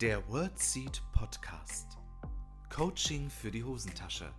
Der 0.00 0.26
WordSeed 0.30 1.02
Podcast. 1.12 1.98
Coaching 2.74 3.28
für 3.28 3.50
die 3.50 3.62
Hosentasche. 3.62 4.32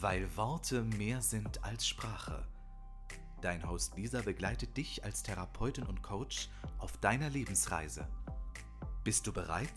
Weil 0.00 0.28
Worte 0.36 0.84
mehr 0.84 1.22
sind 1.22 1.64
als 1.64 1.88
Sprache. 1.88 2.46
Dein 3.42 3.68
Host 3.68 3.96
Lisa 3.96 4.22
begleitet 4.22 4.76
dich 4.76 5.02
als 5.02 5.24
Therapeutin 5.24 5.82
und 5.86 6.04
Coach 6.04 6.50
auf 6.78 6.96
deiner 6.98 7.28
Lebensreise. 7.30 8.06
Bist 9.02 9.26
du 9.26 9.32
bereit? 9.32 9.72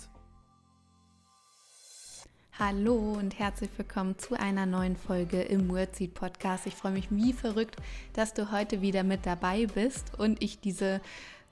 Hallo 2.59 3.13
und 3.13 3.39
herzlich 3.39 3.71
willkommen 3.77 4.15
zu 4.19 4.39
einer 4.39 4.67
neuen 4.67 4.95
Folge 4.95 5.41
im 5.41 5.69
WordSeed 5.69 6.13
Podcast. 6.13 6.67
Ich 6.67 6.75
freue 6.75 6.91
mich 6.91 7.09
wie 7.09 7.33
verrückt, 7.33 7.77
dass 8.13 8.35
du 8.35 8.51
heute 8.51 8.81
wieder 8.81 9.03
mit 9.03 9.25
dabei 9.25 9.65
bist 9.65 10.19
und 10.19 10.43
ich 10.43 10.59
diese 10.59 11.01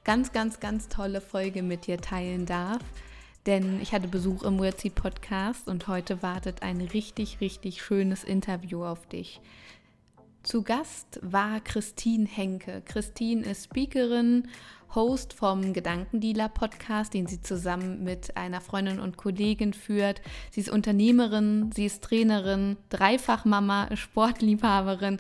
ganz, 0.04 0.32
ganz, 0.32 0.60
ganz 0.60 0.90
tolle 0.90 1.22
Folge 1.22 1.64
mit 1.64 1.88
dir 1.88 2.00
teilen 2.00 2.46
darf 2.46 2.84
denn 3.48 3.82
ich 3.82 3.94
hatte 3.94 4.10
Besuch 4.10 4.44
im 4.44 4.60
WordSeed 4.60 4.94
Podcast 4.94 5.70
und 5.70 5.88
heute 5.88 6.22
wartet 6.22 6.62
ein 6.64 6.82
richtig, 6.82 7.40
richtig 7.40 7.82
schönes 7.82 8.26
Interview 8.26 8.84
auf 8.84 9.08
dich. 9.08 9.40
Zu 10.44 10.64
Gast 10.64 11.20
war 11.24 11.62
Christine 11.62 12.26
Henke. 12.26 12.82
Christine 12.86 13.44
ist 13.44 13.66
Speakerin, 13.66 14.50
Host 14.94 15.34
vom 15.34 15.74
Gedankendealer 15.74 16.50
Podcast, 16.50 17.14
den 17.14 17.28
sie 17.28 17.42
zusammen 17.42 18.04
mit 18.04 18.36
einer 18.36 18.62
Freundin 18.62 19.00
und 19.00 19.18
Kollegin 19.18 19.74
führt. 19.74 20.22
Sie 20.52 20.62
ist 20.62 20.70
Unternehmerin, 20.70 21.72
sie 21.74 21.86
ist 21.86 22.04
Trainerin, 22.04 22.78
Dreifachmama, 22.90 23.96
Sportliebhaberin 23.96 25.20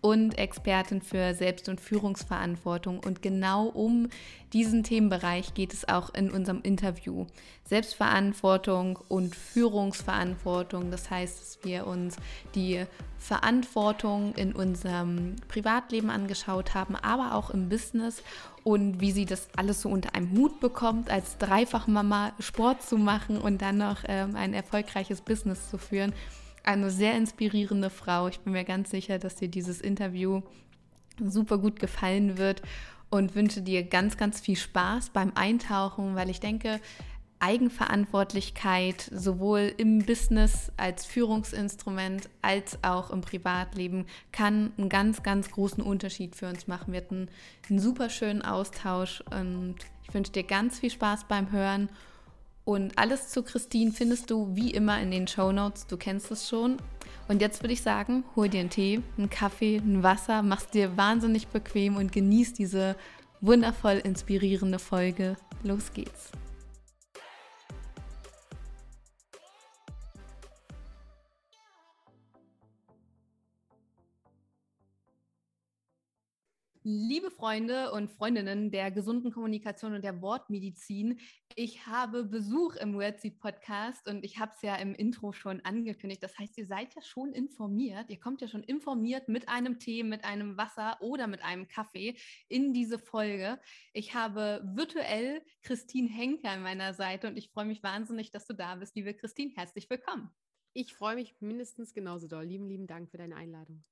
und 0.00 0.38
Expertin 0.38 1.02
für 1.02 1.34
Selbst- 1.34 1.68
und 1.68 1.80
Führungsverantwortung. 1.80 3.00
Und 3.00 3.20
genau 3.20 3.66
um 3.66 4.08
diesen 4.52 4.84
Themenbereich 4.84 5.54
geht 5.54 5.72
es 5.72 5.88
auch 5.88 6.14
in 6.14 6.30
unserem 6.30 6.62
Interview. 6.62 7.26
Selbstverantwortung 7.64 8.98
und 9.08 9.34
Führungsverantwortung. 9.34 10.90
Das 10.90 11.10
heißt, 11.10 11.40
dass 11.40 11.58
wir 11.64 11.86
uns 11.86 12.16
die 12.54 12.84
Verantwortung 13.18 14.34
in 14.36 14.54
unserem 14.54 15.36
Privatleben 15.48 16.10
angeschaut 16.10 16.74
haben, 16.74 16.94
aber 16.96 17.34
auch 17.34 17.50
im 17.50 17.68
Business 17.68 18.22
und 18.62 19.00
wie 19.00 19.12
sie 19.12 19.26
das 19.26 19.48
alles 19.56 19.82
so 19.82 19.88
unter 19.88 20.14
einem 20.14 20.36
Hut 20.36 20.60
bekommt, 20.60 21.10
als 21.10 21.36
Dreifachmama 21.38 22.32
Sport 22.38 22.82
zu 22.82 22.96
machen 22.96 23.38
und 23.38 23.60
dann 23.60 23.78
noch 23.78 23.98
ähm, 24.06 24.36
ein 24.36 24.54
erfolgreiches 24.54 25.20
Business 25.20 25.68
zu 25.70 25.78
führen 25.78 26.14
eine 26.68 26.90
sehr 26.90 27.16
inspirierende 27.16 27.88
Frau. 27.88 28.28
Ich 28.28 28.40
bin 28.40 28.52
mir 28.52 28.64
ganz 28.64 28.90
sicher, 28.90 29.18
dass 29.18 29.36
dir 29.36 29.48
dieses 29.48 29.80
Interview 29.80 30.42
super 31.18 31.56
gut 31.56 31.80
gefallen 31.80 32.36
wird 32.36 32.60
und 33.08 33.34
wünsche 33.34 33.62
dir 33.62 33.82
ganz, 33.84 34.18
ganz 34.18 34.38
viel 34.38 34.56
Spaß 34.56 35.10
beim 35.10 35.32
Eintauchen, 35.34 36.14
weil 36.14 36.28
ich 36.28 36.40
denke, 36.40 36.78
Eigenverantwortlichkeit 37.40 39.00
sowohl 39.00 39.72
im 39.78 40.04
Business 40.04 40.70
als 40.76 41.06
Führungsinstrument 41.06 42.28
als 42.42 42.78
auch 42.82 43.10
im 43.10 43.22
Privatleben 43.22 44.04
kann 44.30 44.72
einen 44.76 44.90
ganz, 44.90 45.22
ganz 45.22 45.50
großen 45.50 45.82
Unterschied 45.82 46.36
für 46.36 46.48
uns 46.48 46.66
machen. 46.66 46.92
Wir 46.92 47.00
hatten 47.00 47.28
einen 47.70 47.78
super 47.78 48.10
schönen 48.10 48.42
Austausch 48.42 49.22
und 49.30 49.76
ich 50.06 50.12
wünsche 50.12 50.32
dir 50.32 50.42
ganz 50.42 50.80
viel 50.80 50.90
Spaß 50.90 51.24
beim 51.28 51.50
Hören 51.50 51.88
und 52.68 52.98
alles 52.98 53.30
zu 53.30 53.42
Christine 53.42 53.92
findest 53.92 54.30
du 54.30 54.54
wie 54.54 54.72
immer 54.72 55.00
in 55.00 55.10
den 55.10 55.26
Show 55.26 55.52
Notes. 55.52 55.86
Du 55.86 55.96
kennst 55.96 56.30
es 56.30 56.46
schon. 56.46 56.76
Und 57.26 57.40
jetzt 57.40 57.62
würde 57.62 57.72
ich 57.72 57.80
sagen, 57.80 58.24
hol 58.36 58.50
dir 58.50 58.60
einen 58.60 58.68
Tee, 58.68 59.00
einen 59.16 59.30
Kaffee, 59.30 59.78
ein 59.78 60.02
Wasser, 60.02 60.42
mach's 60.42 60.68
dir 60.68 60.94
wahnsinnig 60.98 61.48
bequem 61.48 61.96
und 61.96 62.12
genieß 62.12 62.52
diese 62.52 62.94
wundervoll 63.40 64.02
inspirierende 64.04 64.78
Folge. 64.78 65.38
Los 65.62 65.94
geht's. 65.94 66.30
Liebe 76.90 77.30
Freunde 77.30 77.92
und 77.92 78.10
Freundinnen 78.10 78.70
der 78.70 78.90
gesunden 78.90 79.30
Kommunikation 79.30 79.92
und 79.92 80.02
der 80.02 80.22
Wortmedizin, 80.22 81.20
ich 81.54 81.86
habe 81.86 82.24
Besuch 82.24 82.76
im 82.76 82.94
WordSeed 82.94 83.38
Podcast 83.38 84.08
und 84.08 84.24
ich 84.24 84.38
habe 84.38 84.52
es 84.56 84.62
ja 84.62 84.74
im 84.76 84.94
Intro 84.94 85.32
schon 85.32 85.60
angekündigt. 85.66 86.22
Das 86.22 86.38
heißt, 86.38 86.56
ihr 86.56 86.64
seid 86.64 86.94
ja 86.94 87.02
schon 87.02 87.34
informiert. 87.34 88.08
Ihr 88.08 88.18
kommt 88.18 88.40
ja 88.40 88.48
schon 88.48 88.62
informiert 88.62 89.28
mit 89.28 89.50
einem 89.50 89.78
Tee, 89.78 90.02
mit 90.02 90.24
einem 90.24 90.56
Wasser 90.56 90.96
oder 91.02 91.26
mit 91.26 91.44
einem 91.44 91.68
Kaffee 91.68 92.16
in 92.48 92.72
diese 92.72 92.98
Folge. 92.98 93.60
Ich 93.92 94.14
habe 94.14 94.62
virtuell 94.64 95.42
Christine 95.60 96.08
Henker 96.08 96.52
an 96.52 96.62
meiner 96.62 96.94
Seite 96.94 97.28
und 97.28 97.36
ich 97.36 97.50
freue 97.50 97.66
mich 97.66 97.82
wahnsinnig, 97.82 98.30
dass 98.30 98.46
du 98.46 98.54
da 98.54 98.76
bist. 98.76 98.96
Liebe 98.96 99.12
Christine, 99.12 99.52
herzlich 99.54 99.90
willkommen. 99.90 100.30
Ich 100.72 100.94
freue 100.94 101.16
mich 101.16 101.36
mindestens 101.40 101.92
genauso 101.92 102.28
doll. 102.28 102.46
Lieben, 102.46 102.66
lieben 102.66 102.86
Dank 102.86 103.10
für 103.10 103.18
deine 103.18 103.36
Einladung. 103.36 103.84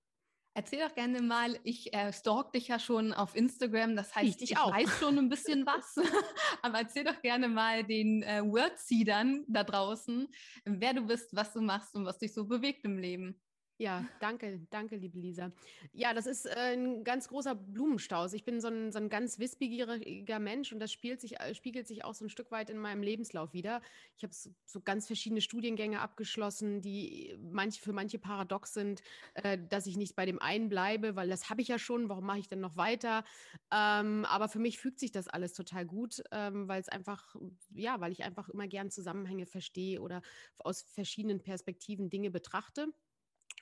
Erzähl 0.57 0.81
doch 0.81 0.95
gerne 0.95 1.21
mal, 1.21 1.61
ich 1.65 1.93
äh, 1.93 2.15
stalk 2.15 2.51
dich 2.53 2.69
ja 2.69 2.79
schon 2.79 3.13
auf 3.13 3.37
Instagram, 3.37 3.95
das 3.95 4.17
heißt, 4.17 4.41
ich, 4.41 4.53
ich 4.53 4.57
weiß 4.57 5.01
schon 5.01 5.19
ein 5.19 5.29
bisschen 5.29 5.67
was, 5.67 5.97
aber 6.63 6.79
erzähl 6.79 7.05
doch 7.05 7.21
gerne 7.21 7.47
mal 7.47 7.85
den 7.85 8.23
äh, 8.23 8.43
Wordseedern 8.43 9.45
da 9.49 9.65
draußen, 9.65 10.27
wer 10.65 10.95
du 10.95 11.03
bist, 11.03 11.37
was 11.37 11.53
du 11.53 11.61
machst 11.61 11.95
und 11.95 12.07
was 12.07 12.17
dich 12.17 12.33
so 12.33 12.47
bewegt 12.47 12.87
im 12.87 12.97
Leben. 12.97 13.39
Ja, 13.79 14.07
danke, 14.21 14.67
danke, 14.71 14.97
liebe 14.97 15.19
Lisa. 15.19 15.53
Ja, 15.93 16.15
das 16.15 16.25
ist 16.25 16.47
äh, 16.47 16.73
ein 16.73 17.05
ganz 17.05 17.29
großer 17.29 17.55
Blumenstaus. 17.55 18.33
Ich 18.33 18.43
bin 18.43 18.59
so 18.59 18.69
ein, 18.69 18.91
so 18.91 18.99
ein 18.99 19.11
ganz 19.11 19.39
wissbegieriger 19.39 20.39
Mensch 20.39 20.73
und 20.73 20.81
das 20.81 20.91
spielt 20.91 21.21
sich, 21.21 21.39
äh, 21.41 21.55
spiegelt 21.55 21.87
sich 21.87 22.03
auch 22.03 22.15
so 22.15 22.25
ein 22.25 22.31
Stück 22.31 22.51
weit 22.51 22.71
in 22.71 22.79
meinem 22.79 23.03
Lebenslauf 23.03 23.53
wieder. 23.53 23.83
Ich 24.17 24.23
habe 24.23 24.33
so, 24.33 24.49
so, 24.65 24.81
ganz 24.81 25.07
verschiedene 25.07 25.43
Studiengänge 25.43 26.01
abgeschlossen, 26.01 26.81
die 26.81 27.37
manche, 27.39 27.83
für 27.83 27.93
manche 27.93 28.19
paradox 28.19 28.73
sind, 28.73 29.03
äh, 29.35 29.59
dass 29.69 29.87
ich 29.87 29.99
nicht 29.99 30.17
bei 30.17 30.25
dem 30.25 30.41
einen 30.41 30.71
bleibe, 30.71 31.15
weil 31.15 31.29
das 31.29 31.51
habe 31.51 31.61
ich 31.61 31.69
ja 31.69 31.79
schon, 31.79 32.09
warum 32.09 32.25
mache 32.25 32.39
ich 32.39 32.49
denn 32.49 32.61
noch 32.61 32.79
weiter? 32.79 33.25
Ähm, 33.71 34.25
aber 34.25 34.49
für 34.49 34.59
mich 34.59 34.79
fügt 34.79 34.99
sich 34.99 35.13
das 35.13 35.29
alles 35.29 35.53
total 35.53 35.85
gut, 35.85 36.23
ähm, 36.33 36.67
weil 36.67 36.81
es 36.81 36.89
einfach, 36.89 37.37
ja, 37.75 38.01
weil 38.01 38.13
ich 38.13 38.25
einfach 38.25 38.49
immer 38.49 38.69
gern 38.69 38.91
Zusammenhänge 38.91 39.45
verstehe 39.45 40.01
oder 40.01 40.23
aus 40.57 40.81
verschiedenen 40.81 41.43
Perspektiven 41.43 42.09
Dinge 42.09 42.31
betrachte. 42.31 42.89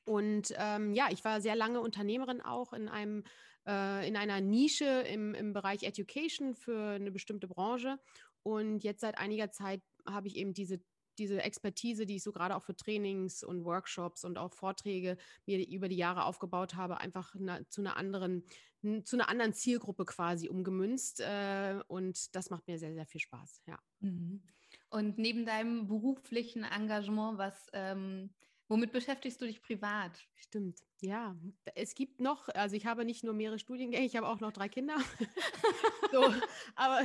Und 0.05 0.53
ähm, 0.57 0.93
ja, 0.93 1.09
ich 1.11 1.25
war 1.25 1.41
sehr 1.41 1.57
lange 1.57 1.81
Unternehmerin 1.81 2.41
auch 2.41 2.73
in 2.73 2.89
einem 2.89 3.25
äh, 3.67 4.07
in 4.07 4.17
einer 4.17 4.41
Nische 4.41 4.85
im, 4.85 5.35
im 5.35 5.53
Bereich 5.53 5.83
Education 5.83 6.55
für 6.55 6.95
eine 6.95 7.11
bestimmte 7.11 7.49
Branche. 7.49 7.99
Und 8.43 8.85
jetzt 8.85 9.01
seit 9.01 9.19
einiger 9.19 9.51
Zeit 9.51 9.83
habe 10.07 10.27
ich 10.29 10.37
eben 10.37 10.53
diese 10.53 10.81
diese 11.19 11.43
Expertise, 11.43 12.07
die 12.07 12.17
ich 12.17 12.23
so 12.23 12.33
gerade 12.33 12.57
auch 12.57 12.63
für 12.63 12.77
Trainings 12.77 13.43
und 13.43 13.65
Workshops 13.65 14.25
und 14.25 14.39
auch 14.39 14.53
Vorträge 14.53 15.17
mir 15.47 15.67
über 15.69 15.89
die 15.89 15.97
Jahre 15.97 16.25
aufgebaut 16.25 16.75
habe, 16.75 16.99
einfach 16.99 17.35
na, 17.39 17.61
zu 17.69 17.81
einer 17.81 17.97
anderen, 17.97 18.45
zu 19.05 19.17
einer 19.17 19.29
anderen 19.29 19.55
Zielgruppe 19.55 20.05
quasi 20.05 20.49
umgemünzt. 20.49 21.21
Äh, 21.21 21.81
und 21.87 22.35
das 22.35 22.51
macht 22.51 22.67
mir 22.67 22.79
sehr, 22.79 22.95
sehr 22.95 23.07
viel 23.07 23.21
Spaß, 23.21 23.63
ja. 23.67 23.79
Mhm. 24.01 24.43
Und 24.91 25.19
neben 25.19 25.47
deinem 25.47 25.87
beruflichen 25.87 26.65
Engagement, 26.65 27.39
was 27.39 27.69
ähm, 27.73 28.31
Womit 28.69 28.93
beschäftigst 28.93 29.41
du 29.41 29.47
dich 29.47 29.63
privat? 29.63 30.27
Stimmt, 30.35 30.81
ja. 31.05 31.37
Es 31.75 31.95
gibt 31.95 32.21
noch, 32.21 32.49
also 32.49 32.77
ich 32.77 32.87
habe 32.87 33.05
nicht 33.05 33.25
nur 33.25 33.35
mehrere 33.35 33.59
Studiengänge, 33.59 34.07
ich 34.07 34.17
habe 34.17 34.27
auch 34.27 34.41
noch 34.41 34.53
drei 34.53 34.69
Kinder. 34.69 34.97
so, 36.13 36.33
aber 36.77 37.03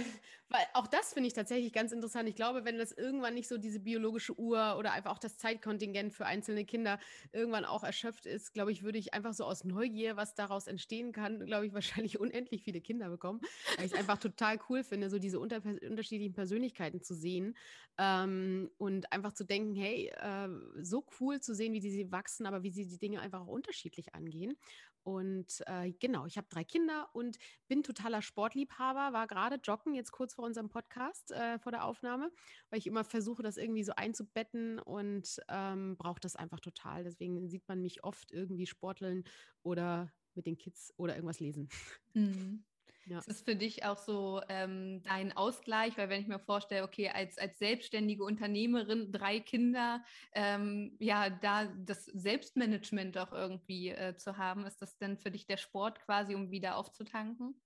weil 0.49 0.65
auch 0.73 0.87
das 0.87 1.13
finde 1.13 1.27
ich 1.27 1.33
tatsächlich 1.33 1.73
ganz 1.73 1.91
interessant. 1.91 2.27
Ich 2.27 2.35
glaube, 2.35 2.65
wenn 2.65 2.77
das 2.77 2.91
irgendwann 2.91 3.35
nicht 3.35 3.47
so 3.47 3.57
diese 3.57 3.79
biologische 3.79 4.37
Uhr 4.39 4.77
oder 4.79 4.93
einfach 4.93 5.11
auch 5.11 5.19
das 5.19 5.37
Zeitkontingent 5.37 6.13
für 6.13 6.25
einzelne 6.25 6.65
Kinder 6.65 6.99
irgendwann 7.31 7.65
auch 7.65 7.83
erschöpft 7.83 8.25
ist, 8.25 8.53
glaube 8.53 8.71
ich, 8.71 8.81
würde 8.83 8.97
ich 8.97 9.13
einfach 9.13 9.33
so 9.33 9.43
aus 9.43 9.63
Neugier, 9.63 10.17
was 10.17 10.33
daraus 10.33 10.65
entstehen 10.67 11.11
kann, 11.11 11.45
glaube 11.45 11.67
ich, 11.67 11.73
wahrscheinlich 11.73 12.19
unendlich 12.19 12.63
viele 12.63 12.81
Kinder 12.81 13.09
bekommen. 13.09 13.41
Weil 13.77 13.85
ich 13.85 13.91
es 13.91 13.97
einfach 13.97 14.17
total 14.17 14.59
cool 14.69 14.83
finde, 14.83 15.09
so 15.09 15.19
diese 15.19 15.39
unter 15.39 15.61
unterschiedlichen 15.87 16.33
Persönlichkeiten 16.33 17.01
zu 17.01 17.13
sehen 17.13 17.55
ähm, 17.99 18.71
und 18.77 19.11
einfach 19.11 19.33
zu 19.33 19.43
denken, 19.43 19.75
hey, 19.75 20.11
äh, 20.15 20.49
so 20.81 21.05
cool 21.19 21.41
zu 21.41 21.53
sehen, 21.53 21.73
wie 21.73 21.81
sie 21.81 22.11
wachsen, 22.11 22.45
aber 22.45 22.63
wie 22.63 22.71
sie 22.71 22.87
die 22.87 22.97
Dinge 22.97 23.19
einfach 23.19 23.41
auch 23.41 23.47
unterschiedlich 23.47 23.88
angehen. 24.13 24.57
Und 25.03 25.63
äh, 25.65 25.91
genau, 25.99 26.25
ich 26.25 26.37
habe 26.37 26.47
drei 26.49 26.63
Kinder 26.63 27.09
und 27.13 27.37
bin 27.67 27.83
totaler 27.83 28.21
Sportliebhaber, 28.21 29.13
war 29.13 29.27
gerade 29.27 29.55
joggen, 29.55 29.93
jetzt 29.93 30.11
kurz 30.11 30.33
vor 30.33 30.45
unserem 30.45 30.69
Podcast, 30.69 31.31
äh, 31.31 31.57
vor 31.59 31.71
der 31.71 31.85
Aufnahme, 31.85 32.31
weil 32.69 32.79
ich 32.79 32.87
immer 32.87 33.03
versuche, 33.03 33.41
das 33.41 33.57
irgendwie 33.57 33.83
so 33.83 33.93
einzubetten 33.95 34.79
und 34.79 35.39
ähm, 35.47 35.95
brauche 35.97 36.19
das 36.19 36.35
einfach 36.35 36.59
total. 36.59 37.03
Deswegen 37.03 37.47
sieht 37.49 37.67
man 37.67 37.81
mich 37.81 38.03
oft 38.03 38.31
irgendwie 38.31 38.67
sporteln 38.67 39.23
oder 39.63 40.11
mit 40.35 40.45
den 40.45 40.57
Kids 40.57 40.93
oder 40.97 41.15
irgendwas 41.15 41.39
lesen. 41.39 41.69
Mhm. 42.13 42.63
Ja. 43.09 43.25
Ist 43.25 43.45
für 43.45 43.55
dich 43.55 43.85
auch 43.85 43.97
so 43.97 44.41
ähm, 44.49 45.03
dein 45.03 45.35
Ausgleich? 45.35 45.97
Weil 45.97 46.09
wenn 46.09 46.21
ich 46.21 46.27
mir 46.27 46.39
vorstelle, 46.39 46.83
okay, 46.83 47.09
als, 47.09 47.37
als 47.37 47.59
selbstständige 47.59 48.23
Unternehmerin, 48.23 49.11
drei 49.11 49.39
Kinder, 49.39 50.03
ähm, 50.33 50.95
ja, 50.99 51.29
da 51.29 51.65
das 51.67 52.05
Selbstmanagement 52.05 53.17
auch 53.17 53.31
irgendwie 53.31 53.89
äh, 53.89 54.15
zu 54.15 54.37
haben, 54.37 54.65
ist 54.65 54.81
das 54.81 54.97
denn 54.97 55.17
für 55.17 55.31
dich 55.31 55.45
der 55.45 55.57
Sport 55.57 56.01
quasi, 56.01 56.35
um 56.35 56.51
wieder 56.51 56.77
aufzutanken? 56.77 57.61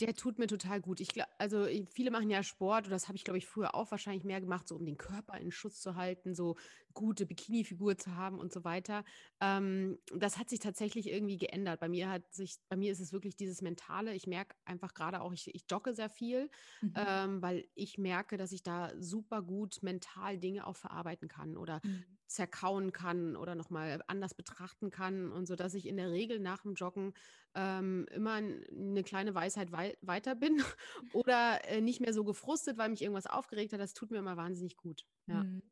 Der 0.00 0.14
tut 0.14 0.38
mir 0.38 0.46
total 0.46 0.80
gut. 0.80 1.00
Ich 1.00 1.08
glaube, 1.08 1.28
also 1.38 1.66
viele 1.90 2.10
machen 2.10 2.30
ja 2.30 2.42
Sport, 2.42 2.86
und 2.86 2.90
das 2.90 3.08
habe 3.08 3.16
ich, 3.16 3.24
glaube 3.24 3.38
ich, 3.38 3.46
früher 3.46 3.74
auch 3.74 3.90
wahrscheinlich 3.90 4.24
mehr 4.24 4.40
gemacht, 4.40 4.66
so 4.66 4.76
um 4.76 4.84
den 4.84 4.96
Körper 4.96 5.38
in 5.38 5.50
Schutz 5.50 5.80
zu 5.80 5.96
halten, 5.96 6.34
so 6.34 6.56
gute 6.94 7.26
Bikini-Figur 7.26 7.96
zu 7.96 8.14
haben 8.16 8.38
und 8.38 8.52
so 8.52 8.64
weiter. 8.64 9.04
Ähm, 9.40 9.98
das 10.14 10.38
hat 10.38 10.50
sich 10.50 10.60
tatsächlich 10.60 11.08
irgendwie 11.08 11.36
geändert. 11.36 11.80
Bei 11.80 11.88
mir 11.88 12.10
hat 12.10 12.32
sich, 12.32 12.58
bei 12.68 12.76
mir 12.76 12.92
ist 12.92 13.00
es 13.00 13.12
wirklich 13.12 13.36
dieses 13.36 13.62
Mentale. 13.62 14.14
Ich 14.14 14.26
merke 14.26 14.56
einfach 14.64 14.94
gerade 14.94 15.20
auch, 15.20 15.32
ich, 15.32 15.54
ich 15.54 15.64
jogge 15.70 15.94
sehr 15.94 16.10
viel, 16.10 16.50
mhm. 16.80 16.94
ähm, 16.96 17.42
weil 17.42 17.68
ich 17.74 17.98
merke, 17.98 18.36
dass 18.36 18.52
ich 18.52 18.62
da 18.62 18.92
super 18.98 19.42
gut 19.42 19.82
mental 19.82 20.38
Dinge 20.38 20.66
auch 20.66 20.76
verarbeiten 20.76 21.28
kann 21.28 21.56
oder 21.56 21.80
mhm. 21.84 22.04
Zerkauen 22.32 22.92
kann 22.92 23.36
oder 23.36 23.54
nochmal 23.54 24.02
anders 24.06 24.34
betrachten 24.34 24.90
kann 24.90 25.30
und 25.30 25.46
so, 25.46 25.56
dass 25.56 25.74
ich 25.74 25.86
in 25.86 25.96
der 25.96 26.10
Regel 26.10 26.38
nach 26.38 26.62
dem 26.62 26.74
Joggen 26.74 27.14
ähm, 27.54 28.06
immer 28.10 28.34
eine 28.34 29.02
kleine 29.02 29.34
Weisheit 29.34 29.72
wei 29.72 29.96
weiter 30.00 30.34
bin 30.34 30.62
oder 31.12 31.64
äh, 31.68 31.80
nicht 31.80 32.00
mehr 32.00 32.12
so 32.12 32.24
gefrustet, 32.24 32.78
weil 32.78 32.88
mich 32.88 33.02
irgendwas 33.02 33.26
aufgeregt 33.26 33.72
hat. 33.72 33.80
Das 33.80 33.94
tut 33.94 34.10
mir 34.10 34.18
immer 34.18 34.36
wahnsinnig 34.36 34.76
gut. 34.76 35.04
Ja. 35.26 35.44
Mhm. 35.44 35.62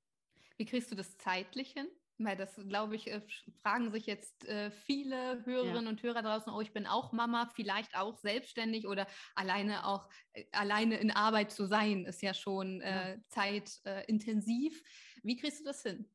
Wie 0.56 0.66
kriegst 0.66 0.90
du 0.90 0.94
das 0.94 1.16
zeitlich 1.16 1.72
hin? 1.72 1.88
Weil 2.22 2.36
das, 2.36 2.54
glaube 2.68 2.96
ich, 2.96 3.10
äh, 3.10 3.22
fragen 3.62 3.90
sich 3.92 4.04
jetzt 4.04 4.44
äh, 4.46 4.70
viele 4.70 5.42
Hörerinnen 5.46 5.84
ja. 5.84 5.88
und 5.88 6.02
Hörer 6.02 6.20
draußen, 6.20 6.52
oh, 6.52 6.60
ich 6.60 6.74
bin 6.74 6.86
auch 6.86 7.12
Mama, 7.12 7.50
vielleicht 7.54 7.96
auch 7.96 8.18
selbstständig 8.18 8.86
oder 8.86 9.06
alleine 9.34 9.86
auch, 9.86 10.06
äh, 10.34 10.44
alleine 10.52 10.98
in 10.98 11.10
Arbeit 11.10 11.50
zu 11.50 11.66
sein, 11.66 12.04
ist 12.04 12.20
ja 12.20 12.34
schon 12.34 12.82
äh, 12.82 13.18
zeitintensiv. 13.28 14.82
Wie 15.22 15.36
kriegst 15.36 15.60
du 15.60 15.64
das 15.64 15.82
hin? 15.82 16.10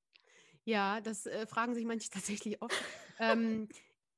Ja, 0.65 0.99
das 0.99 1.25
äh, 1.25 1.47
fragen 1.47 1.73
sich 1.73 1.85
manche 1.85 2.09
tatsächlich 2.11 2.61
oft. 2.61 2.75
ähm, 3.19 3.69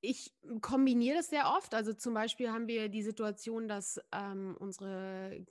ich 0.01 0.33
kombiniere 0.61 1.17
das 1.17 1.29
sehr 1.29 1.49
oft. 1.57 1.73
Also 1.73 1.93
zum 1.93 2.13
Beispiel 2.13 2.49
haben 2.49 2.67
wir 2.67 2.89
die 2.89 3.03
Situation, 3.03 3.67
dass 3.67 3.99
ähm, 4.11 4.55
unsere 4.59 5.45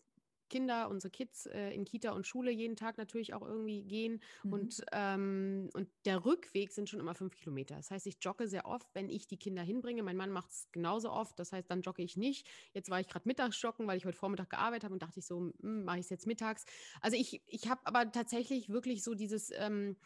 Kinder, 0.48 0.88
unsere 0.88 1.10
Kids 1.10 1.46
äh, 1.46 1.70
in 1.70 1.84
Kita 1.84 2.12
und 2.12 2.26
Schule 2.26 2.50
jeden 2.50 2.76
Tag 2.76 2.98
natürlich 2.98 3.34
auch 3.34 3.42
irgendwie 3.42 3.82
gehen. 3.82 4.20
Mhm. 4.44 4.52
Und, 4.52 4.84
ähm, 4.92 5.70
und 5.74 5.88
der 6.04 6.24
Rückweg 6.24 6.70
sind 6.70 6.88
schon 6.88 7.00
immer 7.00 7.14
fünf 7.14 7.34
Kilometer. 7.34 7.76
Das 7.76 7.90
heißt, 7.90 8.06
ich 8.06 8.18
jogge 8.20 8.48
sehr 8.48 8.66
oft, 8.66 8.88
wenn 8.94 9.08
ich 9.08 9.26
die 9.26 9.36
Kinder 9.36 9.62
hinbringe. 9.62 10.02
Mein 10.02 10.16
Mann 10.16 10.30
macht 10.30 10.50
es 10.50 10.68
genauso 10.72 11.10
oft. 11.10 11.38
Das 11.38 11.52
heißt, 11.52 11.70
dann 11.70 11.82
jogge 11.82 12.02
ich 12.02 12.16
nicht. 12.16 12.46
Jetzt 12.72 12.90
war 12.90 13.00
ich 13.00 13.08
gerade 13.08 13.26
mittags 13.26 13.60
joggen, 13.60 13.86
weil 13.86 13.96
ich 13.96 14.06
heute 14.06 14.16
Vormittag 14.16 14.50
gearbeitet 14.50 14.84
habe 14.84 14.94
und 14.94 15.02
dachte 15.02 15.18
ich 15.18 15.26
so, 15.26 15.52
hm, 15.60 15.84
mache 15.84 15.98
ich 15.98 16.04
es 16.04 16.10
jetzt 16.10 16.26
mittags. 16.26 16.64
Also 17.00 17.16
ich, 17.16 17.42
ich 17.48 17.68
habe 17.68 17.80
aber 17.84 18.10
tatsächlich 18.12 18.68
wirklich 18.68 19.02
so 19.02 19.14
dieses... 19.14 19.50
Ähm, 19.52 19.96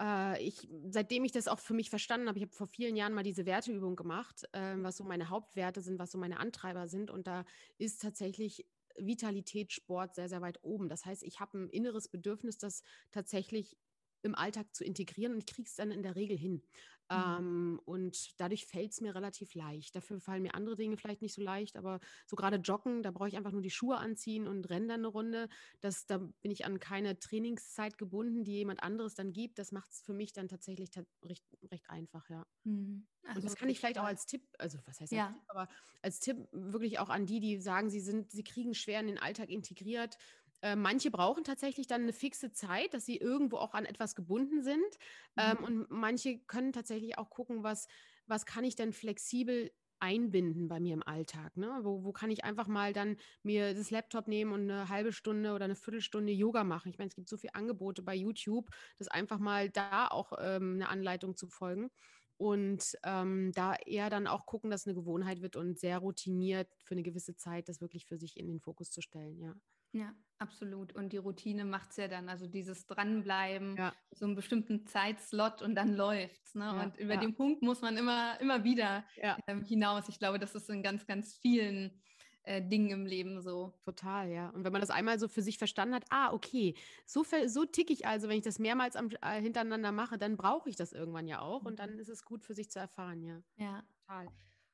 äh, 0.00 0.42
ich, 0.42 0.68
seitdem 0.88 1.24
ich 1.24 1.32
das 1.32 1.48
auch 1.48 1.58
für 1.58 1.74
mich 1.74 1.90
verstanden 1.90 2.28
habe, 2.28 2.38
ich 2.38 2.44
habe 2.44 2.54
vor 2.54 2.66
vielen 2.66 2.96
Jahren 2.96 3.14
mal 3.14 3.22
diese 3.22 3.46
Werteübung 3.46 3.96
gemacht, 3.96 4.44
äh, 4.52 4.76
was 4.76 4.96
so 4.96 5.04
meine 5.04 5.30
Hauptwerte 5.30 5.80
sind, 5.80 5.98
was 5.98 6.12
so 6.12 6.18
meine 6.18 6.38
Antreiber 6.38 6.88
sind. 6.88 7.10
Und 7.10 7.26
da 7.26 7.44
ist 7.78 8.02
tatsächlich 8.02 8.66
Vitalität, 8.96 9.72
Sport 9.72 10.14
sehr, 10.14 10.28
sehr 10.28 10.40
weit 10.40 10.58
oben. 10.62 10.88
Das 10.88 11.04
heißt, 11.04 11.22
ich 11.22 11.40
habe 11.40 11.58
ein 11.58 11.68
inneres 11.70 12.08
Bedürfnis, 12.08 12.58
das 12.58 12.82
tatsächlich 13.10 13.76
im 14.22 14.34
Alltag 14.34 14.74
zu 14.74 14.84
integrieren 14.84 15.32
und 15.32 15.38
ich 15.38 15.46
kriege 15.46 15.68
es 15.68 15.76
dann 15.76 15.90
in 15.90 16.02
der 16.02 16.16
Regel 16.16 16.36
hin. 16.36 16.62
Mhm. 17.10 17.16
Ähm, 17.16 17.80
und 17.84 18.38
dadurch 18.38 18.66
fällt 18.66 18.92
es 18.92 19.00
mir 19.00 19.14
relativ 19.14 19.54
leicht. 19.54 19.96
Dafür 19.96 20.20
fallen 20.20 20.42
mir 20.42 20.54
andere 20.54 20.76
Dinge 20.76 20.96
vielleicht 20.96 21.22
nicht 21.22 21.34
so 21.34 21.42
leicht, 21.42 21.76
aber 21.76 22.00
so 22.26 22.36
gerade 22.36 22.56
Joggen, 22.56 23.02
da 23.02 23.10
brauche 23.10 23.28
ich 23.28 23.36
einfach 23.36 23.52
nur 23.52 23.62
die 23.62 23.70
Schuhe 23.70 23.96
anziehen 23.96 24.46
und 24.46 24.68
renne 24.68 24.88
dann 24.88 25.00
eine 25.00 25.08
Runde. 25.08 25.48
Das, 25.80 26.06
da 26.06 26.18
bin 26.18 26.50
ich 26.50 26.66
an 26.66 26.80
keine 26.80 27.18
Trainingszeit 27.18 27.96
gebunden, 27.96 28.44
die 28.44 28.52
jemand 28.52 28.82
anderes 28.82 29.14
dann 29.14 29.32
gibt. 29.32 29.58
Das 29.58 29.72
macht 29.72 29.90
es 29.90 30.02
für 30.02 30.12
mich 30.12 30.32
dann 30.32 30.48
tatsächlich 30.48 30.90
recht, 31.24 31.44
recht 31.70 31.88
einfach, 31.88 32.28
ja. 32.28 32.46
Mhm. 32.64 33.06
und 33.34 33.44
das 33.44 33.56
kann 33.56 33.68
ich 33.68 33.78
vielleicht 33.78 33.98
auch 33.98 34.04
als 34.04 34.26
Tipp, 34.26 34.42
also 34.58 34.78
was 34.84 35.00
heißt 35.00 35.12
ja. 35.12 35.28
Tipp, 35.28 35.42
aber 35.48 35.68
als 36.02 36.20
Tipp 36.20 36.36
wirklich 36.52 36.98
auch 36.98 37.08
an 37.08 37.26
die, 37.26 37.40
die 37.40 37.60
sagen, 37.60 37.88
sie 37.88 38.00
sind, 38.00 38.30
sie 38.32 38.44
kriegen 38.44 38.74
schwer 38.74 39.00
in 39.00 39.06
den 39.06 39.18
Alltag 39.18 39.48
integriert 39.48 40.16
äh, 40.62 40.76
manche 40.76 41.10
brauchen 41.10 41.44
tatsächlich 41.44 41.86
dann 41.86 42.02
eine 42.02 42.12
fixe 42.12 42.52
Zeit, 42.52 42.94
dass 42.94 43.04
sie 43.06 43.16
irgendwo 43.16 43.58
auch 43.58 43.74
an 43.74 43.84
etwas 43.84 44.14
gebunden 44.14 44.62
sind. 44.62 44.98
Ähm, 45.36 45.56
mhm. 45.58 45.64
und 45.64 45.90
manche 45.90 46.38
können 46.40 46.72
tatsächlich 46.72 47.18
auch 47.18 47.30
gucken, 47.30 47.62
was, 47.62 47.86
was 48.26 48.46
kann 48.46 48.64
ich 48.64 48.76
denn 48.76 48.92
flexibel 48.92 49.70
einbinden 50.00 50.68
bei 50.68 50.80
mir 50.80 50.94
im 50.94 51.02
Alltag. 51.02 51.56
Ne? 51.56 51.80
Wo, 51.82 52.04
wo 52.04 52.12
kann 52.12 52.30
ich 52.30 52.44
einfach 52.44 52.68
mal 52.68 52.92
dann 52.92 53.16
mir 53.42 53.74
das 53.74 53.90
Laptop 53.90 54.28
nehmen 54.28 54.52
und 54.52 54.70
eine 54.70 54.88
halbe 54.88 55.12
Stunde 55.12 55.52
oder 55.54 55.64
eine 55.64 55.74
Viertelstunde 55.74 56.32
Yoga 56.32 56.64
machen? 56.64 56.90
Ich 56.90 56.98
meine, 56.98 57.08
es 57.08 57.14
gibt 57.14 57.28
so 57.28 57.36
viele 57.36 57.54
Angebote 57.54 58.02
bei 58.02 58.14
YouTube, 58.14 58.70
dass 58.98 59.08
einfach 59.08 59.38
mal 59.38 59.70
da 59.70 60.08
auch 60.08 60.32
ähm, 60.40 60.74
eine 60.74 60.88
Anleitung 60.88 61.36
zu 61.36 61.48
folgen. 61.48 61.90
Und 62.38 62.96
ähm, 63.02 63.52
da 63.52 63.74
eher 63.74 64.10
dann 64.10 64.26
auch 64.26 64.46
gucken, 64.46 64.70
dass 64.70 64.86
eine 64.86 64.94
Gewohnheit 64.94 65.42
wird 65.42 65.56
und 65.56 65.78
sehr 65.78 65.98
routiniert 65.98 66.68
für 66.84 66.94
eine 66.94 67.02
gewisse 67.02 67.36
Zeit 67.36 67.68
das 67.68 67.80
wirklich 67.80 68.06
für 68.06 68.16
sich 68.16 68.36
in 68.36 68.46
den 68.46 68.60
Fokus 68.60 68.90
zu 68.90 69.02
stellen, 69.02 69.40
ja. 69.40 69.54
Ja, 69.92 70.14
absolut. 70.38 70.94
Und 70.94 71.12
die 71.12 71.16
Routine 71.16 71.64
macht 71.64 71.90
es 71.90 71.96
ja 71.96 72.08
dann, 72.08 72.28
also 72.28 72.46
dieses 72.46 72.86
Dranbleiben, 72.86 73.76
ja. 73.76 73.94
so 74.10 74.26
einen 74.26 74.34
bestimmten 74.34 74.86
Zeitslot 74.86 75.62
und 75.62 75.74
dann 75.74 75.94
läuft's. 75.94 76.54
Ne? 76.54 76.64
Ja, 76.64 76.82
und 76.82 76.96
über 76.98 77.14
ja. 77.14 77.20
den 77.20 77.34
Punkt 77.34 77.62
muss 77.62 77.80
man 77.80 77.96
immer, 77.96 78.38
immer 78.40 78.64
wieder 78.64 79.04
ähm, 79.46 79.64
hinaus. 79.64 80.08
Ich 80.08 80.18
glaube, 80.18 80.38
das 80.38 80.54
ist 80.54 80.68
in 80.68 80.82
ganz, 80.82 81.06
ganz 81.06 81.34
vielen 81.34 82.02
äh, 82.42 82.62
Dingen 82.62 82.90
im 82.90 83.06
Leben 83.06 83.40
so. 83.40 83.72
Total, 83.84 84.30
ja. 84.30 84.48
Und 84.50 84.64
wenn 84.64 84.72
man 84.72 84.80
das 84.80 84.90
einmal 84.90 85.18
so 85.18 85.28
für 85.28 85.42
sich 85.42 85.58
verstanden 85.58 85.94
hat, 85.94 86.04
ah, 86.10 86.32
okay, 86.32 86.74
so, 87.06 87.24
so 87.46 87.64
tick 87.64 87.90
ich 87.90 88.06
also, 88.06 88.28
wenn 88.28 88.38
ich 88.38 88.44
das 88.44 88.58
mehrmals 88.58 88.96
am, 88.96 89.10
äh, 89.22 89.40
hintereinander 89.40 89.92
mache, 89.92 90.18
dann 90.18 90.36
brauche 90.36 90.68
ich 90.68 90.76
das 90.76 90.92
irgendwann 90.92 91.28
ja 91.28 91.40
auch. 91.40 91.64
Und 91.64 91.78
dann 91.78 91.94
mhm. 91.94 92.00
ist 92.00 92.08
es 92.08 92.24
gut 92.24 92.44
für 92.44 92.54
sich 92.54 92.70
zu 92.70 92.78
erfahren, 92.78 93.22
ja. 93.22 93.42
Ja. 93.56 93.82
Total. 94.06 94.28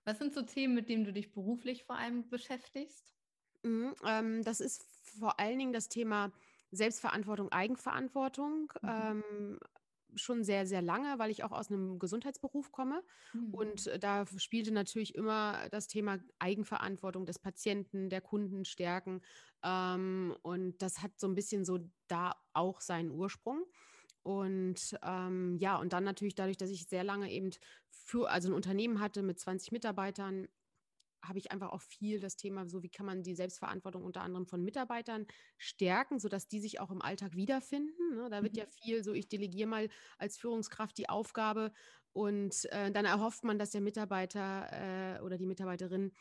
Was 0.05 0.19
sind 0.19 0.35
so 0.35 0.43
Themen, 0.43 0.75
mit 0.75 0.89
denen 0.89 1.05
du 1.05 1.13
dich 1.13 1.33
beruflich 1.33 1.85
vor 1.85 1.97
allem 1.97 2.29
beschäftigst? 2.29 3.15
Mhm, 3.63 3.95
ähm, 4.05 4.45
das 4.45 4.61
ist 4.61 4.85
vor 5.19 5.41
allen 5.41 5.59
Dingen 5.59 5.73
das 5.73 5.89
Thema 5.89 6.33
Selbstverantwortung, 6.71 7.51
Eigenverantwortung. 7.51 8.73
Mhm. 8.83 8.89
Ähm, 8.89 9.59
schon 10.17 10.45
sehr, 10.45 10.67
sehr 10.67 10.83
lange, 10.83 11.19
weil 11.19 11.31
ich 11.31 11.45
auch 11.45 11.53
aus 11.53 11.71
einem 11.71 11.99
Gesundheitsberuf 11.99 12.73
komme. 12.73 13.03
Mhm. 13.33 13.55
Und 13.55 13.87
äh, 13.87 13.99
da 13.99 14.27
spielte 14.37 14.73
natürlich 14.73 15.15
immer 15.15 15.69
das 15.71 15.87
Thema 15.87 16.19
Eigenverantwortung 16.39 17.27
des 17.27 17.39
Patienten, 17.39 18.11
der 18.11 18.21
Kunden 18.21 18.65
stärken. 18.65 19.21
Ähm, 19.63 20.35
und 20.43 20.81
das 20.83 21.03
hat 21.03 21.13
so 21.19 21.27
ein 21.27 21.35
bisschen 21.35 21.65
so 21.65 21.79
da 22.09 22.35
auch 22.53 22.81
seinen 22.81 23.11
Ursprung. 23.11 23.65
Und 24.23 24.97
ähm, 25.03 25.59
ja, 25.59 25.77
und 25.77 25.93
dann 25.93 26.05
natürlich 26.05 26.35
dadurch, 26.35 26.57
dass 26.57 26.71
ich 26.71 26.87
sehr 26.89 27.05
lange 27.05 27.31
eben 27.31 27.51
für, 27.91 28.31
also 28.31 28.49
ein 28.49 28.55
Unternehmen 28.55 29.01
hatte 29.01 29.23
mit 29.23 29.39
20 29.39 29.71
Mitarbeitern, 29.71 30.49
habe 31.27 31.39
ich 31.39 31.53
einfach 31.53 31.71
auch 31.71 31.83
viel 31.83 32.21
das 32.21 32.37
Thema, 32.37 32.69
so 32.69 32.83
wie 32.83 32.89
kann 32.89 33.07
man 33.07 33.23
die 33.23 33.35
Selbstverantwortung 33.35 34.05
unter 34.05 34.23
anderem 34.23 34.47
von 34.47 34.63
Mitarbeitern 34.63 35.27
stärken, 35.59 36.19
sodass 36.19 36.49
die 36.49 36.61
sich 36.61 36.81
auch 36.81 36.91
im 36.91 37.03
Alltag 37.03 37.35
wiederfinden. 37.35 38.15
Ne? 38.15 38.29
Da 38.31 38.43
wird 38.43 38.55
mhm. 38.55 38.61
ja 38.61 38.67
viel 38.67 39.05
so, 39.05 39.13
ich 39.13 39.29
delegiere 39.29 39.69
mal 39.69 39.89
als 40.19 40.37
Führungskraft 40.37 40.97
die 40.99 41.09
Aufgabe 41.09 41.73
und 42.13 42.67
äh, 42.71 42.93
dann 42.93 43.05
erhofft 43.05 43.45
man, 43.45 43.59
dass 43.59 43.71
der 43.71 43.81
Mitarbeiter 43.81 45.17
äh, 45.17 45.21
oder 45.21 45.37
die 45.37 45.47
Mitarbeiterin 45.47 46.13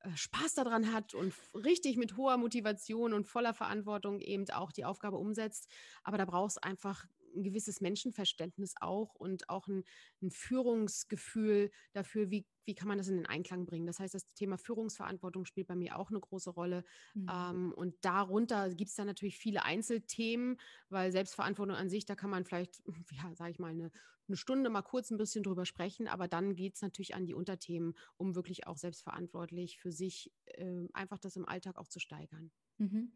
äh, 0.00 0.16
Spaß 0.16 0.54
daran 0.54 0.92
hat 0.92 1.14
und 1.14 1.34
richtig 1.54 1.96
mit 1.96 2.16
hoher 2.16 2.36
Motivation 2.36 3.12
und 3.12 3.26
voller 3.26 3.54
Verantwortung 3.54 4.20
eben 4.20 4.48
auch 4.50 4.72
die 4.72 4.84
Aufgabe 4.84 5.16
umsetzt. 5.16 5.68
Aber 6.02 6.18
da 6.18 6.24
braucht 6.24 6.52
es 6.52 6.58
einfach 6.58 7.06
ein 7.34 7.42
gewisses 7.42 7.80
Menschenverständnis 7.80 8.74
auch 8.80 9.14
und 9.14 9.48
auch 9.48 9.68
ein, 9.68 9.84
ein, 10.22 10.30
Führungsgefühl 10.30 11.70
dafür, 11.92 12.30
wie, 12.30 12.46
wie 12.64 12.74
kann 12.74 12.88
man 12.88 12.98
das 12.98 13.08
in 13.08 13.16
den 13.16 13.26
Einklang 13.26 13.66
bringen. 13.66 13.86
Das 13.86 13.98
heißt, 13.98 14.14
das 14.14 14.26
Thema 14.34 14.58
Führungsverantwortung 14.58 15.44
spielt 15.44 15.66
bei 15.66 15.76
mir 15.76 15.98
auch 15.98 16.10
eine 16.10 16.20
große 16.20 16.50
Rolle. 16.50 16.84
Mhm. 17.14 17.30
Ähm, 17.30 17.72
und 17.74 17.94
darunter 18.04 18.70
gibt 18.70 18.90
es 18.90 18.96
dann 18.96 19.06
natürlich 19.06 19.38
viele 19.38 19.64
Einzelthemen, 19.64 20.58
weil 20.88 21.12
Selbstverantwortung 21.12 21.76
an 21.76 21.88
sich, 21.88 22.04
da 22.04 22.14
kann 22.14 22.30
man 22.30 22.44
vielleicht, 22.44 22.82
ja, 23.12 23.34
sage 23.34 23.52
ich 23.52 23.58
mal, 23.58 23.70
eine, 23.70 23.90
eine 24.28 24.36
Stunde 24.36 24.70
mal 24.70 24.82
kurz 24.82 25.10
ein 25.10 25.18
bisschen 25.18 25.42
drüber 25.42 25.66
sprechen, 25.66 26.08
aber 26.08 26.28
dann 26.28 26.54
geht 26.54 26.76
es 26.76 26.82
natürlich 26.82 27.14
an 27.14 27.26
die 27.26 27.34
Unterthemen, 27.34 27.94
um 28.16 28.34
wirklich 28.34 28.66
auch 28.66 28.76
selbstverantwortlich 28.76 29.78
für 29.78 29.92
sich 29.92 30.32
äh, 30.46 30.86
einfach 30.92 31.18
das 31.18 31.36
im 31.36 31.46
Alltag 31.46 31.76
auch 31.76 31.88
zu 31.88 31.98
steigern. 31.98 32.50
Mhm. 32.78 33.12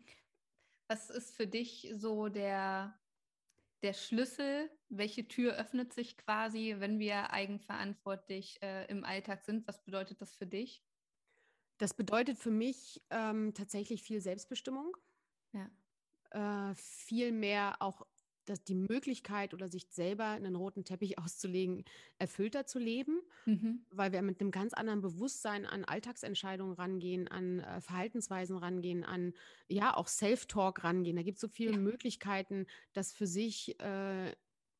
Was 0.89 1.11
ist 1.11 1.35
für 1.35 1.47
dich 1.47 1.93
so 1.97 2.29
der 2.29 2.99
der 3.83 3.93
Schlüssel, 3.93 4.71
welche 4.89 5.29
Tür 5.29 5.55
öffnet 5.55 5.93
sich 5.93 6.17
quasi, 6.17 6.77
wenn 6.79 6.99
wir 6.99 7.31
eigenverantwortlich 7.31 8.61
äh, 8.63 8.87
im 8.87 9.05
Alltag 9.05 9.43
sind? 9.43 9.67
Was 9.69 9.83
bedeutet 9.85 10.21
das 10.21 10.35
für 10.35 10.47
dich? 10.47 10.83
Das 11.79 11.95
bedeutet 11.95 12.39
für 12.39 12.51
mich 12.51 13.03
ähm, 13.11 13.53
tatsächlich 13.55 14.03
viel 14.03 14.21
Selbstbestimmung. 14.21 14.97
Ja. 15.53 15.71
Äh, 16.71 16.75
viel 16.75 17.33
mehr 17.33 17.77
auch 17.81 18.07
dass 18.47 18.65
die 18.65 18.75
Möglichkeit 18.75 19.53
oder 19.53 19.69
sich 19.69 19.87
selber 19.91 20.25
einen 20.25 20.57
roten 20.57 20.85
Teppich 20.85 21.19
auszulegen, 21.19 21.85
erfüllter 22.19 22.67
zu 22.67 22.79
leben, 22.79 23.21
mhm. 23.45 23.85
weil 23.91 24.13
wir 24.13 24.23
mit 24.23 24.41
einem 24.41 24.51
ganz 24.51 24.73
anderen 24.73 25.03
Bewusstsein 25.03 25.67
an 25.67 25.85
Alltagsentscheidungen 25.85 26.75
rangehen, 26.75 27.29
an 27.29 27.61
äh, 27.61 27.81
Verhaltensweisen 27.81 28.57
rangehen, 28.57 29.05
an 29.05 29.35
ja 29.69 29.97
auch 29.97 30.09
Self-Talk 30.09 30.85
rangehen. 30.85 31.17
Da 31.17 31.23
gibt 31.23 31.37
es 31.37 31.43
so 31.43 31.49
viele 31.49 31.73
ja. 31.73 31.79
Möglichkeiten, 31.79 32.67
das 32.93 33.13
für 33.13 33.27
sich 33.27 33.79
äh, 33.81 34.33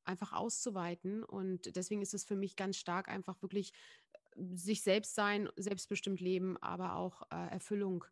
einfach 0.05 0.33
auszuweiten. 0.33 1.25
Und 1.25 1.77
deswegen 1.77 2.03
ist 2.03 2.15
es 2.15 2.25
für 2.25 2.37
mich 2.37 2.57
ganz 2.57 2.77
stark 2.77 3.09
einfach 3.09 3.43
wirklich 3.43 3.73
äh, 4.13 4.57
sich 4.57 4.83
selbst 4.83 5.15
sein, 5.15 5.49
selbstbestimmt 5.57 6.21
leben, 6.21 6.57
aber 6.59 6.97
auch 6.97 7.23
äh, 7.31 7.51
Erfüllung 7.51 8.05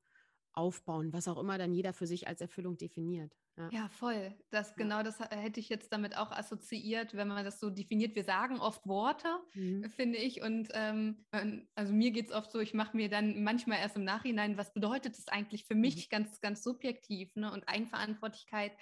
aufbauen, 0.52 1.12
was 1.12 1.28
auch 1.28 1.38
immer 1.38 1.58
dann 1.58 1.72
jeder 1.72 1.92
für 1.92 2.06
sich 2.06 2.28
als 2.28 2.40
Erfüllung 2.40 2.76
definiert. 2.76 3.36
Ja. 3.56 3.68
ja, 3.70 3.88
voll. 3.88 4.34
Das 4.50 4.70
ja. 4.70 4.74
genau 4.76 5.02
das 5.04 5.20
hätte 5.20 5.60
ich 5.60 5.68
jetzt 5.68 5.92
damit 5.92 6.16
auch 6.16 6.32
assoziiert, 6.32 7.14
wenn 7.14 7.28
man 7.28 7.44
das 7.44 7.60
so 7.60 7.70
definiert. 7.70 8.16
Wir 8.16 8.24
sagen 8.24 8.58
oft 8.58 8.84
Worte, 8.86 9.28
mhm. 9.54 9.88
finde 9.90 10.18
ich. 10.18 10.42
Und 10.42 10.70
ähm, 10.72 11.24
also 11.76 11.92
mir 11.92 12.10
geht 12.10 12.26
es 12.26 12.32
oft 12.32 12.50
so, 12.50 12.58
ich 12.58 12.74
mache 12.74 12.96
mir 12.96 13.08
dann 13.08 13.44
manchmal 13.44 13.78
erst 13.78 13.96
im 13.96 14.02
Nachhinein, 14.02 14.56
was 14.56 14.72
bedeutet 14.72 15.16
das 15.16 15.28
eigentlich 15.28 15.66
für 15.66 15.76
mich 15.76 16.06
mhm. 16.06 16.10
ganz, 16.10 16.40
ganz 16.40 16.64
subjektiv. 16.64 17.36
Ne? 17.36 17.52
Und 17.52 17.68
Eigenverantwortlichkeit 17.68 18.72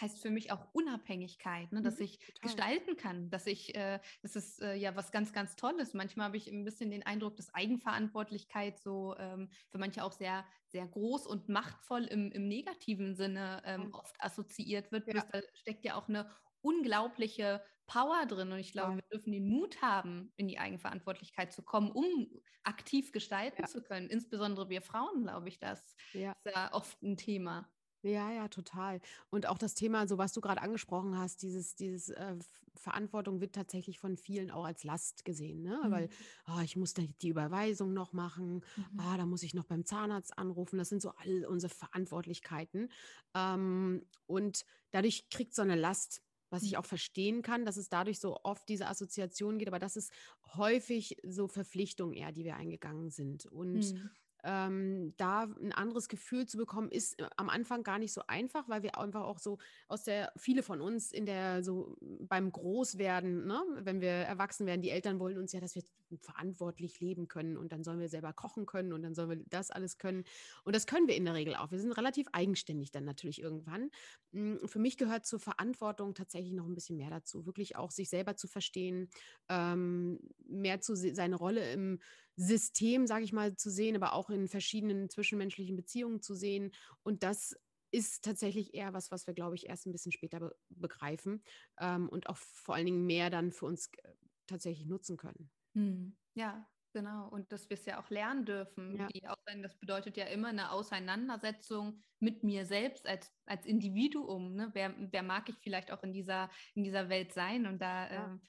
heißt 0.00 0.22
für 0.22 0.30
mich 0.30 0.50
auch 0.50 0.68
Unabhängigkeit, 0.72 1.70
ne? 1.72 1.82
dass 1.82 1.98
mhm, 1.98 2.04
ich 2.04 2.18
total. 2.18 2.40
gestalten 2.42 2.96
kann, 2.96 3.28
dass 3.28 3.46
ich, 3.46 3.74
äh, 3.74 4.00
das 4.22 4.36
ist 4.36 4.62
äh, 4.62 4.74
ja 4.74 4.96
was 4.96 5.12
ganz, 5.12 5.34
ganz 5.34 5.54
Tolles. 5.54 5.92
Manchmal 5.92 6.28
habe 6.28 6.38
ich 6.38 6.48
ein 6.48 6.64
bisschen 6.64 6.90
den 6.90 7.04
Eindruck, 7.04 7.36
dass 7.36 7.52
Eigenverantwortlichkeit 7.52 8.80
so 8.80 9.14
ähm, 9.18 9.50
für 9.70 9.78
manche 9.78 10.02
auch 10.02 10.12
sehr, 10.12 10.46
sehr 10.68 10.86
groß 10.86 11.26
und 11.26 11.50
machtvoll 11.50 12.04
im, 12.04 12.32
im 12.32 12.48
negativen 12.48 13.14
Sinne 13.14 13.62
ähm, 13.66 13.92
oft 13.92 14.13
oft 14.14 14.22
assoziiert 14.22 14.92
wird. 14.92 15.06
Ja. 15.08 15.24
Da 15.30 15.40
steckt 15.54 15.84
ja 15.84 15.96
auch 15.96 16.08
eine 16.08 16.30
unglaubliche 16.60 17.62
Power 17.86 18.26
drin. 18.26 18.52
Und 18.52 18.58
ich 18.58 18.72
glaube, 18.72 18.92
ja. 18.92 18.96
wir 18.96 19.04
dürfen 19.12 19.32
den 19.32 19.48
Mut 19.48 19.82
haben, 19.82 20.32
in 20.36 20.48
die 20.48 20.58
Eigenverantwortlichkeit 20.58 21.52
zu 21.52 21.62
kommen, 21.62 21.90
um 21.90 22.28
aktiv 22.62 23.12
gestalten 23.12 23.62
ja. 23.62 23.68
zu 23.68 23.82
können. 23.82 24.08
Insbesondere 24.08 24.68
wir 24.70 24.82
Frauen, 24.82 25.22
glaube 25.22 25.48
ich, 25.48 25.58
das 25.58 25.96
ja. 26.12 26.32
ist 26.32 26.54
ja 26.54 26.72
oft 26.72 27.02
ein 27.02 27.16
Thema. 27.16 27.70
Ja, 28.04 28.30
ja, 28.30 28.48
total. 28.48 29.00
Und 29.30 29.46
auch 29.46 29.56
das 29.56 29.74
Thema, 29.74 30.06
so 30.06 30.18
was 30.18 30.34
du 30.34 30.42
gerade 30.42 30.60
angesprochen 30.60 31.18
hast, 31.18 31.42
dieses, 31.42 31.74
dieses 31.74 32.10
äh, 32.10 32.36
Verantwortung 32.74 33.40
wird 33.40 33.54
tatsächlich 33.54 33.98
von 33.98 34.18
vielen 34.18 34.50
auch 34.50 34.66
als 34.66 34.84
Last 34.84 35.24
gesehen, 35.24 35.62
ne? 35.62 35.80
Mhm. 35.84 35.90
Weil 35.90 36.08
oh, 36.46 36.60
ich 36.62 36.76
muss 36.76 36.92
dann 36.92 37.14
die 37.22 37.28
Überweisung 37.28 37.94
noch 37.94 38.12
machen, 38.12 38.62
mhm. 38.76 39.00
ah, 39.00 39.16
da 39.16 39.24
muss 39.24 39.42
ich 39.42 39.54
noch 39.54 39.64
beim 39.64 39.86
Zahnarzt 39.86 40.36
anrufen. 40.36 40.78
Das 40.78 40.90
sind 40.90 41.00
so 41.00 41.12
all 41.16 41.46
unsere 41.46 41.72
Verantwortlichkeiten. 41.72 42.90
Ähm, 43.34 44.04
und 44.26 44.66
dadurch 44.90 45.30
kriegt 45.30 45.54
so 45.54 45.62
eine 45.62 45.76
Last 45.76 46.22
was 46.50 46.62
ich 46.62 46.72
mhm. 46.72 46.78
auch 46.78 46.84
verstehen 46.84 47.42
kann, 47.42 47.64
dass 47.64 47.76
es 47.76 47.88
dadurch 47.88 48.20
so 48.20 48.38
oft 48.44 48.68
diese 48.68 48.86
Assoziation 48.86 49.58
geht, 49.58 49.66
aber 49.66 49.80
das 49.80 49.96
ist 49.96 50.12
häufig 50.54 51.16
so 51.24 51.48
Verpflichtungen 51.48 52.14
eher, 52.14 52.30
die 52.30 52.44
wir 52.44 52.54
eingegangen 52.54 53.10
sind. 53.10 53.46
Und 53.46 53.92
mhm 53.92 54.10
ähm, 54.44 55.14
da 55.16 55.42
ein 55.42 55.72
anderes 55.72 56.08
Gefühl 56.08 56.46
zu 56.46 56.58
bekommen, 56.58 56.90
ist 56.90 57.18
äh, 57.18 57.28
am 57.36 57.48
Anfang 57.48 57.82
gar 57.82 57.98
nicht 57.98 58.12
so 58.12 58.22
einfach, 58.26 58.68
weil 58.68 58.82
wir 58.82 58.98
einfach 58.98 59.22
auch 59.22 59.38
so 59.38 59.58
aus 59.88 60.04
der, 60.04 60.32
viele 60.36 60.62
von 60.62 60.80
uns 60.80 61.12
in 61.12 61.26
der, 61.26 61.64
so 61.64 61.96
beim 62.00 62.52
Großwerden, 62.52 63.46
ne, 63.46 63.62
wenn 63.80 64.00
wir 64.00 64.10
erwachsen 64.10 64.66
werden, 64.66 64.82
die 64.82 64.90
Eltern 64.90 65.18
wollen 65.18 65.38
uns 65.38 65.52
ja, 65.52 65.60
dass 65.60 65.74
wir 65.74 65.82
verantwortlich 66.20 67.00
leben 67.00 67.28
können 67.28 67.56
und 67.56 67.72
dann 67.72 67.82
sollen 67.82 68.00
wir 68.00 68.08
selber 68.08 68.32
kochen 68.32 68.66
können 68.66 68.92
und 68.92 69.02
dann 69.02 69.14
sollen 69.14 69.30
wir 69.30 69.44
das 69.48 69.70
alles 69.70 69.98
können. 69.98 70.24
Und 70.64 70.76
das 70.76 70.86
können 70.86 71.08
wir 71.08 71.16
in 71.16 71.24
der 71.24 71.34
Regel 71.34 71.56
auch. 71.56 71.70
Wir 71.70 71.80
sind 71.80 71.92
relativ 71.92 72.28
eigenständig 72.32 72.90
dann 72.92 73.04
natürlich 73.04 73.40
irgendwann. 73.40 73.90
Hm, 74.32 74.60
für 74.66 74.78
mich 74.78 74.96
gehört 74.96 75.26
zur 75.26 75.40
Verantwortung 75.40 76.14
tatsächlich 76.14 76.52
noch 76.52 76.66
ein 76.66 76.74
bisschen 76.74 76.96
mehr 76.96 77.10
dazu, 77.10 77.46
wirklich 77.46 77.76
auch 77.76 77.90
sich 77.90 78.10
selber 78.10 78.36
zu 78.36 78.46
verstehen, 78.46 79.08
ähm, 79.48 80.20
mehr 80.46 80.80
zu 80.80 80.94
seine 80.94 81.36
Rolle 81.36 81.72
im 81.72 81.98
System, 82.36 83.06
sage 83.06 83.24
ich 83.24 83.32
mal, 83.32 83.56
zu 83.56 83.70
sehen, 83.70 83.96
aber 83.96 84.12
auch 84.12 84.30
in 84.30 84.48
verschiedenen 84.48 85.08
zwischenmenschlichen 85.08 85.76
Beziehungen 85.76 86.20
zu 86.20 86.34
sehen. 86.34 86.72
Und 87.02 87.22
das 87.22 87.56
ist 87.94 88.24
tatsächlich 88.24 88.74
eher 88.74 88.92
was, 88.92 89.12
was 89.12 89.26
wir, 89.26 89.34
glaube 89.34 89.54
ich, 89.54 89.68
erst 89.68 89.86
ein 89.86 89.92
bisschen 89.92 90.12
später 90.12 90.40
be 90.40 90.56
begreifen 90.68 91.42
ähm, 91.78 92.08
und 92.08 92.28
auch 92.28 92.36
vor 92.36 92.74
allen 92.74 92.86
Dingen 92.86 93.06
mehr 93.06 93.30
dann 93.30 93.52
für 93.52 93.66
uns 93.66 93.88
äh, 94.02 94.14
tatsächlich 94.48 94.86
nutzen 94.86 95.16
können. 95.16 95.50
Hm. 95.74 96.16
Ja, 96.34 96.68
genau. 96.92 97.28
Und 97.28 97.52
dass 97.52 97.70
wir 97.70 97.76
es 97.76 97.84
ja 97.86 98.02
auch 98.02 98.10
lernen 98.10 98.44
dürfen. 98.44 98.96
Ja. 98.96 99.06
Die 99.06 99.28
auch 99.28 99.36
sein, 99.46 99.62
das 99.62 99.78
bedeutet 99.78 100.16
ja 100.16 100.24
immer 100.24 100.48
eine 100.48 100.72
Auseinandersetzung 100.72 102.00
mit 102.18 102.42
mir 102.42 102.66
selbst 102.66 103.06
als, 103.06 103.32
als 103.46 103.64
Individuum. 103.64 104.54
Ne? 104.54 104.70
Wer, 104.72 104.94
wer 104.98 105.22
mag 105.22 105.48
ich 105.48 105.56
vielleicht 105.58 105.92
auch 105.92 106.02
in 106.02 106.12
dieser, 106.12 106.50
in 106.74 106.82
dieser 106.82 107.08
Welt 107.08 107.32
sein? 107.32 107.66
Und 107.66 107.80
da, 107.80 108.12
ja. 108.12 108.24
ähm, 108.24 108.40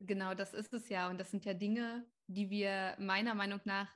genau, 0.00 0.34
das 0.34 0.54
ist 0.54 0.72
es 0.72 0.88
ja. 0.88 1.10
Und 1.10 1.18
das 1.18 1.30
sind 1.30 1.44
ja 1.44 1.52
Dinge, 1.52 2.06
die 2.26 2.50
wir 2.50 2.96
meiner 2.98 3.34
Meinung 3.34 3.60
nach 3.64 3.88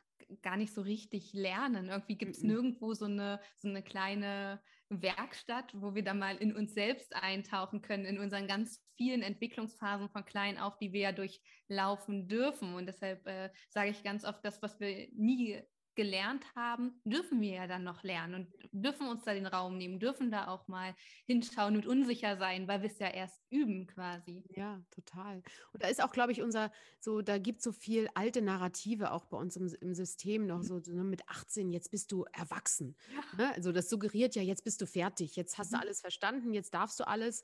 gar 0.42 0.56
nicht 0.56 0.74
so 0.74 0.82
richtig 0.82 1.32
lernen. 1.32 1.88
Irgendwie 1.88 2.16
gibt 2.16 2.36
es 2.36 2.42
nirgendwo 2.42 2.94
so 2.94 3.06
eine, 3.06 3.40
so 3.56 3.68
eine 3.68 3.82
kleine 3.82 4.60
Werkstatt, 4.88 5.72
wo 5.80 5.94
wir 5.94 6.02
da 6.02 6.14
mal 6.14 6.36
in 6.36 6.54
uns 6.54 6.74
selbst 6.74 7.14
eintauchen 7.14 7.80
können, 7.80 8.04
in 8.04 8.18
unseren 8.18 8.48
ganz 8.48 8.84
vielen 8.96 9.22
Entwicklungsphasen 9.22 10.08
von 10.08 10.24
klein 10.24 10.58
auf, 10.58 10.78
die 10.78 10.92
wir 10.92 11.00
ja 11.00 11.12
durchlaufen 11.12 12.28
dürfen. 12.28 12.74
Und 12.74 12.86
deshalb 12.86 13.26
äh, 13.26 13.50
sage 13.68 13.90
ich 13.90 14.02
ganz 14.02 14.24
oft, 14.24 14.44
das, 14.44 14.60
was 14.62 14.80
wir 14.80 15.08
nie 15.12 15.62
gelernt 15.94 16.44
haben, 16.54 17.00
dürfen 17.04 17.40
wir 17.40 17.52
ja 17.52 17.66
dann 17.66 17.84
noch 17.84 18.02
lernen 18.02 18.34
und 18.34 18.48
dürfen 18.72 19.08
uns 19.08 19.24
da 19.24 19.34
den 19.34 19.46
Raum 19.46 19.76
nehmen, 19.76 19.98
dürfen 19.98 20.30
da 20.30 20.48
auch 20.48 20.68
mal 20.68 20.94
hinschauen 21.26 21.76
und 21.76 21.86
unsicher 21.86 22.36
sein, 22.36 22.68
weil 22.68 22.82
wir 22.82 22.90
es 22.90 22.98
ja 22.98 23.08
erst 23.08 23.40
üben 23.50 23.86
quasi. 23.86 24.44
Ja, 24.54 24.80
total. 24.90 25.42
Und 25.72 25.82
da 25.82 25.88
ist 25.88 26.02
auch, 26.02 26.12
glaube 26.12 26.32
ich, 26.32 26.42
unser, 26.42 26.70
so, 27.00 27.22
da 27.22 27.38
gibt 27.38 27.58
es 27.58 27.64
so 27.64 27.72
viel 27.72 28.08
alte 28.14 28.42
Narrative 28.42 29.12
auch 29.12 29.24
bei 29.24 29.36
uns 29.36 29.56
im, 29.56 29.66
im 29.80 29.94
System 29.94 30.46
noch, 30.46 30.58
mhm. 30.58 30.64
so, 30.64 30.80
so 30.80 30.92
ne, 30.92 31.04
mit 31.04 31.28
18, 31.28 31.70
jetzt 31.70 31.90
bist 31.90 32.12
du 32.12 32.24
erwachsen. 32.32 32.96
Ja. 33.12 33.44
Ne? 33.44 33.54
Also 33.54 33.72
das 33.72 33.90
suggeriert 33.90 34.34
ja, 34.36 34.42
jetzt 34.42 34.64
bist 34.64 34.80
du 34.80 34.86
fertig, 34.86 35.36
jetzt 35.36 35.58
hast 35.58 35.72
mhm. 35.72 35.76
du 35.76 35.80
alles 35.82 36.00
verstanden, 36.00 36.52
jetzt 36.52 36.74
darfst 36.74 37.00
du 37.00 37.06
alles. 37.06 37.42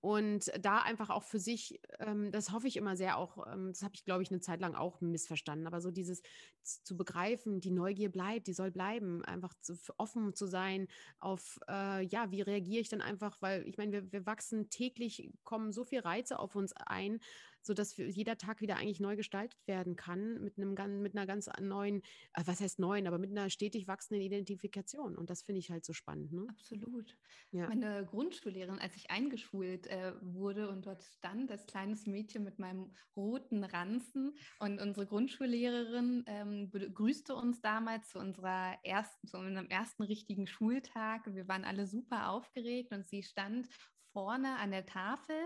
Und 0.00 0.50
da 0.58 0.78
einfach 0.78 1.10
auch 1.10 1.24
für 1.24 1.38
sich, 1.38 1.80
ähm, 1.98 2.30
das 2.32 2.52
hoffe 2.52 2.66
ich 2.66 2.76
immer 2.76 2.96
sehr 2.96 3.18
auch, 3.18 3.46
ähm, 3.52 3.68
das 3.68 3.82
habe 3.82 3.94
ich, 3.94 4.04
glaube 4.04 4.22
ich, 4.22 4.30
eine 4.30 4.40
Zeit 4.40 4.60
lang 4.60 4.74
auch 4.74 5.00
missverstanden, 5.02 5.66
aber 5.66 5.82
so 5.82 5.90
dieses 5.90 6.22
zu 6.62 6.96
begreifen, 6.96 7.60
die 7.60 7.70
Neugier 7.70 8.10
bleibt, 8.10 8.46
die 8.46 8.54
soll 8.54 8.70
bleiben, 8.70 9.22
einfach 9.24 9.52
zu, 9.60 9.76
offen 9.98 10.34
zu 10.34 10.46
sein 10.46 10.88
auf, 11.18 11.58
äh, 11.68 12.02
ja, 12.06 12.30
wie 12.30 12.40
reagiere 12.40 12.80
ich 12.80 12.88
dann 12.88 13.02
einfach, 13.02 13.42
weil 13.42 13.66
ich 13.66 13.76
meine, 13.76 13.92
wir, 13.92 14.12
wir 14.12 14.26
wachsen 14.26 14.70
täglich, 14.70 15.32
kommen 15.44 15.70
so 15.72 15.84
viele 15.84 16.04
Reize 16.04 16.38
auf 16.38 16.56
uns 16.56 16.72
ein, 16.72 17.20
sodass 17.62 17.96
jeder 17.96 18.36
Tag 18.36 18.60
wieder 18.60 18.76
eigentlich 18.76 19.00
neu 19.00 19.16
gestaltet 19.16 19.66
werden 19.66 19.96
kann 19.96 20.40
mit 20.42 20.58
einem 20.58 21.02
mit 21.02 21.16
einer 21.16 21.26
ganz 21.26 21.48
neuen, 21.60 22.02
äh, 22.34 22.42
was 22.44 22.60
heißt 22.60 22.78
neuen, 22.78 23.06
aber 23.06 23.18
mit 23.18 23.30
einer 23.30 23.50
stetig 23.50 23.86
wachsenden 23.86 24.24
Identifikation. 24.24 25.16
Und 25.16 25.30
das 25.30 25.42
finde 25.42 25.58
ich 25.58 25.70
halt 25.70 25.84
so 25.84 25.92
spannend. 25.92 26.32
Ne? 26.32 26.46
Absolut. 26.48 27.16
Ja. 27.52 27.68
Meine 27.68 28.06
Grundschullehrerin, 28.06 28.78
als 28.78 28.96
ich 28.96 29.10
eingeschult 29.10 29.86
äh, 29.88 30.12
wurde 30.20 30.68
und 30.68 30.86
dort 30.86 31.02
stand 31.02 31.50
als 31.50 31.66
kleines 31.66 32.06
Mädchen 32.06 32.44
mit 32.44 32.58
meinem 32.58 32.92
roten 33.16 33.64
Ranzen 33.64 34.36
und 34.58 34.80
unsere 34.80 35.06
Grundschullehrerin 35.06 36.24
ähm, 36.26 36.70
begrüßte 36.70 37.34
uns 37.34 37.60
damals 37.60 38.08
zu 38.10 38.18
unserer 38.18 38.78
ersten, 38.84 39.26
zu 39.26 39.38
unserem 39.38 39.68
ersten 39.68 40.02
richtigen 40.02 40.46
Schultag. 40.46 41.34
Wir 41.34 41.48
waren 41.48 41.64
alle 41.64 41.86
super 41.86 42.30
aufgeregt 42.30 42.92
und 42.92 43.06
sie 43.06 43.22
stand 43.22 43.68
vorne 44.12 44.56
an 44.58 44.70
der 44.70 44.86
Tafel 44.86 45.36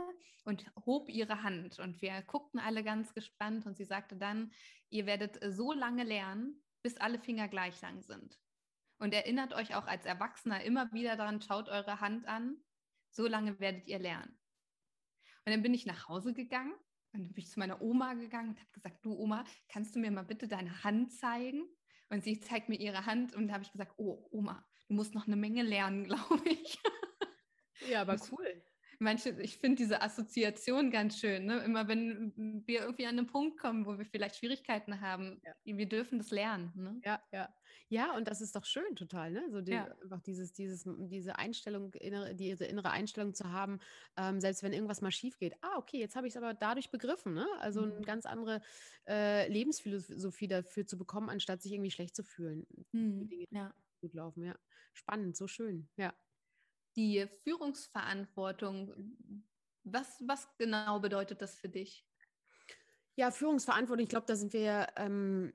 und 0.45 0.71
hob 0.87 1.09
ihre 1.09 1.43
Hand. 1.43 1.79
Und 1.79 2.01
wir 2.03 2.23
guckten 2.23 2.61
alle 2.61 2.83
ganz 2.83 3.15
gespannt 3.15 3.67
und 3.67 3.77
sie 3.77 3.85
sagte 3.85 4.17
dann, 4.17 4.53
ihr 4.91 5.07
werdet 5.07 5.39
so 5.55 5.73
lange 5.73 6.05
lernen, 6.05 6.63
bis 6.83 6.97
alle 6.99 7.19
Finger 7.19 7.49
gleich 7.49 7.81
lang 7.81 8.03
sind. 8.03 8.39
Und 8.99 9.13
erinnert 9.13 9.53
euch 9.55 9.75
auch 9.75 9.87
als 9.87 10.05
Erwachsener 10.05 10.63
immer 10.63 10.93
wieder 10.93 11.17
daran, 11.17 11.41
schaut 11.41 11.69
eure 11.69 12.01
Hand 12.01 12.27
an, 12.27 12.57
so 13.11 13.27
lange 13.27 13.59
werdet 13.61 13.87
ihr 13.87 13.99
lernen. 13.99 14.39
Und 15.45 15.53
dann 15.53 15.63
bin 15.63 15.75
ich 15.75 15.87
nach 15.87 16.09
Hause 16.09 16.33
gegangen 16.33 16.75
und 17.13 17.35
bin 17.35 17.45
ich 17.45 17.51
zu 17.51 17.59
meiner 17.59 17.83
Oma 17.83 18.15
gegangen 18.15 18.51
und 18.51 18.61
habe 18.61 18.71
gesagt, 18.73 19.05
du 19.05 19.17
Oma, 19.17 19.45
kannst 19.69 19.95
du 19.95 20.01
mir 20.01 20.11
mal 20.11 20.25
bitte 20.25 20.49
deine 20.49 20.85
Hand 20.85 21.13
zeigen? 21.13 21.65
Und 22.09 22.23
sie 22.25 22.41
zeigt 22.41 22.69
mir 22.69 22.79
ihre 22.79 23.07
Hand 23.07 23.35
und 23.35 23.49
da 23.49 23.55
habe 23.55 23.65
ich 23.65 23.73
gesagt, 23.73 23.95
oh 23.97 24.29
Oma, 24.31 24.65
du 24.89 24.95
musst 24.95 25.15
noch 25.15 25.27
eine 25.27 25.37
Menge 25.37 25.63
lernen, 25.63 26.05
glaube 26.09 26.49
ich. 26.49 26.79
Ja, 27.91 28.03
aber 28.03 28.17
cool. 28.33 28.63
Manche, 28.99 29.31
ich 29.41 29.59
finde 29.59 29.77
diese 29.77 30.03
Assoziation 30.03 30.91
ganz 30.91 31.19
schön. 31.19 31.47
Ne? 31.47 31.59
Immer 31.59 31.89
wenn 31.89 32.63
wir 32.67 32.83
irgendwie 32.83 33.07
an 33.07 33.19
einen 33.19 33.27
Punkt 33.27 33.59
kommen, 33.59 33.87
wo 33.87 33.99
wir 33.99 34.07
vielleicht 34.07 34.37
Schwierigkeiten 34.37 35.01
haben, 35.01 35.41
ja. 35.45 35.77
wir 35.77 35.89
dürfen 35.89 36.19
das 36.19 36.31
lernen. 36.31 36.73
Ne? 36.75 37.01
Ja, 37.05 37.23
ja. 37.33 37.55
Ja, 37.89 38.17
und 38.17 38.29
das 38.29 38.41
ist 38.41 38.57
doch 38.57 38.65
schön 38.65 38.97
total, 38.97 39.31
ne? 39.31 39.51
So 39.51 39.61
die, 39.61 39.73
ja. 39.73 39.85
einfach 40.03 40.21
dieses, 40.23 40.53
dieses, 40.53 40.85
diese 40.87 41.39
Einstellung, 41.39 41.93
innere, 41.95 42.35
diese 42.35 42.65
innere 42.65 42.91
Einstellung 42.91 43.35
zu 43.35 43.51
haben, 43.51 43.79
ähm, 44.17 44.41
selbst 44.41 44.63
wenn 44.63 44.73
irgendwas 44.73 45.03
mal 45.03 45.11
schief 45.11 45.39
geht. 45.39 45.55
Ah, 45.61 45.77
okay, 45.77 45.99
jetzt 45.99 46.17
habe 46.17 46.27
ich 46.27 46.33
es 46.33 46.37
aber 46.37 46.55
dadurch 46.55 46.91
begriffen, 46.91 47.35
ne? 47.35 47.47
Also 47.61 47.83
mhm. 47.83 47.93
eine 47.93 48.07
ganz 48.07 48.27
andere 48.27 48.63
äh, 49.07 49.49
Lebensphilosophie 49.49 50.49
dafür 50.49 50.87
zu 50.87 50.97
bekommen, 50.97 51.29
anstatt 51.29 51.63
sich 51.63 51.73
irgendwie 51.73 51.91
schlecht 51.91 52.17
zu 52.17 52.25
fühlen. 52.25 52.67
Mhm. 52.93 53.29
Ja. 53.51 53.75
gut 54.01 54.15
laufen, 54.15 54.45
ja. 54.45 54.57
Spannend, 54.95 55.37
so 55.37 55.47
schön, 55.47 55.89
ja 55.97 56.15
die 56.97 57.27
Führungsverantwortung, 57.43 58.93
was, 59.85 60.23
was 60.27 60.49
genau 60.59 61.01
bedeutet 61.01 61.43
das 61.43 61.57
für 61.57 61.69
dich? 61.69 62.07
Ja, 63.17 63.31
Führungsverantwortung, 63.31 64.05
ich 64.05 64.11
glaube, 64.11 64.27
da 64.27 64.37
sind 64.37 64.53
wir 64.53 64.89
ähm, 64.97 65.53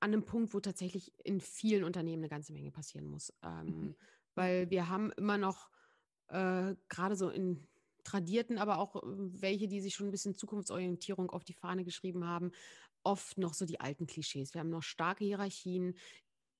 an 0.00 0.12
einem 0.12 0.24
Punkt, 0.24 0.54
wo 0.54 0.60
tatsächlich 0.60 1.12
in 1.24 1.40
vielen 1.40 1.84
Unternehmen 1.84 2.22
eine 2.22 2.28
ganze 2.28 2.52
Menge 2.52 2.70
passieren 2.70 3.06
muss. 3.06 3.32
Ähm, 3.42 3.66
mhm. 3.66 3.94
Weil 4.34 4.70
wir 4.70 4.88
haben 4.88 5.12
immer 5.12 5.38
noch 5.38 5.70
äh, 6.28 6.74
gerade 6.88 7.16
so 7.16 7.28
in 7.28 7.66
tradierten, 8.04 8.58
aber 8.58 8.78
auch 8.78 8.96
äh, 8.96 9.00
welche, 9.04 9.68
die 9.68 9.80
sich 9.80 9.94
schon 9.94 10.08
ein 10.08 10.12
bisschen 10.12 10.34
Zukunftsorientierung 10.34 11.30
auf 11.30 11.44
die 11.44 11.54
Fahne 11.54 11.84
geschrieben 11.84 12.26
haben, 12.26 12.52
oft 13.02 13.38
noch 13.38 13.54
so 13.54 13.66
die 13.66 13.80
alten 13.80 14.06
Klischees. 14.06 14.54
Wir 14.54 14.60
haben 14.60 14.70
noch 14.70 14.82
starke 14.82 15.24
Hierarchien 15.24 15.96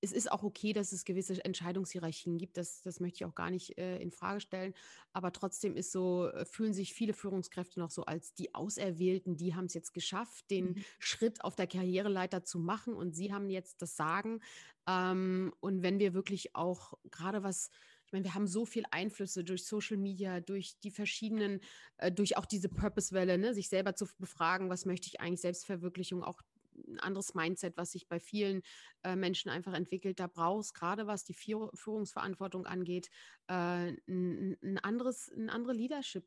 es 0.01 0.13
ist 0.13 0.31
auch 0.31 0.43
okay, 0.43 0.73
dass 0.73 0.93
es 0.93 1.05
gewisse 1.05 1.43
Entscheidungshierarchien 1.45 2.37
gibt. 2.37 2.57
Das, 2.57 2.83
das 2.83 3.01
möchte 3.01 3.17
ich 3.17 3.25
auch 3.25 3.35
gar 3.35 3.51
nicht 3.51 3.79
äh, 3.79 3.99
in 3.99 4.11
Frage 4.11 4.41
stellen. 4.41 4.75
Aber 5.13 5.33
trotzdem 5.33 5.77
ist 5.77 5.93
so, 5.93 6.29
äh, 6.29 6.45
fühlen 6.45 6.75
sich 6.75 6.95
viele 6.95 7.15
Führungskräfte 7.15 7.81
noch 7.81 7.91
so 7.91 8.05
als 8.05 8.35
die 8.35 8.55
Auserwählten, 8.55 9.37
die 9.37 9.55
haben 9.55 9.67
es 9.67 9.75
jetzt 9.75 9.95
geschafft, 9.95 10.51
den 10.51 10.67
mhm. 10.67 10.85
Schritt 10.99 11.43
auf 11.45 11.57
der 11.57 11.67
Karriereleiter 11.67 12.45
zu 12.45 12.59
machen 12.59 12.95
und 12.95 13.15
sie 13.15 13.33
haben 13.33 13.49
jetzt 13.49 13.81
das 13.83 13.97
Sagen. 13.97 14.41
Ähm, 14.87 15.53
und 15.61 15.83
wenn 15.83 15.99
wir 15.99 16.15
wirklich 16.15 16.55
auch 16.55 16.95
gerade 17.11 17.43
was 17.43 17.71
ich 18.07 18.13
meine, 18.13 18.25
wir 18.25 18.35
haben 18.35 18.47
so 18.47 18.67
viel 18.67 18.85
Einflüsse 18.91 19.45
durch 19.45 19.65
Social 19.65 19.97
Media, 19.97 20.41
durch 20.41 20.79
die 20.81 20.91
verschiedenen, 20.91 21.61
äh, 21.97 22.13
durch 22.13 22.37
auch 22.37 22.45
diese 22.47 22.69
Purpose-Welle, 22.69 23.39
ne, 23.39 23.55
sich 23.55 23.69
selber 23.69 23.95
zu 23.95 24.07
befragen, 24.19 24.69
was 24.69 24.85
möchte 24.85 25.09
ich 25.09 25.21
eigentlich, 25.21 25.41
Selbstverwirklichung, 25.41 26.23
auch 26.23 26.43
ein 26.88 27.00
anderes 27.00 27.35
Mindset, 27.35 27.76
was 27.76 27.93
sich 27.93 28.09
bei 28.09 28.21
vielen 28.21 28.62
äh, 29.02 29.16
Menschen 29.16 29.50
einfach 29.50 29.75
entwickelt. 29.75 30.21
Da 30.21 30.26
brauchst 30.26 30.75
gerade 30.75 31.07
was 31.07 31.25
die 31.25 31.35
Führungsverantwortung 31.35 32.66
angeht, 32.66 33.11
äh, 33.49 33.93
ein, 34.09 34.57
ein, 34.62 34.78
anderes, 34.78 35.31
ein 35.37 35.50
andere 35.50 35.73
Leadership 35.73 36.25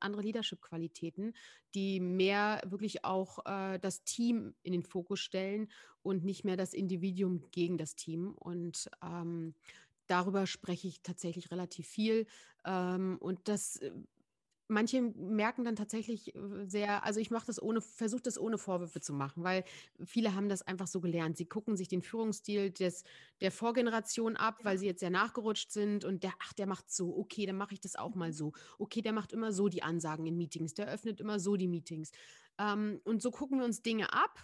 andere 0.00 0.22
Leadership-Qualitäten, 0.22 1.34
die 1.74 2.00
mehr 2.00 2.60
wirklich 2.66 3.04
auch 3.04 3.44
äh, 3.46 3.78
das 3.78 4.04
Team 4.04 4.54
in 4.62 4.72
den 4.72 4.82
Fokus 4.82 5.20
stellen 5.20 5.70
und 6.02 6.24
nicht 6.24 6.44
mehr 6.44 6.56
das 6.56 6.74
Individuum 6.74 7.50
gegen 7.50 7.78
das 7.78 7.94
Team. 7.96 8.32
Und 8.32 8.90
ähm, 9.02 9.54
darüber 10.06 10.46
spreche 10.46 10.88
ich 10.88 11.02
tatsächlich 11.02 11.50
relativ 11.50 11.86
viel. 11.86 12.26
Ähm, 12.64 13.18
und 13.20 13.48
das 13.48 13.76
äh, 13.76 13.92
manche 14.70 15.02
merken 15.02 15.64
dann 15.64 15.76
tatsächlich 15.76 16.34
äh, 16.34 16.38
sehr, 16.66 17.04
also 17.04 17.20
ich 17.20 17.30
mache 17.30 17.46
das 17.46 17.60
ohne, 17.60 17.80
versuche 17.80 18.22
das 18.22 18.38
ohne 18.38 18.56
Vorwürfe 18.56 19.00
zu 19.00 19.12
machen, 19.12 19.42
weil 19.42 19.64
viele 20.04 20.34
haben 20.34 20.48
das 20.48 20.62
einfach 20.62 20.86
so 20.86 21.00
gelernt. 21.00 21.36
Sie 21.36 21.46
gucken 21.46 21.76
sich 21.76 21.88
den 21.88 22.02
Führungsstil 22.02 22.70
des, 22.70 23.04
der 23.40 23.50
Vorgeneration 23.50 24.36
ab, 24.36 24.60
weil 24.62 24.78
sie 24.78 24.86
jetzt 24.86 25.00
sehr 25.00 25.10
nachgerutscht 25.10 25.72
sind 25.72 26.04
und 26.04 26.22
der, 26.22 26.32
ach, 26.40 26.52
der 26.54 26.66
macht 26.66 26.90
so, 26.90 27.16
okay, 27.16 27.44
dann 27.46 27.56
mache 27.56 27.74
ich 27.74 27.80
das 27.80 27.96
auch 27.96 28.14
mal 28.14 28.30
mhm. 28.30 28.34
so. 28.34 28.52
Okay, 28.78 29.02
der 29.02 29.12
macht 29.12 29.32
immer 29.32 29.52
so 29.52 29.68
die 29.68 29.82
Ansagen 29.82 30.26
in 30.26 30.36
Meetings, 30.36 30.74
der 30.74 30.86
öffnet 30.86 31.20
immer 31.20 31.40
so 31.40 31.56
die 31.56 31.68
Meetings. 31.68 32.12
Ähm, 32.58 33.00
und 33.04 33.20
so 33.20 33.30
gucken 33.30 33.58
wir 33.58 33.64
uns 33.64 33.82
Dinge 33.82 34.12
ab. 34.12 34.38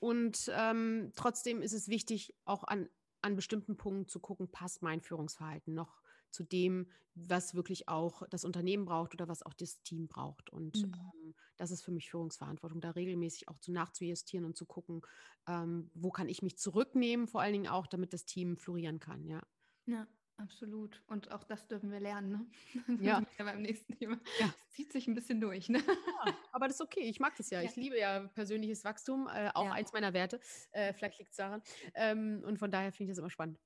Und 0.00 0.50
ähm, 0.54 1.10
trotzdem 1.16 1.60
ist 1.60 1.72
es 1.72 1.88
wichtig, 1.88 2.34
auch 2.44 2.62
an, 2.64 2.88
an 3.20 3.34
bestimmten 3.34 3.76
Punkten 3.76 4.06
zu 4.06 4.20
gucken, 4.20 4.48
passt 4.50 4.82
mein 4.82 5.00
Führungsverhalten 5.00 5.74
noch 5.74 6.02
zu 6.30 6.44
dem, 6.44 6.86
was 7.26 7.54
wirklich 7.54 7.88
auch 7.88 8.22
das 8.30 8.44
Unternehmen 8.44 8.84
braucht 8.84 9.14
oder 9.14 9.28
was 9.28 9.42
auch 9.42 9.54
das 9.54 9.82
Team 9.82 10.08
braucht. 10.08 10.50
Und 10.50 10.76
mhm. 10.76 10.92
ähm, 10.94 11.34
das 11.56 11.70
ist 11.70 11.82
für 11.82 11.90
mich 11.90 12.10
Führungsverantwortung, 12.10 12.80
da 12.80 12.90
regelmäßig 12.90 13.48
auch 13.48 13.58
zu 13.58 13.72
nachzujustieren 13.72 14.44
und 14.44 14.56
zu 14.56 14.66
gucken, 14.66 15.02
ähm, 15.46 15.90
wo 15.94 16.10
kann 16.10 16.28
ich 16.28 16.42
mich 16.42 16.56
zurücknehmen, 16.56 17.26
vor 17.26 17.40
allen 17.40 17.52
Dingen 17.52 17.68
auch, 17.68 17.86
damit 17.86 18.12
das 18.12 18.24
Team 18.24 18.56
florieren 18.56 19.00
kann, 19.00 19.26
ja. 19.26 19.42
Ja, 19.86 20.06
absolut. 20.36 21.02
Und 21.06 21.32
auch 21.32 21.44
das 21.44 21.66
dürfen 21.66 21.90
wir 21.90 22.00
lernen, 22.00 22.30
ne? 22.30 22.46
Ja. 23.04 23.22
ja 23.38 23.44
beim 23.44 23.62
nächsten 23.62 23.96
Thema. 23.96 24.20
Ja. 24.38 24.46
Das 24.46 24.70
zieht 24.70 24.92
sich 24.92 25.08
ein 25.08 25.14
bisschen 25.14 25.40
durch, 25.40 25.68
ne? 25.68 25.80
Ja, 26.24 26.34
aber 26.52 26.68
das 26.68 26.76
ist 26.76 26.82
okay. 26.82 27.00
Ich 27.00 27.20
mag 27.20 27.34
das 27.36 27.50
ja. 27.50 27.62
Ich 27.62 27.74
liebe 27.76 27.98
ja 27.98 28.20
persönliches 28.28 28.84
Wachstum, 28.84 29.28
äh, 29.32 29.50
auch 29.54 29.70
eins 29.70 29.92
meiner 29.92 30.12
Werte. 30.12 30.40
Äh, 30.70 30.92
vielleicht 30.92 31.18
liegt 31.18 31.30
es 31.30 31.36
daran. 31.36 31.62
Ähm, 31.94 32.42
und 32.46 32.58
von 32.58 32.70
daher 32.70 32.92
finde 32.92 33.10
ich 33.10 33.16
das 33.16 33.18
immer 33.18 33.30
spannend. 33.30 33.58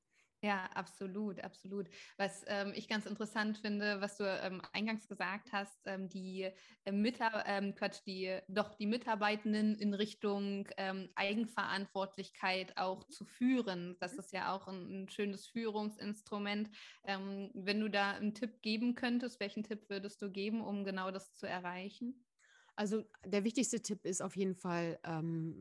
Ja, 0.45 0.65
absolut, 0.75 1.39
absolut. 1.39 1.89
Was 2.17 2.45
ähm, 2.49 2.73
ich 2.75 2.89
ganz 2.89 3.07
interessant 3.07 3.59
finde, 3.59 4.01
was 4.01 4.17
du 4.17 4.25
ähm, 4.25 4.61
eingangs 4.73 5.07
gesagt 5.07 5.53
hast, 5.53 5.79
ähm, 5.87 6.09
die 6.09 6.51
äh, 6.85 6.91
Mitar 6.91 7.45
ähm, 7.47 7.77
Quatsch, 7.77 8.01
die 8.07 8.41
doch 8.49 8.75
die 8.75 8.89
Mitarbeitenden 8.89 9.77
in 9.77 9.95
Richtung 9.95 10.67
ähm, 10.79 11.11
Eigenverantwortlichkeit 11.15 12.77
auch 12.77 13.05
zu 13.09 13.25
führen. 13.25 13.97
Das 14.01 14.15
mhm. 14.15 14.19
ist 14.19 14.33
ja 14.33 14.53
auch 14.53 14.67
ein, 14.67 15.05
ein 15.05 15.09
schönes 15.09 15.47
Führungsinstrument. 15.47 16.71
Ähm, 17.05 17.53
wenn 17.55 17.79
du 17.79 17.89
da 17.89 18.11
einen 18.11 18.35
Tipp 18.35 18.63
geben 18.63 18.97
könntest, 18.97 19.39
welchen 19.39 19.63
Tipp 19.63 19.89
würdest 19.91 20.21
du 20.23 20.29
geben, 20.29 20.61
um 20.61 20.83
genau 20.83 21.13
das 21.13 21.37
zu 21.37 21.47
erreichen? 21.47 22.27
Also 22.75 23.05
der 23.25 23.45
wichtigste 23.45 23.81
Tipp 23.81 24.05
ist 24.05 24.23
auf 24.23 24.35
jeden 24.35 24.57
Fall 24.57 24.99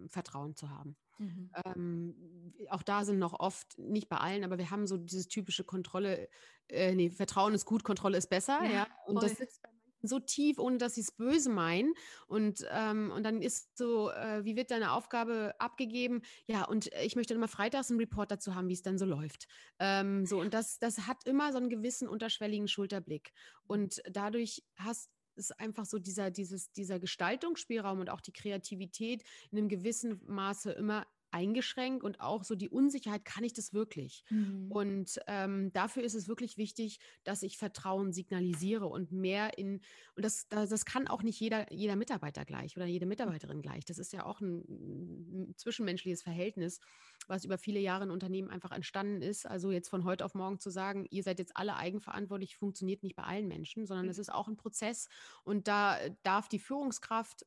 Vertrauen 0.07 0.55
zu 0.55 0.69
haben. 0.69 0.95
Mhm. 1.21 1.49
Ähm, 1.65 2.53
auch 2.69 2.83
da 2.83 3.05
sind 3.05 3.19
noch 3.19 3.39
oft, 3.39 3.77
nicht 3.77 4.09
bei 4.09 4.17
allen, 4.17 4.43
aber 4.43 4.57
wir 4.57 4.71
haben 4.71 4.87
so 4.87 4.97
dieses 4.97 5.27
typische 5.27 5.63
Kontrolle, 5.63 6.29
äh, 6.67 6.95
nee, 6.95 7.09
Vertrauen 7.09 7.53
ist 7.53 7.65
gut, 7.65 7.83
Kontrolle 7.83 8.17
ist 8.17 8.29
besser, 8.29 8.59
ja. 8.63 8.71
ja. 8.71 8.87
Und 9.05 9.19
voll. 9.19 9.29
das 9.29 9.37
sitzt 9.37 9.61
bei 9.61 9.69
manchen 9.69 9.81
so 10.03 10.19
tief, 10.19 10.57
ohne 10.57 10.77
dass 10.77 10.95
sie 10.95 11.01
es 11.01 11.11
böse 11.11 11.49
meinen. 11.49 11.93
Und, 12.27 12.65
ähm, 12.71 13.11
und 13.11 13.23
dann 13.23 13.41
ist 13.41 13.77
so, 13.77 14.09
äh, 14.11 14.43
wie 14.43 14.55
wird 14.55 14.71
deine 14.71 14.93
Aufgabe 14.93 15.53
abgegeben? 15.59 16.21
Ja, 16.47 16.63
und 16.65 16.89
ich 17.03 17.15
möchte 17.15 17.33
immer 17.33 17.47
freitags 17.47 17.91
einen 17.91 17.99
Report 17.99 18.31
dazu 18.31 18.55
haben, 18.55 18.67
wie 18.67 18.73
es 18.73 18.81
dann 18.81 18.97
so 18.97 19.05
läuft. 19.05 19.47
Ähm, 19.79 20.25
so, 20.25 20.39
und 20.39 20.53
das, 20.53 20.79
das 20.79 21.07
hat 21.07 21.25
immer 21.25 21.51
so 21.51 21.59
einen 21.59 21.69
gewissen 21.69 22.07
unterschwelligen 22.07 22.67
Schulterblick. 22.67 23.31
Und 23.67 24.01
dadurch 24.11 24.63
hast 24.75 25.11
ist 25.35 25.59
einfach 25.59 25.85
so 25.85 25.99
dieser, 25.99 26.31
dieses, 26.31 26.71
dieser 26.71 26.99
Gestaltungsspielraum 26.99 27.99
und 27.99 28.09
auch 28.09 28.21
die 28.21 28.33
Kreativität 28.33 29.23
in 29.51 29.57
einem 29.57 29.69
gewissen 29.69 30.21
Maße 30.27 30.71
immer 30.71 31.05
eingeschränkt 31.31 32.03
und 32.03 32.19
auch 32.19 32.43
so 32.43 32.55
die 32.55 32.69
Unsicherheit, 32.69 33.25
kann 33.25 33.43
ich 33.43 33.53
das 33.53 33.73
wirklich? 33.73 34.23
Mhm. 34.29 34.71
Und 34.71 35.19
ähm, 35.27 35.71
dafür 35.73 36.03
ist 36.03 36.13
es 36.13 36.27
wirklich 36.27 36.57
wichtig, 36.57 36.99
dass 37.23 37.43
ich 37.43 37.57
Vertrauen 37.57 38.13
signalisiere 38.13 38.87
und 38.87 39.11
mehr 39.11 39.57
in, 39.57 39.81
und 40.15 40.25
das, 40.25 40.47
das, 40.49 40.69
das 40.69 40.85
kann 40.85 41.07
auch 41.07 41.23
nicht 41.23 41.39
jeder, 41.39 41.71
jeder 41.71 41.95
Mitarbeiter 41.95 42.45
gleich 42.45 42.75
oder 42.75 42.85
jede 42.85 43.05
Mitarbeiterin 43.05 43.61
gleich. 43.61 43.85
Das 43.85 43.97
ist 43.97 44.13
ja 44.13 44.25
auch 44.25 44.41
ein, 44.41 44.59
ein 44.59 45.53
zwischenmenschliches 45.57 46.23
Verhältnis, 46.23 46.79
was 47.27 47.45
über 47.45 47.57
viele 47.57 47.79
Jahre 47.79 48.03
in 48.03 48.11
Unternehmen 48.11 48.49
einfach 48.49 48.71
entstanden 48.71 49.21
ist. 49.21 49.45
Also 49.45 49.71
jetzt 49.71 49.89
von 49.89 50.03
heute 50.03 50.25
auf 50.25 50.35
morgen 50.35 50.59
zu 50.59 50.69
sagen, 50.69 51.05
ihr 51.09 51.23
seid 51.23 51.39
jetzt 51.39 51.55
alle 51.55 51.75
eigenverantwortlich, 51.75 52.57
funktioniert 52.57 53.03
nicht 53.03 53.15
bei 53.15 53.23
allen 53.23 53.47
Menschen, 53.47 53.85
sondern 53.85 54.05
mhm. 54.05 54.11
es 54.11 54.17
ist 54.17 54.31
auch 54.31 54.47
ein 54.47 54.57
Prozess 54.57 55.07
und 55.43 55.67
da 55.67 55.97
darf 56.23 56.47
die 56.47 56.59
Führungskraft 56.59 57.45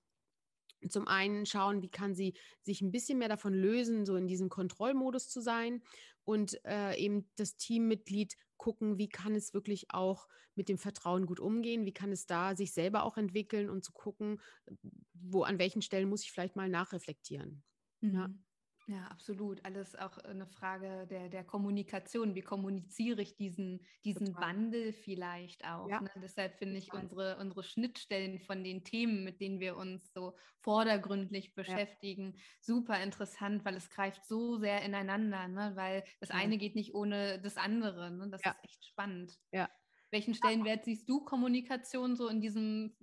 zum 0.90 1.09
einen 1.09 1.47
schauen, 1.47 1.83
wie 1.83 1.90
kann 1.90 2.14
sie 2.14 2.35
sich 2.62 2.81
ein 2.81 2.90
bisschen 2.92 3.18
mehr 3.18 3.29
davon 3.29 3.55
lösen, 3.55 4.05
so 4.07 4.16
in 4.16 4.27
diesem 4.27 4.49
Kontrollmodus 4.49 5.29
zu 5.29 5.40
sein 5.40 5.83
und 6.25 6.59
äh, 6.64 6.97
eben 6.97 7.31
das 7.37 7.57
Teammitglied 7.57 8.37
gucken, 8.57 8.99
wie 8.99 9.09
kann 9.09 9.35
es 9.35 9.53
wirklich 9.55 9.90
auch 9.90 10.29
mit 10.55 10.68
dem 10.68 10.79
Vertrauen 10.79 11.27
gut 11.27 11.40
umgehen, 11.40 11.85
wie 11.85 11.92
kann 11.92 12.12
es 12.12 12.27
da 12.27 12.57
sich 12.57 12.73
selber 12.73 13.03
auch 13.05 13.16
entwickeln 13.16 13.68
und 13.68 13.85
zu 13.85 13.92
gucken, 13.92 14.40
wo 15.12 15.42
an 15.42 15.59
welchen 15.59 15.83
Stellen 15.83 16.09
muss 16.09 16.23
ich 16.23 16.33
vielleicht 16.33 16.57
mal 16.57 16.68
nachreflektieren. 16.68 17.64
Mhm. 18.01 18.14
Ja. 18.14 18.31
Ja, 18.87 19.05
absolut. 19.05 19.64
Alles 19.64 19.97
auch 19.97 20.18
eine 20.18 20.47
Frage 20.47 21.07
der, 21.09 21.29
der 21.29 21.44
Kommunikation. 21.44 22.35
Wie 22.35 22.42
kommuniziere 22.42 23.23
ich 23.23 23.35
diesen, 23.37 23.81
diesen 24.05 24.35
Wandel 24.37 24.92
vielleicht 24.92 25.64
auch? 25.64 25.88
Ja. 25.88 26.01
Ne? 26.01 26.11
Deshalb 26.16 26.59
finde 26.59 26.77
ich 26.77 26.92
unsere, 26.92 27.38
unsere 27.38 27.62
Schnittstellen 27.62 28.40
von 28.40 28.62
den 28.62 28.85
Themen, 28.85 29.25
mit 29.25 29.40
denen 29.40 29.59
wir 29.59 29.77
uns 29.77 30.12
so 30.12 30.37
vordergründlich 30.61 31.55
beschäftigen, 31.55 32.35
ja. 32.35 32.42
super 32.61 33.03
interessant, 33.03 33.64
weil 33.64 33.75
es 33.75 33.88
greift 33.88 34.27
so 34.27 34.59
sehr 34.59 34.83
ineinander, 34.83 35.49
ne? 35.49 35.73
weil 35.77 36.05
das 36.20 36.29
ja. 36.29 36.35
eine 36.35 36.59
geht 36.59 36.75
nicht 36.75 36.94
ohne 36.94 37.40
das 37.40 37.57
andere. 37.57 38.11
Ne? 38.11 38.29
Das 38.31 38.42
ist 38.44 38.55
echt 38.62 38.85
spannend. 38.85 39.38
Ja. 39.53 39.70
Welchen 40.11 40.35
Stellenwert 40.35 40.85
siehst 40.85 41.09
du 41.09 41.25
Kommunikation 41.25 42.16
so 42.16 42.29
in 42.29 42.40
diesem 42.40 42.94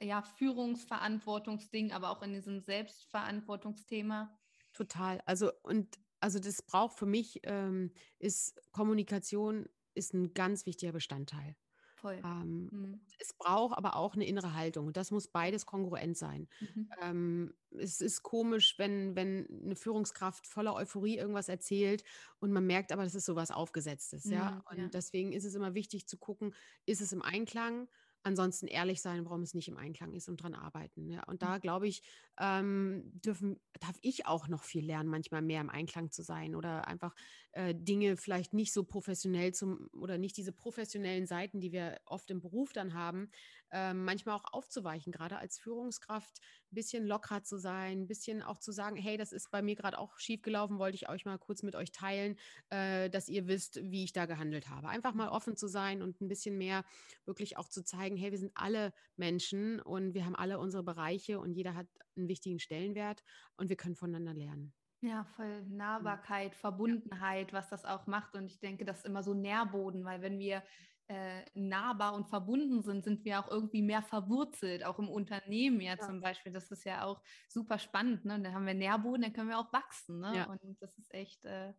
ja, 0.00 0.22
Führungsverantwortungsding, 0.22 1.92
aber 1.92 2.10
auch 2.10 2.22
in 2.22 2.32
diesem 2.32 2.60
Selbstverantwortungsthema? 2.60 4.38
Total. 4.74 5.22
Also 5.24 5.50
und 5.62 5.98
also 6.20 6.38
das 6.38 6.62
braucht 6.62 6.98
für 6.98 7.06
mich 7.06 7.40
ähm, 7.44 7.92
ist 8.18 8.60
Kommunikation 8.72 9.66
ist 9.94 10.12
ein 10.12 10.34
ganz 10.34 10.66
wichtiger 10.66 10.92
Bestandteil. 10.92 11.56
Voll. 11.96 12.20
Ähm, 12.22 12.68
mhm. 12.70 13.00
Es 13.18 13.32
braucht 13.32 13.78
aber 13.78 13.96
auch 13.96 14.14
eine 14.14 14.26
innere 14.26 14.52
Haltung. 14.52 14.88
Und 14.88 14.98
das 14.98 15.10
muss 15.10 15.28
beides 15.28 15.64
kongruent 15.64 16.18
sein. 16.18 16.48
Mhm. 16.60 16.90
Ähm, 17.00 17.54
es 17.70 18.02
ist 18.02 18.22
komisch, 18.22 18.78
wenn, 18.78 19.16
wenn 19.16 19.48
eine 19.64 19.74
Führungskraft 19.74 20.46
voller 20.46 20.74
Euphorie 20.74 21.16
irgendwas 21.16 21.48
erzählt 21.48 22.04
und 22.40 22.52
man 22.52 22.66
merkt 22.66 22.92
aber, 22.92 23.04
das 23.04 23.14
ist 23.14 23.24
sowas 23.24 23.50
Aufgesetztes. 23.50 24.26
Mhm, 24.26 24.32
ja? 24.32 24.64
Und 24.70 24.78
ja. 24.78 24.88
deswegen 24.88 25.32
ist 25.32 25.44
es 25.44 25.54
immer 25.54 25.74
wichtig 25.74 26.06
zu 26.06 26.18
gucken, 26.18 26.54
ist 26.84 27.00
es 27.00 27.12
im 27.12 27.22
Einklang? 27.22 27.88
ansonsten 28.24 28.66
ehrlich 28.66 29.02
sein, 29.02 29.24
warum 29.24 29.42
es 29.42 29.54
nicht 29.54 29.68
im 29.68 29.76
Einklang 29.76 30.14
ist 30.14 30.28
und 30.28 30.42
dran 30.42 30.54
arbeiten. 30.54 31.10
Ja. 31.10 31.22
Und 31.24 31.42
da 31.42 31.56
mhm. 31.56 31.60
glaube 31.60 31.86
ich, 31.86 32.02
ähm, 32.40 33.02
dürfen, 33.14 33.60
darf 33.80 33.96
ich 34.02 34.26
auch 34.26 34.48
noch 34.48 34.64
viel 34.64 34.84
lernen, 34.84 35.08
manchmal 35.08 35.42
mehr 35.42 35.60
im 35.60 35.70
Einklang 35.70 36.10
zu 36.10 36.22
sein 36.22 36.54
oder 36.54 36.88
einfach 36.88 37.14
äh, 37.52 37.74
Dinge 37.74 38.16
vielleicht 38.16 38.52
nicht 38.52 38.72
so 38.72 38.84
professionell 38.84 39.52
zum 39.52 39.88
oder 39.92 40.18
nicht 40.18 40.36
diese 40.36 40.52
professionellen 40.52 41.26
Seiten, 41.26 41.60
die 41.60 41.72
wir 41.72 42.00
oft 42.06 42.30
im 42.30 42.40
Beruf 42.40 42.72
dann 42.72 42.94
haben, 42.94 43.30
äh, 43.70 43.94
manchmal 43.94 44.36
auch 44.36 44.52
aufzuweichen, 44.52 45.12
gerade 45.12 45.36
als 45.36 45.58
Führungskraft 45.58 46.38
ein 46.72 46.74
bisschen 46.74 47.06
lockerer 47.06 47.42
zu 47.42 47.58
sein, 47.58 48.02
ein 48.02 48.06
bisschen 48.08 48.42
auch 48.42 48.58
zu 48.58 48.72
sagen, 48.72 48.96
hey, 48.96 49.16
das 49.16 49.32
ist 49.32 49.50
bei 49.50 49.62
mir 49.62 49.76
gerade 49.76 49.98
auch 49.98 50.18
schiefgelaufen, 50.18 50.78
wollte 50.78 50.96
ich 50.96 51.08
euch 51.08 51.24
mal 51.24 51.38
kurz 51.38 51.62
mit 51.62 51.76
euch 51.76 51.92
teilen, 51.92 52.36
äh, 52.70 53.08
dass 53.10 53.28
ihr 53.28 53.46
wisst, 53.46 53.80
wie 53.82 54.04
ich 54.04 54.12
da 54.12 54.26
gehandelt 54.26 54.68
habe. 54.70 54.88
Einfach 54.88 55.14
mal 55.14 55.28
offen 55.28 55.56
zu 55.56 55.68
sein 55.68 56.02
und 56.02 56.20
ein 56.20 56.28
bisschen 56.28 56.58
mehr 56.58 56.84
wirklich 57.24 57.56
auch 57.56 57.68
zu 57.68 57.84
zeigen, 57.84 58.16
hey, 58.16 58.32
wir 58.32 58.38
sind 58.38 58.52
alle 58.54 58.92
Menschen 59.16 59.80
und 59.80 60.14
wir 60.14 60.24
haben 60.24 60.36
alle 60.36 60.58
unsere 60.58 60.82
Bereiche 60.82 61.38
und 61.38 61.52
jeder 61.52 61.74
hat 61.74 61.86
einen 62.16 62.28
wichtigen 62.28 62.58
Stellenwert 62.58 63.22
und 63.56 63.68
wir 63.68 63.76
können 63.76 63.96
voneinander 63.96 64.34
lernen. 64.34 64.72
Ja, 65.00 65.24
voll 65.36 65.62
Nahbarkeit, 65.66 66.54
Verbundenheit, 66.54 67.52
was 67.52 67.68
das 67.68 67.84
auch 67.84 68.06
macht. 68.06 68.34
Und 68.34 68.46
ich 68.46 68.58
denke, 68.60 68.86
das 68.86 68.98
ist 68.98 69.06
immer 69.06 69.22
so 69.22 69.34
Nährboden, 69.34 70.04
weil 70.04 70.22
wenn 70.22 70.38
wir 70.38 70.62
äh, 71.08 71.42
nahbar 71.52 72.14
und 72.14 72.26
verbunden 72.30 72.82
sind, 72.82 73.04
sind 73.04 73.24
wir 73.26 73.38
auch 73.38 73.50
irgendwie 73.50 73.82
mehr 73.82 74.02
verwurzelt, 74.02 74.84
auch 74.86 74.98
im 74.98 75.10
Unternehmen 75.10 75.82
ja, 75.82 75.96
ja. 75.96 75.98
zum 75.98 76.22
Beispiel. 76.22 76.52
Das 76.52 76.70
ist 76.70 76.84
ja 76.84 77.04
auch 77.04 77.20
super 77.48 77.78
spannend. 77.78 78.24
Ne? 78.24 78.40
Dann 78.40 78.54
haben 78.54 78.66
wir 78.66 78.72
Nährboden, 78.72 79.20
dann 79.20 79.32
können 79.34 79.50
wir 79.50 79.58
auch 79.58 79.72
wachsen. 79.74 80.20
Ne? 80.20 80.36
Ja. 80.36 80.44
Und 80.46 80.60
das 80.80 80.96
ist 80.96 81.12
echt 81.12 81.44
äh, 81.44 81.74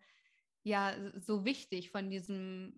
ja 0.62 0.94
so 1.20 1.46
wichtig 1.46 1.90
von 1.90 2.12
diesem 2.12 2.78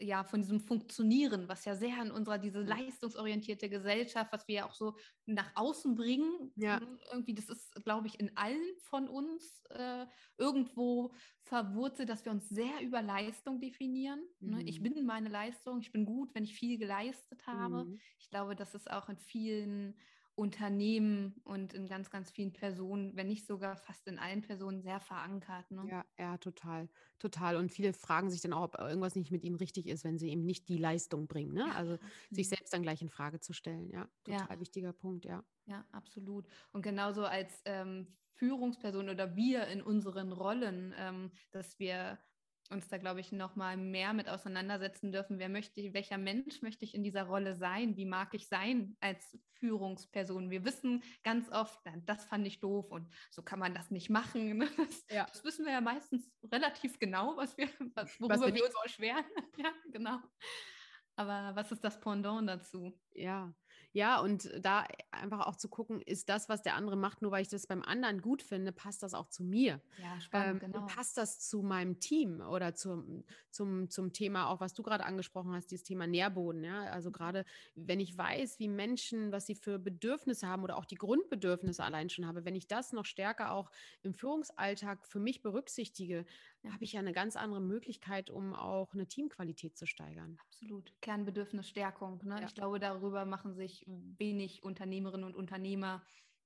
ja, 0.00 0.24
von 0.24 0.40
diesem 0.40 0.60
Funktionieren, 0.60 1.48
was 1.48 1.64
ja 1.64 1.74
sehr 1.74 2.02
in 2.02 2.10
unserer, 2.10 2.38
diese 2.38 2.62
leistungsorientierte 2.62 3.68
Gesellschaft, 3.68 4.32
was 4.32 4.46
wir 4.48 4.54
ja 4.56 4.66
auch 4.66 4.74
so 4.74 4.96
nach 5.26 5.50
außen 5.54 5.94
bringen, 5.94 6.52
ja. 6.56 6.80
Ne, 6.80 6.98
irgendwie, 7.12 7.34
das 7.34 7.48
ist, 7.48 7.72
glaube 7.84 8.06
ich, 8.06 8.20
in 8.20 8.36
allen 8.36 8.76
von 8.82 9.08
uns 9.08 9.64
äh, 9.70 10.06
irgendwo 10.38 11.12
verwurzelt, 11.42 12.08
dass 12.08 12.24
wir 12.24 12.32
uns 12.32 12.48
sehr 12.48 12.80
über 12.82 13.02
Leistung 13.02 13.60
definieren. 13.60 14.20
Mhm. 14.40 14.50
Ne? 14.50 14.62
Ich 14.64 14.80
mhm. 14.80 14.94
bin 14.94 15.06
meine 15.06 15.28
Leistung, 15.28 15.80
ich 15.80 15.92
bin 15.92 16.04
gut, 16.04 16.34
wenn 16.34 16.44
ich 16.44 16.58
viel 16.58 16.78
geleistet 16.78 17.46
habe. 17.46 17.84
Mhm. 17.84 17.98
Ich 18.18 18.28
glaube, 18.30 18.56
das 18.56 18.74
ist 18.74 18.90
auch 18.90 19.08
in 19.08 19.18
vielen 19.18 19.94
Unternehmen 20.36 21.40
und 21.44 21.72
in 21.72 21.88
ganz, 21.88 22.10
ganz 22.10 22.30
vielen 22.30 22.52
Personen, 22.52 23.16
wenn 23.16 23.26
nicht 23.26 23.46
sogar 23.46 23.76
fast 23.76 24.06
in 24.06 24.18
allen 24.18 24.42
Personen 24.42 24.82
sehr 24.82 25.00
verankert. 25.00 25.70
Ne? 25.70 25.84
Ja, 25.90 26.04
ja, 26.18 26.36
total, 26.36 26.90
total. 27.18 27.56
Und 27.56 27.72
viele 27.72 27.94
fragen 27.94 28.30
sich 28.30 28.42
dann 28.42 28.52
auch, 28.52 28.62
ob 28.62 28.78
irgendwas 28.78 29.16
nicht 29.16 29.30
mit 29.30 29.42
ihnen 29.42 29.56
richtig 29.56 29.86
ist, 29.86 30.04
wenn 30.04 30.18
sie 30.18 30.28
eben 30.28 30.44
nicht 30.44 30.68
die 30.68 30.76
Leistung 30.76 31.26
bringen. 31.26 31.54
Ne? 31.54 31.74
Also 31.74 31.92
mhm. 32.30 32.34
sich 32.34 32.50
selbst 32.50 32.72
dann 32.74 32.82
gleich 32.82 33.00
in 33.00 33.08
Frage 33.08 33.40
zu 33.40 33.54
stellen. 33.54 33.88
Ja, 33.88 34.08
total 34.24 34.56
ja. 34.56 34.60
wichtiger 34.60 34.92
Punkt, 34.92 35.24
ja. 35.24 35.42
Ja, 35.64 35.86
absolut. 35.90 36.46
Und 36.72 36.82
genauso 36.82 37.24
als 37.24 37.62
ähm, 37.64 38.06
Führungsperson 38.34 39.08
oder 39.08 39.36
wir 39.36 39.66
in 39.68 39.80
unseren 39.80 40.32
Rollen, 40.32 40.94
ähm, 40.98 41.30
dass 41.50 41.78
wir 41.78 42.18
uns 42.70 42.88
da, 42.88 42.98
glaube 42.98 43.20
ich, 43.20 43.32
noch 43.32 43.56
mal 43.56 43.76
mehr 43.76 44.12
mit 44.12 44.28
auseinandersetzen 44.28 45.12
dürfen. 45.12 45.38
Wer 45.38 45.48
möchte, 45.48 45.92
welcher 45.92 46.18
Mensch 46.18 46.62
möchte 46.62 46.84
ich 46.84 46.94
in 46.94 47.02
dieser 47.02 47.24
Rolle 47.24 47.54
sein? 47.54 47.96
Wie 47.96 48.06
mag 48.06 48.34
ich 48.34 48.48
sein 48.48 48.96
als 49.00 49.38
Führungsperson? 49.54 50.50
Wir 50.50 50.64
wissen 50.64 51.02
ganz 51.22 51.50
oft, 51.50 51.80
das 52.04 52.24
fand 52.24 52.46
ich 52.46 52.60
doof 52.60 52.90
und 52.90 53.08
so 53.30 53.42
kann 53.42 53.58
man 53.58 53.74
das 53.74 53.90
nicht 53.90 54.10
machen. 54.10 54.46
Ne? 54.56 54.68
Das, 54.76 55.04
ja. 55.10 55.26
das 55.26 55.44
wissen 55.44 55.66
wir 55.66 55.72
ja 55.72 55.80
meistens 55.80 56.30
relativ 56.50 56.98
genau, 56.98 57.36
was 57.36 57.56
wir, 57.58 57.68
worüber 57.78 58.34
was 58.34 58.40
wir, 58.40 58.54
wir 58.54 58.64
uns 58.64 58.74
erschweren. 58.82 59.24
ja, 59.58 59.72
genau. 59.90 60.18
Aber 61.16 61.54
was 61.54 61.72
ist 61.72 61.82
das 61.82 62.00
Pendant 62.00 62.48
dazu? 62.48 62.98
Ja, 63.12 63.52
ja, 63.92 64.20
und 64.20 64.50
da 64.60 64.84
einfach 65.10 65.46
auch 65.46 65.56
zu 65.56 65.68
gucken, 65.68 66.00
ist 66.02 66.28
das, 66.28 66.48
was 66.48 66.62
der 66.62 66.74
andere 66.74 66.96
macht, 66.96 67.22
nur 67.22 67.30
weil 67.30 67.42
ich 67.42 67.48
das 67.48 67.66
beim 67.66 67.82
anderen 67.82 68.20
gut 68.20 68.42
finde, 68.42 68.72
passt 68.72 69.02
das 69.02 69.14
auch 69.14 69.28
zu 69.28 69.42
mir? 69.42 69.80
Ja, 70.02 70.20
spannend, 70.20 70.62
ähm, 70.62 70.72
genau. 70.72 70.86
Passt 70.86 71.16
das 71.16 71.40
zu 71.40 71.62
meinem 71.62 71.98
Team 71.98 72.40
oder 72.40 72.74
zum, 72.74 73.24
zum, 73.50 73.88
zum 73.88 74.12
Thema, 74.12 74.48
auch 74.48 74.60
was 74.60 74.74
du 74.74 74.82
gerade 74.82 75.04
angesprochen 75.04 75.52
hast, 75.54 75.70
dieses 75.70 75.84
Thema 75.84 76.06
Nährboden. 76.06 76.62
Ja? 76.64 76.84
Also 76.84 77.08
mhm. 77.08 77.14
gerade, 77.14 77.44
wenn 77.74 78.00
ich 78.00 78.16
weiß, 78.16 78.58
wie 78.58 78.68
Menschen, 78.68 79.32
was 79.32 79.46
sie 79.46 79.54
für 79.54 79.78
Bedürfnisse 79.78 80.46
haben 80.46 80.62
oder 80.62 80.76
auch 80.76 80.84
die 80.84 80.96
Grundbedürfnisse 80.96 81.82
allein 81.82 82.10
schon 82.10 82.26
habe, 82.26 82.44
wenn 82.44 82.54
ich 82.54 82.66
das 82.66 82.92
noch 82.92 83.04
stärker 83.04 83.52
auch 83.52 83.70
im 84.02 84.14
Führungsalltag 84.14 85.06
für 85.06 85.20
mich 85.20 85.42
berücksichtige, 85.42 86.26
habe 86.72 86.84
ich 86.84 86.92
ja 86.92 87.00
eine 87.00 87.12
ganz 87.12 87.36
andere 87.36 87.60
Möglichkeit, 87.60 88.30
um 88.30 88.54
auch 88.54 88.92
eine 88.94 89.06
Teamqualität 89.06 89.76
zu 89.76 89.86
steigern. 89.86 90.38
Absolut. 90.46 90.92
Kernbedürfnisstärkung. 91.00 92.20
Ne? 92.24 92.40
Ja. 92.40 92.46
Ich 92.46 92.54
glaube, 92.54 92.78
darüber 92.78 93.24
machen 93.24 93.54
sich 93.54 93.84
wenig 93.86 94.62
Unternehmerinnen 94.62 95.26
und 95.26 95.36
Unternehmer 95.36 96.02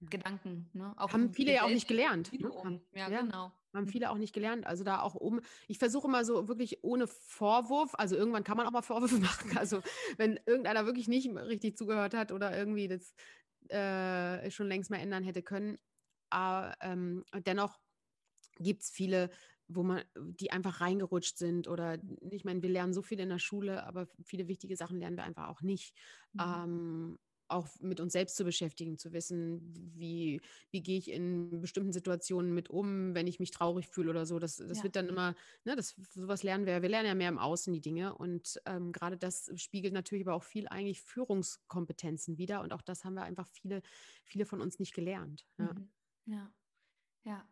Gedanken. 0.09 0.70
Ne? 0.72 0.94
Haben 0.96 1.35
viele 1.35 1.52
ja 1.52 1.64
auch 1.64 1.68
nicht 1.68 1.87
gelernt. 1.87 2.33
Ne? 2.33 2.50
Haben, 2.64 2.80
ja, 2.92 3.11
ja, 3.11 3.20
genau. 3.20 3.52
Haben 3.74 3.85
mhm. 3.85 3.88
viele 3.88 4.11
auch 4.11 4.16
nicht 4.16 4.33
gelernt. 4.33 4.66
Also 4.66 4.83
da 4.83 5.02
auch 5.02 5.14
oben. 5.14 5.42
Ich 5.68 5.78
versuche 5.78 6.09
immer 6.09 6.24
so 6.24 6.48
wirklich 6.48 6.83
ohne 6.83 7.06
Vorwurf. 7.06 7.94
Also 7.94 8.16
irgendwann 8.16 8.42
kann 8.42 8.56
man 8.56 8.66
auch 8.66 8.72
mal 8.72 8.83
Vorwürfe 8.83 9.18
machen. 9.18 9.59
Also 9.59 9.83
wenn 10.16 10.40
irgendeiner 10.46 10.87
wirklich 10.87 11.06
nicht 11.06 11.28
richtig 11.35 11.76
zugehört 11.76 12.14
hat 12.14 12.33
oder 12.33 12.56
irgendwie 12.56 12.88
das 12.88 13.14
äh, 13.68 14.50
schon 14.50 14.68
längst 14.68 14.90
mal 14.90 14.96
ändern 14.96 15.22
hätte 15.22 15.42
können. 15.42 15.78
Aber 16.30 16.74
ähm, 16.80 17.24
dennoch 17.44 17.78
gibt 18.59 18.83
es 18.83 18.90
viele 18.90 19.30
wo 19.72 19.83
man, 19.83 20.02
die 20.16 20.50
einfach 20.50 20.80
reingerutscht 20.80 21.38
sind 21.38 21.68
oder 21.68 21.98
ich 22.30 22.44
meine, 22.44 22.62
wir 22.62 22.70
lernen 22.70 22.92
so 22.92 23.02
viel 23.02 23.20
in 23.20 23.28
der 23.28 23.38
Schule, 23.38 23.87
aber 23.87 24.09
viele 24.24 24.48
wichtige 24.48 24.76
Sachen 24.76 24.98
lernen 24.98 25.16
wir 25.16 25.24
einfach 25.24 25.48
auch 25.48 25.62
nicht. 25.62 25.94
Mhm. 26.33 26.40
Ähm, 26.40 27.18
auch 27.50 27.68
mit 27.80 28.00
uns 28.00 28.12
selbst 28.12 28.37
zu 28.37 28.44
beschäftigen, 28.44 28.96
zu 28.96 29.12
wissen, 29.12 29.61
wie, 29.96 30.40
wie 30.70 30.83
gehe 30.83 30.98
ich 30.98 31.11
in 31.11 31.61
bestimmten 31.61 31.92
Situationen 31.92 32.54
mit 32.54 32.70
um, 32.70 33.14
wenn 33.14 33.26
ich 33.26 33.40
mich 33.40 33.50
traurig 33.50 33.88
fühle 33.88 34.11
oder 34.11 34.24
so. 34.24 34.38
Das, 34.38 34.56
das 34.56 34.78
ja. 34.78 34.85
wird 34.85 34.96
dann 34.96 35.09
immer, 35.09 35.35
ne, 35.64 35.76
das, 35.76 35.96
sowas 36.14 36.42
lernen 36.42 36.66
wir, 36.66 36.83
wir 36.83 36.88
lernen 36.88 37.09
ja 37.09 37.14
mehr 37.14 37.28
im 37.28 37.38
Außen 37.38 37.72
die 37.72 37.80
Dinge 37.80 38.14
und 38.14 38.61
ähm, 38.66 38.92
gerade 38.92 39.16
das 39.16 39.50
spiegelt 39.56 39.92
natürlich 39.92 40.26
aber 40.26 40.37
auch 40.37 40.44
viel 40.44 40.68
eigentlich 40.68 41.02
Führungskompetenzen 41.02 42.38
wieder 42.38 42.62
und 42.62 42.72
auch 42.72 42.83
das 42.83 43.04
haben 43.04 43.14
wir 43.14 43.22
einfach 43.22 43.48
viele, 43.48 43.83
viele 44.24 44.46
von 44.46 44.61
uns 44.61 44.78
nicht 44.78 44.94
gelernt. 44.94 45.46
Ja, 45.59 45.74
mhm. 45.74 45.90
ja. 46.26 46.52
ja. 47.24 47.48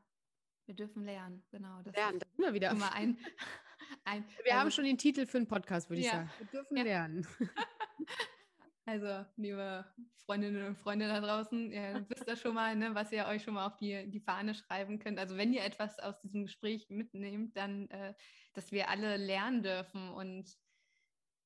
Wir 0.68 0.74
dürfen 0.74 1.02
lernen, 1.02 1.42
genau. 1.50 1.80
Das 1.82 1.94
lernen, 1.94 2.18
das 2.18 2.28
immer 2.36 2.52
wieder. 2.52 2.70
Immer 2.72 2.92
ein, 2.92 3.16
ein, 4.04 4.22
wir 4.44 4.52
also, 4.52 4.60
haben 4.60 4.70
schon 4.70 4.84
den 4.84 4.98
Titel 4.98 5.24
für 5.24 5.38
einen 5.38 5.46
Podcast, 5.46 5.88
würde 5.88 6.02
ich 6.02 6.10
sagen. 6.10 6.30
Wir 6.36 6.46
dürfen 6.46 6.76
ja. 6.76 6.82
lernen. 6.82 7.26
Also, 8.84 9.26
liebe 9.36 9.84
Freundinnen 10.24 10.66
und 10.66 10.78
Freunde 10.78 11.08
da 11.08 11.20
draußen, 11.20 11.70
ihr 11.70 12.06
wisst 12.08 12.26
ja 12.26 12.36
schon 12.36 12.54
mal, 12.54 12.74
ne, 12.74 12.94
was 12.94 13.12
ihr 13.12 13.26
euch 13.26 13.42
schon 13.42 13.52
mal 13.52 13.66
auf 13.66 13.76
die, 13.76 14.08
die 14.08 14.20
Fahne 14.20 14.54
schreiben 14.54 14.98
könnt. 14.98 15.18
Also, 15.18 15.36
wenn 15.36 15.52
ihr 15.52 15.62
etwas 15.62 15.98
aus 15.98 16.18
diesem 16.20 16.44
Gespräch 16.44 16.88
mitnehmt, 16.88 17.54
dann, 17.54 17.90
äh, 17.90 18.14
dass 18.54 18.72
wir 18.72 18.88
alle 18.88 19.18
lernen 19.18 19.62
dürfen 19.62 20.08
und 20.08 20.50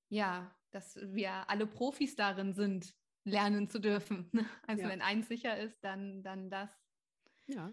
ja, 0.08 0.54
dass 0.70 0.96
wir 1.02 1.50
alle 1.50 1.66
Profis 1.66 2.14
darin 2.14 2.54
sind, 2.54 2.94
lernen 3.24 3.68
zu 3.68 3.80
dürfen. 3.80 4.30
Also, 4.68 4.84
ja. 4.84 4.88
wenn 4.88 5.02
eins 5.02 5.26
sicher 5.26 5.58
ist, 5.58 5.82
dann, 5.82 6.22
dann 6.22 6.48
das. 6.48 6.70
Ja. 7.48 7.72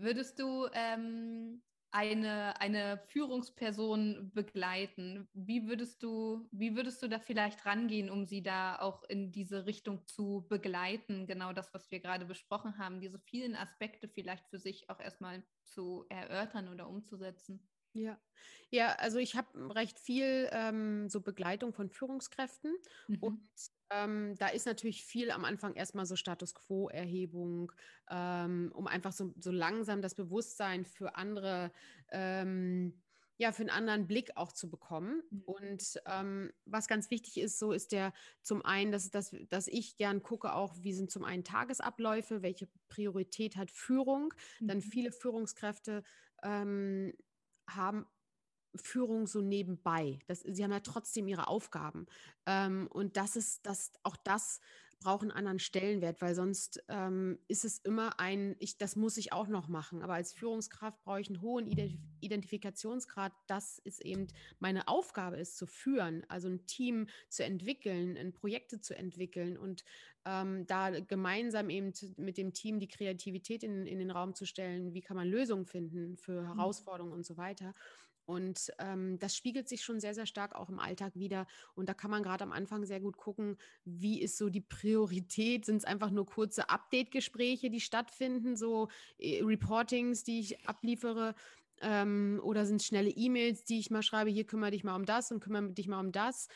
Würdest 0.00 0.38
du 0.38 0.68
ähm, 0.72 1.62
eine, 1.90 2.60
eine 2.60 2.98
Führungsperson 3.08 4.30
begleiten? 4.34 5.28
Wie 5.32 5.66
würdest 5.66 6.02
du, 6.02 6.48
wie 6.52 6.76
würdest 6.76 7.02
du 7.02 7.08
da 7.08 7.18
vielleicht 7.18 7.64
rangehen, 7.64 8.10
um 8.10 8.26
sie 8.26 8.42
da 8.42 8.78
auch 8.78 9.04
in 9.04 9.32
diese 9.32 9.66
Richtung 9.66 10.06
zu 10.06 10.46
begleiten? 10.48 11.26
Genau 11.26 11.52
das, 11.52 11.72
was 11.72 11.90
wir 11.90 12.00
gerade 12.00 12.26
besprochen 12.26 12.78
haben, 12.78 13.00
diese 13.00 13.18
vielen 13.18 13.56
Aspekte 13.56 14.08
vielleicht 14.08 14.46
für 14.48 14.58
sich 14.58 14.90
auch 14.90 15.00
erstmal 15.00 15.42
zu 15.64 16.04
erörtern 16.08 16.68
oder 16.68 16.88
umzusetzen. 16.88 17.66
Ja, 17.94 18.20
ja, 18.70 18.92
also 18.96 19.18
ich 19.18 19.34
habe 19.34 19.74
recht 19.74 19.98
viel 19.98 20.48
ähm, 20.52 21.08
so 21.08 21.22
Begleitung 21.22 21.72
von 21.72 21.88
Führungskräften 21.88 22.76
mhm. 23.08 23.18
und 23.20 23.48
ähm, 23.90 24.34
da 24.38 24.48
ist 24.48 24.66
natürlich 24.66 25.04
viel 25.04 25.30
am 25.30 25.44
Anfang 25.44 25.74
erstmal 25.74 26.06
so 26.06 26.16
Status 26.16 26.54
Quo-Erhebung, 26.54 27.72
ähm, 28.10 28.70
um 28.74 28.86
einfach 28.86 29.12
so, 29.12 29.32
so 29.38 29.50
langsam 29.50 30.02
das 30.02 30.14
Bewusstsein 30.14 30.84
für 30.84 31.16
andere, 31.16 31.72
ähm, 32.10 33.00
ja, 33.38 33.52
für 33.52 33.62
einen 33.62 33.70
anderen 33.70 34.06
Blick 34.06 34.36
auch 34.36 34.52
zu 34.52 34.68
bekommen. 34.68 35.22
Mhm. 35.30 35.42
Und 35.44 36.02
ähm, 36.06 36.52
was 36.64 36.88
ganz 36.88 37.10
wichtig 37.10 37.38
ist, 37.38 37.58
so 37.58 37.72
ist 37.72 37.92
der 37.92 38.12
zum 38.42 38.64
einen, 38.64 38.92
dass, 38.92 39.10
dass, 39.10 39.34
dass 39.48 39.68
ich 39.68 39.96
gern 39.96 40.22
gucke 40.22 40.52
auch, 40.52 40.74
wie 40.82 40.92
sind 40.92 41.10
zum 41.10 41.24
einen 41.24 41.44
Tagesabläufe, 41.44 42.42
welche 42.42 42.68
Priorität 42.88 43.56
hat 43.56 43.70
Führung. 43.70 44.34
Mhm. 44.60 44.68
Dann 44.68 44.80
viele 44.82 45.12
Führungskräfte 45.12 46.02
ähm, 46.42 47.14
haben 47.68 48.06
Führung 48.76 49.26
so 49.26 49.40
nebenbei. 49.40 50.18
Das, 50.26 50.40
sie 50.40 50.62
haben 50.62 50.72
ja 50.72 50.80
trotzdem 50.80 51.28
ihre 51.28 51.48
Aufgaben. 51.48 52.06
Ähm, 52.46 52.88
und 52.90 53.16
das 53.16 53.36
ist 53.36 53.66
das, 53.66 53.92
auch 54.02 54.16
das 54.16 54.60
braucht 55.00 55.22
einen 55.22 55.30
anderen 55.30 55.58
Stellenwert, 55.58 56.20
weil 56.20 56.34
sonst 56.34 56.82
ähm, 56.88 57.38
ist 57.46 57.64
es 57.64 57.78
immer 57.78 58.18
ein, 58.18 58.56
ich, 58.58 58.78
das 58.78 58.96
muss 58.96 59.16
ich 59.16 59.32
auch 59.32 59.46
noch 59.46 59.68
machen. 59.68 60.02
Aber 60.02 60.14
als 60.14 60.32
Führungskraft 60.32 61.00
brauche 61.04 61.20
ich 61.20 61.28
einen 61.28 61.40
hohen 61.40 61.66
Identif 61.66 62.00
Identifikationsgrad, 62.20 63.32
dass 63.46 63.80
es 63.84 64.00
eben 64.00 64.26
meine 64.58 64.88
Aufgabe 64.88 65.36
ist, 65.36 65.56
zu 65.56 65.66
führen, 65.66 66.24
also 66.28 66.48
ein 66.48 66.66
Team 66.66 67.06
zu 67.28 67.44
entwickeln, 67.44 68.16
in 68.16 68.32
Projekte 68.32 68.80
zu 68.80 68.96
entwickeln 68.96 69.56
und 69.56 69.84
ähm, 70.24 70.66
da 70.66 70.90
gemeinsam 70.98 71.70
eben 71.70 71.92
mit 72.16 72.36
dem 72.36 72.52
Team 72.52 72.80
die 72.80 72.88
Kreativität 72.88 73.62
in, 73.62 73.86
in 73.86 74.00
den 74.00 74.10
Raum 74.10 74.34
zu 74.34 74.46
stellen, 74.46 74.94
wie 74.94 75.00
kann 75.00 75.16
man 75.16 75.28
Lösungen 75.28 75.64
finden 75.64 76.16
für 76.16 76.42
mhm. 76.42 76.46
Herausforderungen 76.46 77.12
mhm. 77.12 77.18
und 77.18 77.26
so 77.26 77.36
weiter. 77.36 77.72
Und 78.28 78.70
ähm, 78.78 79.18
das 79.18 79.34
spiegelt 79.34 79.70
sich 79.70 79.80
schon 79.82 80.00
sehr, 80.00 80.12
sehr 80.12 80.26
stark 80.26 80.54
auch 80.54 80.68
im 80.68 80.78
Alltag 80.80 81.16
wieder. 81.16 81.46
Und 81.74 81.88
da 81.88 81.94
kann 81.94 82.10
man 82.10 82.22
gerade 82.22 82.44
am 82.44 82.52
Anfang 82.52 82.84
sehr 82.84 83.00
gut 83.00 83.16
gucken, 83.16 83.56
wie 83.86 84.20
ist 84.20 84.36
so 84.36 84.50
die 84.50 84.60
Priorität? 84.60 85.64
Sind 85.64 85.78
es 85.78 85.84
einfach 85.86 86.10
nur 86.10 86.26
kurze 86.26 86.68
Update-Gespräche, 86.68 87.70
die 87.70 87.80
stattfinden, 87.80 88.54
so 88.54 88.88
äh, 89.18 89.42
Reportings, 89.42 90.24
die 90.24 90.40
ich 90.40 90.68
abliefere? 90.68 91.34
Ähm, 91.80 92.38
oder 92.42 92.66
sind 92.66 92.82
es 92.82 92.86
schnelle 92.86 93.08
E-Mails, 93.08 93.64
die 93.64 93.78
ich 93.78 93.90
mal 93.90 94.02
schreibe, 94.02 94.28
hier 94.30 94.46
kümmere 94.46 94.72
dich 94.72 94.84
mal 94.84 94.96
um 94.96 95.06
das 95.06 95.32
und 95.32 95.40
kümmere 95.40 95.72
dich 95.72 95.88
mal 95.88 96.00
um 96.00 96.12
das? 96.12 96.48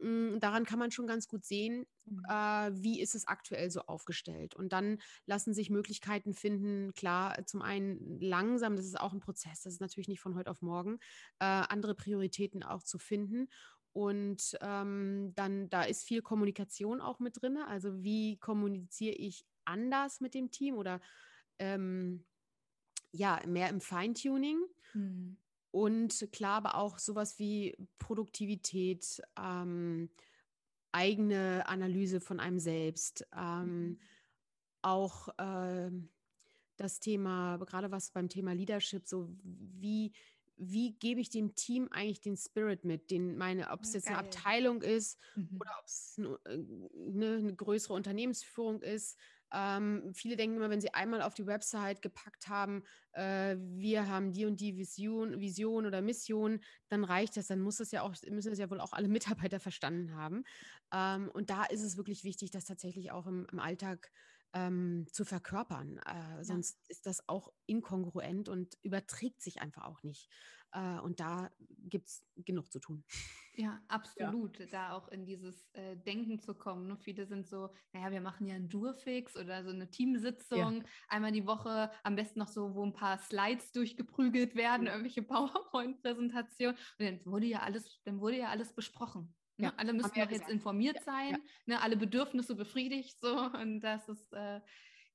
Mh, 0.00 0.38
daran 0.38 0.64
kann 0.64 0.78
man 0.78 0.90
schon 0.90 1.06
ganz 1.06 1.28
gut 1.28 1.44
sehen, 1.44 1.86
Mhm. 2.06 2.24
äh, 2.28 2.70
wie 2.74 3.00
ist 3.00 3.14
es 3.14 3.26
aktuell 3.26 3.70
so 3.70 3.82
aufgestellt. 3.82 4.54
Und 4.56 4.72
dann 4.72 4.98
lassen 5.26 5.54
sich 5.54 5.70
Möglichkeiten 5.70 6.34
finden, 6.34 6.92
klar, 6.94 7.44
zum 7.46 7.62
einen 7.62 8.20
langsam, 8.20 8.76
das 8.76 8.86
ist 8.86 8.98
auch 9.00 9.12
ein 9.12 9.20
Prozess, 9.20 9.62
das 9.62 9.74
ist 9.74 9.80
natürlich 9.80 10.08
nicht 10.08 10.20
von 10.20 10.34
heute 10.34 10.50
auf 10.50 10.62
morgen, 10.62 10.98
äh, 11.40 11.44
andere 11.44 11.94
Prioritäten 11.94 12.62
auch 12.62 12.82
zu 12.82 12.98
finden. 12.98 13.48
Und 13.92 14.56
ähm, 14.60 15.32
dann, 15.34 15.68
da 15.68 15.82
ist 15.82 16.04
viel 16.04 16.22
Kommunikation 16.22 17.00
auch 17.00 17.18
mit 17.18 17.40
drin. 17.42 17.56
Also 17.56 18.02
wie 18.02 18.38
kommuniziere 18.38 19.14
ich 19.16 19.46
anders 19.64 20.20
mit 20.20 20.34
dem 20.34 20.50
Team 20.50 20.76
oder 20.76 21.00
ähm, 21.58 22.26
ja, 23.12 23.40
mehr 23.46 23.68
im 23.68 23.80
Feintuning. 23.80 24.60
Mhm. 24.94 25.36
Und 25.72 26.28
klar, 26.32 26.56
aber 26.56 26.74
auch 26.76 26.98
sowas 26.98 27.38
wie 27.38 27.76
Produktivität, 27.98 29.22
ähm, 29.38 30.10
eigene 30.92 31.66
Analyse 31.68 32.20
von 32.20 32.40
einem 32.40 32.58
selbst, 32.58 33.26
ähm, 33.36 33.90
Mhm. 33.90 33.98
auch 34.82 35.28
ähm, 35.38 36.10
das 36.76 37.00
Thema, 37.00 37.58
gerade 37.58 37.90
was 37.90 38.10
beim 38.10 38.28
Thema 38.28 38.52
Leadership, 38.54 39.06
so 39.06 39.28
wie, 39.42 40.12
wie 40.56 40.98
gebe 40.98 41.20
ich 41.20 41.30
dem 41.30 41.54
Team 41.54 41.88
eigentlich 41.90 42.20
den 42.22 42.36
Spirit 42.36 42.84
mit, 42.84 43.10
den 43.10 43.36
meine, 43.36 43.70
ob 43.70 43.82
es 43.84 43.92
jetzt 43.92 44.08
eine. 44.08 44.18
Abteilung 44.18 44.82
ist 44.82 45.18
Mhm. 45.36 45.60
oder 45.60 45.70
ob 45.80 45.86
es 45.86 46.14
eine, 46.18 46.38
eine, 46.46 47.36
eine 47.36 47.54
größere 47.54 47.94
Unternehmensführung 47.94 48.82
ist. 48.82 49.18
Ähm, 49.52 50.12
viele 50.14 50.36
denken 50.36 50.56
immer, 50.56 50.70
wenn 50.70 50.80
sie 50.80 50.94
einmal 50.94 51.22
auf 51.22 51.34
die 51.34 51.46
Website 51.46 52.02
gepackt 52.02 52.48
haben, 52.48 52.84
äh, 53.12 53.56
wir 53.58 54.08
haben 54.08 54.32
die 54.32 54.44
und 54.46 54.60
die 54.60 54.76
Vision, 54.76 55.40
Vision 55.40 55.86
oder 55.86 56.02
Mission, 56.02 56.60
dann 56.88 57.04
reicht 57.04 57.36
das. 57.36 57.48
Dann 57.48 57.60
muss 57.60 57.76
das 57.76 57.90
ja 57.90 58.02
auch, 58.02 58.14
müssen 58.30 58.50
das 58.50 58.58
ja 58.58 58.70
wohl 58.70 58.80
auch 58.80 58.92
alle 58.92 59.08
Mitarbeiter 59.48 59.60
verstanden 59.60 60.14
haben. 60.14 60.44
Ähm, 60.92 61.30
und 61.32 61.50
da 61.50 61.64
ist 61.64 61.82
es 61.82 61.96
wirklich 61.96 62.24
wichtig, 62.24 62.50
das 62.50 62.64
tatsächlich 62.64 63.12
auch 63.12 63.26
im, 63.26 63.46
im 63.50 63.58
Alltag 63.58 64.10
ähm, 64.52 65.06
zu 65.12 65.24
verkörpern. 65.24 65.98
Äh, 65.98 66.44
sonst 66.44 66.78
ist 66.88 67.06
das 67.06 67.28
auch 67.28 67.52
inkongruent 67.66 68.48
und 68.48 68.76
überträgt 68.82 69.42
sich 69.42 69.60
einfach 69.60 69.84
auch 69.84 70.02
nicht. 70.02 70.28
Äh, 70.72 70.98
und 71.00 71.20
da 71.20 71.50
gibt 71.88 72.08
es 72.08 72.24
genug 72.36 72.70
zu 72.70 72.80
tun. 72.80 73.04
Ja, 73.60 73.80
absolut, 73.88 74.72
da 74.72 74.92
auch 74.92 75.08
in 75.08 75.26
dieses 75.26 75.68
äh, 75.74 75.96
Denken 75.96 76.38
zu 76.40 76.54
kommen. 76.54 76.86
Ne? 76.86 76.96
Viele 76.96 77.26
sind 77.26 77.46
so, 77.46 77.70
naja, 77.92 78.10
wir 78.10 78.20
machen 78.20 78.46
ja 78.46 78.54
einen 78.54 78.68
Durfix 78.68 79.36
oder 79.36 79.62
so 79.64 79.70
eine 79.70 79.90
Teamsitzung 79.90 80.84
einmal 81.08 81.32
die 81.32 81.46
Woche, 81.46 81.90
am 82.02 82.16
besten 82.16 82.38
noch 82.38 82.48
so, 82.48 82.74
wo 82.74 82.84
ein 82.84 82.92
paar 82.94 83.18
Slides 83.18 83.72
durchgeprügelt 83.72 84.54
werden, 84.54 84.86
Ja. 84.86 84.92
irgendwelche 84.92 85.22
PowerPoint-Präsentationen. 85.22 86.76
Und 86.98 87.04
dann 87.06 87.20
wurde 87.26 87.46
ja 87.46 87.60
alles, 87.60 88.00
dann 88.04 88.20
wurde 88.20 88.38
ja 88.38 88.48
alles 88.48 88.74
besprochen. 88.74 89.34
Ne? 89.58 89.66
Ja, 89.66 89.74
Alle 89.76 89.92
müssen 89.92 90.18
ja 90.18 90.24
doch 90.24 90.32
jetzt 90.32 90.48
informiert 90.48 90.96
Ja, 90.96 91.02
sein, 91.02 91.30
ja. 91.32 91.38
Ne? 91.66 91.82
alle 91.82 91.96
Bedürfnisse 91.96 92.54
befriedigt, 92.56 93.20
so 93.20 93.36
und 93.36 93.80
das 93.80 94.08
ist 94.08 94.32
äh, 94.32 94.60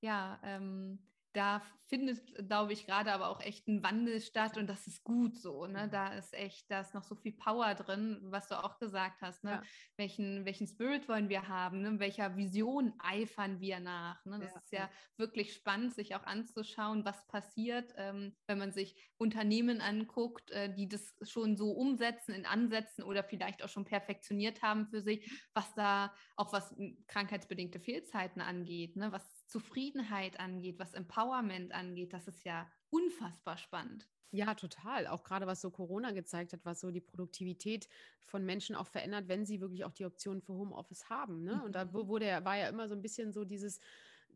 ja 0.02 0.40
ähm, 0.44 1.00
da 1.36 1.64
findet, 1.88 2.48
glaube 2.48 2.74
ich, 2.74 2.86
gerade 2.88 3.12
aber 3.14 3.30
auch 3.30 3.42
echt 3.42 3.68
ein 3.68 3.84
Wandel 3.84 4.20
statt 4.20 4.58
und 4.58 4.68
das 4.68 4.88
ist 4.88 5.04
gut 5.04 5.38
so. 5.38 5.68
Ne? 5.68 5.88
Mhm. 5.88 5.92
Da 5.92 6.14
ist 6.18 6.34
echt, 6.34 6.72
da 6.72 6.82
ist 6.82 6.94
noch 6.96 7.04
so 7.04 7.16
viel 7.16 7.34
Power 7.34 7.76
drin, 7.76 8.20
was 8.24 8.48
du 8.48 8.56
auch 8.64 8.80
gesagt 8.80 9.22
hast. 9.22 9.44
Ne? 9.44 9.52
Ja. 9.52 9.64
Welchen, 9.98 10.46
welchen 10.46 10.68
Spirit 10.68 11.08
wollen 11.08 11.30
wir 11.30 11.48
haben? 11.48 11.82
Ne? 11.82 12.00
Welcher 12.00 12.36
Vision 12.38 12.94
eifern 13.00 13.60
wir 13.60 13.80
nach? 13.80 14.26
Ne? 14.26 14.40
Das 14.40 14.56
Ja, 14.56 14.62
ist 14.64 14.72
ja, 14.72 14.90
wirklich 15.18 15.54
spannend, 15.54 15.94
sich 15.94 16.16
auch 16.16 16.24
anzuschauen, 16.24 17.06
was 17.06 17.28
passiert, 17.28 17.94
ähm, 17.98 18.36
wenn 18.48 18.58
man 18.58 18.72
sich 18.72 18.96
Unternehmen 19.18 19.80
anguckt, 19.82 20.50
äh, 20.52 20.74
die 20.74 20.88
das 20.90 21.16
schon 21.22 21.56
so 21.56 21.72
umsetzen 21.72 22.34
in 22.34 22.46
Ansätzen 22.46 23.04
oder 23.04 23.24
vielleicht 23.24 23.64
auch 23.64 23.70
schon 23.70 23.86
perfektioniert 23.86 24.62
haben 24.64 24.88
für 24.88 25.02
sich, 25.02 25.32
was 25.54 25.74
da 25.76 26.14
auch 26.36 26.52
was 26.52 26.72
m, 26.72 27.04
krankheitsbedingte 27.08 27.80
Fehlzeiten 27.80 28.42
angeht, 28.42 28.96
ne? 28.96 29.12
was 29.12 29.35
Zufriedenheit 29.46 30.40
angeht, 30.40 30.80
was 30.80 30.94
Empowerment 30.94 31.72
angeht, 31.74 32.14
das 32.14 32.28
ist 32.28 32.44
ja 32.44 32.72
unfassbar 32.90 33.58
spannend. 33.58 34.10
Ja, 34.34 34.54
total. 34.56 35.08
Auch 35.08 35.24
gerade 35.24 35.48
was 35.48 35.62
so 35.62 35.72
Corona 35.72 36.12
gezeigt 36.12 36.52
hat, 36.52 36.66
was 36.66 36.82
so 36.82 36.92
die 36.92 37.00
Produktivität 37.00 37.88
von 38.22 38.44
Menschen 38.44 38.76
auch 38.76 38.88
verändert, 38.88 39.28
wenn 39.30 39.46
sie 39.46 39.62
wirklich 39.62 39.86
auch 39.86 39.94
die 39.94 40.04
Option 40.06 40.42
für 40.42 40.54
Homeoffice 40.54 41.10
haben. 41.10 41.44
Ne? 41.44 41.64
Und 41.64 41.74
da 41.74 41.94
Mhm. 41.94 41.94
wurde 41.94 42.26
ja, 42.28 42.44
war 42.44 42.58
ja 42.58 42.68
immer 42.68 42.90
so 42.90 42.96
ein 42.96 43.02
bisschen 43.02 43.32
so 43.32 43.46
dieses 43.46 43.80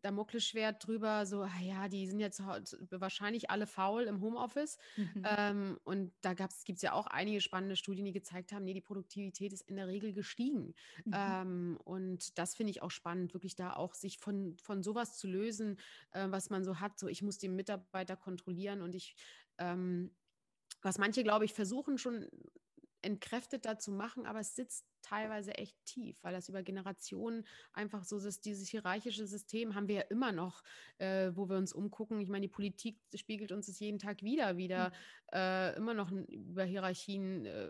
Damoklesschwert 0.02 0.86
drüber, 0.86 1.26
so, 1.26 1.42
ah 1.42 1.60
ja, 1.60 1.88
die 1.88 2.06
sind 2.06 2.20
jetzt 2.20 2.42
wahrscheinlich 2.90 3.50
alle 3.50 3.66
faul 3.66 4.04
im 4.04 4.20
Homeoffice. 4.20 4.78
Mhm. 4.96 5.22
Ähm, 5.24 5.78
und 5.84 6.12
da 6.20 6.34
gibt 6.34 6.52
es 6.76 6.82
ja 6.82 6.92
auch 6.92 7.06
einige 7.06 7.40
spannende 7.40 7.76
Studien, 7.76 8.04
die 8.04 8.12
gezeigt 8.12 8.52
haben, 8.52 8.64
nee, 8.64 8.74
die 8.74 8.80
Produktivität 8.80 9.52
ist 9.52 9.62
in 9.62 9.76
der 9.76 9.88
Regel 9.88 10.12
gestiegen. 10.12 10.74
Mhm. 11.04 11.12
Ähm, 11.14 11.78
und 11.84 12.38
das 12.38 12.54
finde 12.54 12.70
ich 12.70 12.82
auch 12.82 12.90
spannend, 12.90 13.34
wirklich 13.34 13.56
da 13.56 13.72
auch 13.74 13.94
sich 13.94 14.18
von, 14.18 14.56
von 14.58 14.82
sowas 14.82 15.16
zu 15.16 15.26
lösen, 15.26 15.78
äh, 16.12 16.26
was 16.30 16.50
man 16.50 16.64
so 16.64 16.80
hat. 16.80 16.98
So, 16.98 17.08
ich 17.08 17.22
muss 17.22 17.38
den 17.38 17.56
Mitarbeiter 17.56 18.16
kontrollieren 18.16 18.82
und 18.82 18.94
ich, 18.94 19.16
ähm, 19.58 20.14
was 20.82 20.98
manche, 20.98 21.22
glaube 21.22 21.44
ich, 21.44 21.52
versuchen 21.52 21.98
schon 21.98 22.26
entkräfteter 23.02 23.78
zu 23.78 23.92
machen, 23.92 24.26
aber 24.26 24.40
es 24.40 24.54
sitzt 24.54 24.89
teilweise 25.10 25.54
echt 25.58 25.76
tief, 25.84 26.16
weil 26.22 26.32
das 26.32 26.48
über 26.48 26.62
Generationen 26.62 27.44
einfach 27.72 28.04
so 28.04 28.18
ist, 28.18 28.44
dieses 28.44 28.68
hierarchische 28.68 29.26
System 29.26 29.74
haben 29.74 29.88
wir 29.88 29.96
ja 29.96 30.02
immer 30.02 30.32
noch, 30.32 30.62
äh, 30.98 31.30
wo 31.34 31.48
wir 31.48 31.56
uns 31.56 31.72
umgucken. 31.72 32.20
Ich 32.20 32.28
meine, 32.28 32.42
die 32.42 32.52
Politik 32.52 32.98
spiegelt 33.14 33.52
uns 33.52 33.66
das 33.66 33.80
jeden 33.80 33.98
Tag 33.98 34.22
wieder, 34.22 34.56
wieder 34.56 34.92
äh, 35.32 35.76
immer 35.76 35.94
noch 35.94 36.10
über 36.12 36.64
Hierarchien, 36.64 37.46
äh, 37.46 37.68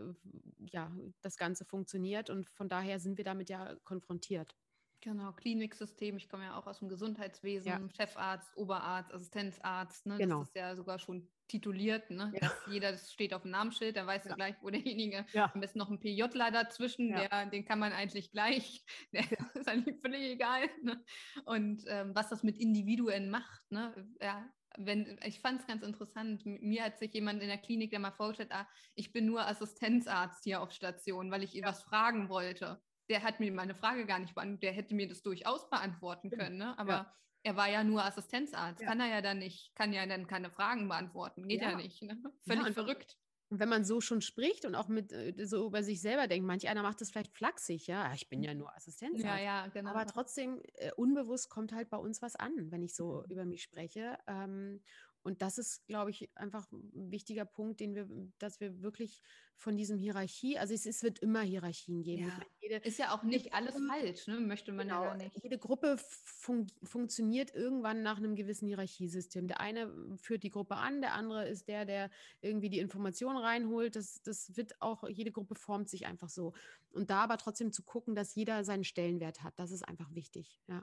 ja, 0.73 0.93
das 1.23 1.37
Ganze 1.37 1.65
funktioniert 1.65 2.31
und 2.31 2.51
von 2.51 2.69
daher 2.69 3.01
sind 3.01 3.17
wir 3.17 3.25
damit 3.25 3.49
ja 3.49 3.75
konfrontiert. 3.85 4.57
Genau, 5.03 5.33
Kliniksystem. 5.33 6.17
Ich 6.19 6.29
komme 6.29 6.45
ja 6.45 6.59
auch 6.59 6.67
aus 6.67 6.81
dem 6.81 6.89
Gesundheitswesen, 6.89 7.69
Ja. 7.69 7.81
Chefarzt, 7.97 8.55
Oberarzt, 8.57 9.13
Assistenzarzt. 9.15 10.05
Ne? 10.07 10.19
Genau. 10.19 10.41
Das 10.41 10.49
ist 10.49 10.57
ja 10.57 10.77
sogar 10.77 10.99
schon 10.99 11.31
tituliert. 11.49 12.11
Ne? 12.11 12.31
Ja. 12.35 12.41
Dass 12.41 12.67
jeder, 12.71 12.93
das 12.93 13.11
steht 13.11 13.33
auf 13.33 13.43
dem 13.43 13.51
Namensschild, 13.51 13.97
da 13.97 14.07
weißt 14.07 14.27
Ja. 14.27 14.33
du 14.33 14.37
gleich, 14.37 14.57
wo 14.61 14.69
derjenige, 14.69 15.25
Ja. 15.33 15.51
am 15.55 15.61
besten 15.61 15.79
noch 15.79 15.89
ein 15.91 16.01
PJler 16.01 16.51
dazwischen, 16.51 17.09
Ja. 17.11 17.27
der, 17.29 17.47
den 17.47 17.65
kann 17.65 17.79
man 17.79 17.93
eigentlich 17.93 18.31
gleich, 18.31 18.85
der 19.13 19.25
ist 19.55 19.69
eigentlich 19.69 19.97
völlig 20.03 20.23
egal. 20.33 20.69
Ne? 20.83 21.03
Und 21.47 21.83
ähm, 21.89 22.15
was 22.15 22.29
das 22.29 22.43
mit 22.43 22.59
Individuen 22.59 23.31
macht. 23.31 23.63
Ne? 23.71 23.95
Ja, 24.21 24.51
wenn, 24.77 25.19
ich 25.25 25.41
fand 25.41 25.63
es 25.63 25.67
ganz 25.67 25.83
interessant. 25.83 26.45
Mir 26.45 26.85
hat 26.85 26.99
sich 26.99 27.13
jemand 27.15 27.43
in 27.43 27.49
der 27.49 27.59
Klinik, 27.59 27.91
der 27.91 27.99
mal 28.01 28.13
vorgestellt, 28.13 28.53
ah, 28.53 28.69
ich 28.95 29.13
bin 29.13 29.27
nur 29.27 29.47
Assistenzarzt 29.47 30.45
hier 30.45 30.61
auf 30.61 30.73
Station, 30.73 31.31
weil 31.31 31.43
ich 31.43 31.55
ihr 31.57 31.65
was 31.65 31.83
fragen 31.83 32.29
wollte. 32.29 32.81
Der 33.11 33.23
hat 33.23 33.41
mir 33.41 33.53
meine 33.53 33.75
Frage 33.75 34.07
gar 34.07 34.19
nicht 34.21 34.35
beantwortet, 34.35 34.63
der 34.63 34.73
hätte 34.73 34.95
mir 34.95 35.09
das 35.09 35.23
durchaus 35.23 35.69
beantworten 35.69 36.31
können, 36.31 36.57
ne? 36.59 36.79
aber 36.79 37.13
er 37.43 37.57
war 37.57 37.69
ja 37.69 37.83
nur 37.85 38.05
Assistenzarzt, 38.05 38.83
Ja. 38.83 38.89
kann 38.89 39.01
er 39.01 39.09
ja 39.09 39.21
dann 39.21 39.39
nicht, 39.39 39.75
kann 39.75 39.93
ja 39.93 40.07
dann 40.07 40.27
keine 40.27 40.51
Fragen 40.51 40.89
beantworten, 40.89 41.49
geht 41.49 41.61
ja, 41.63 41.71
Ja. 41.71 41.77
nicht. 41.77 42.03
Ne? 42.03 42.23
Völlig 42.47 42.73
verrückt. 42.73 43.19
Und 43.49 43.59
wenn 43.59 43.69
man 43.69 43.85
so 43.85 44.01
schon 44.01 44.21
spricht 44.21 44.65
und 44.65 44.77
auch 44.77 44.87
mit 44.89 45.13
äh, 45.13 45.35
so 45.45 45.67
über 45.67 45.83
sich 45.83 46.01
selber 46.01 46.29
denkt, 46.29 46.47
manch 46.47 46.69
einer 46.69 46.83
macht 46.83 47.01
das 47.01 47.11
vielleicht 47.11 47.37
flachsig, 47.37 47.89
ja, 47.89 48.15
ich 48.15 48.29
bin 48.29 48.45
ja 48.45 48.55
nur 48.55 48.75
Assistenzarzt. 48.77 49.25
Ja, 49.25 49.39
ja, 49.39 49.67
genau. 49.67 49.91
Aber 49.91 50.07
trotzdem, 50.07 50.61
äh, 50.75 50.93
unbewusst 50.93 51.49
kommt 51.51 51.73
halt 51.73 51.91
bei 51.91 51.97
uns 51.97 52.23
was 52.23 52.37
an, 52.37 52.71
wenn 52.71 52.83
ich 52.85 52.95
so 52.95 53.25
Mhm. 53.25 53.31
über 53.31 53.45
mich 53.45 53.63
spreche. 53.63 54.19
Ähm, 54.29 54.83
und 55.23 55.43
das 55.43 55.59
ist, 55.59 55.87
glaube 55.87 56.11
ich, 56.11 56.31
einfach 56.37 56.71
ein 56.73 57.11
wichtiger 57.11 57.45
Punkt, 57.45 57.81
den 57.81 57.95
wir, 57.95 58.09
dass 58.39 58.61
wir 58.61 58.83
wirklich 58.83 59.21
von 59.57 59.77
diesem 59.77 59.99
Hierarchie, 59.99 60.57
also 60.59 60.73
es, 60.73 60.87
es 60.87 61.03
wird 61.03 61.19
immer 61.19 61.43
Hierarchien 61.43 62.03
geben. 62.03 62.23
Ja. 62.23 62.29
meine, 62.29 62.47
jede, 62.63 62.77
ist 62.77 62.99
ja 62.99 63.15
auch 63.15 63.23
nicht 63.23 63.53
alles 63.53 63.75
Gruppe- 63.75 63.89
falsch, 63.89 64.27
ne? 64.27 64.41
möchte 64.41 64.73
man 64.73 64.89
Genau, 64.89 65.05
ja 65.05 65.17
nicht. 65.17 65.43
jede 65.43 65.59
Gruppe 65.59 65.99
fun 65.99 66.67
funktioniert 66.83 67.55
irgendwann 67.55 68.03
nach 68.03 68.17
einem 68.17 68.37
gewissen 68.37 68.67
Hierarchiesystem. 68.69 69.47
Der 69.49 69.61
eine 69.61 69.93
führt 70.17 70.43
die 70.45 70.51
Gruppe 70.51 70.77
an, 70.77 71.03
der 71.03 71.13
andere 71.13 71.47
ist 71.47 71.69
der, 71.69 71.85
der 71.85 72.11
irgendwie 72.41 72.71
die 72.71 72.79
Informationen 72.79 73.37
reinholt. 73.37 73.97
Das, 73.97 74.23
das 74.23 74.57
wird 74.57 74.81
auch, 74.81 75.07
jede 75.09 75.31
Gruppe 75.33 75.55
formt 75.55 75.91
sich 75.91 76.07
einfach 76.07 76.31
so. 76.31 76.55
Und 76.93 77.11
da 77.11 77.25
aber 77.25 77.37
trotzdem 77.37 77.71
zu 77.73 77.83
gucken, 77.83 78.15
dass 78.15 78.35
jeder 78.35 78.65
seinen 78.65 78.85
Stellenwert 78.85 79.43
hat, 79.43 79.59
das 79.59 79.71
ist 79.73 79.83
einfach 79.87 80.15
wichtig. 80.15 80.59
Ja. 80.69 80.83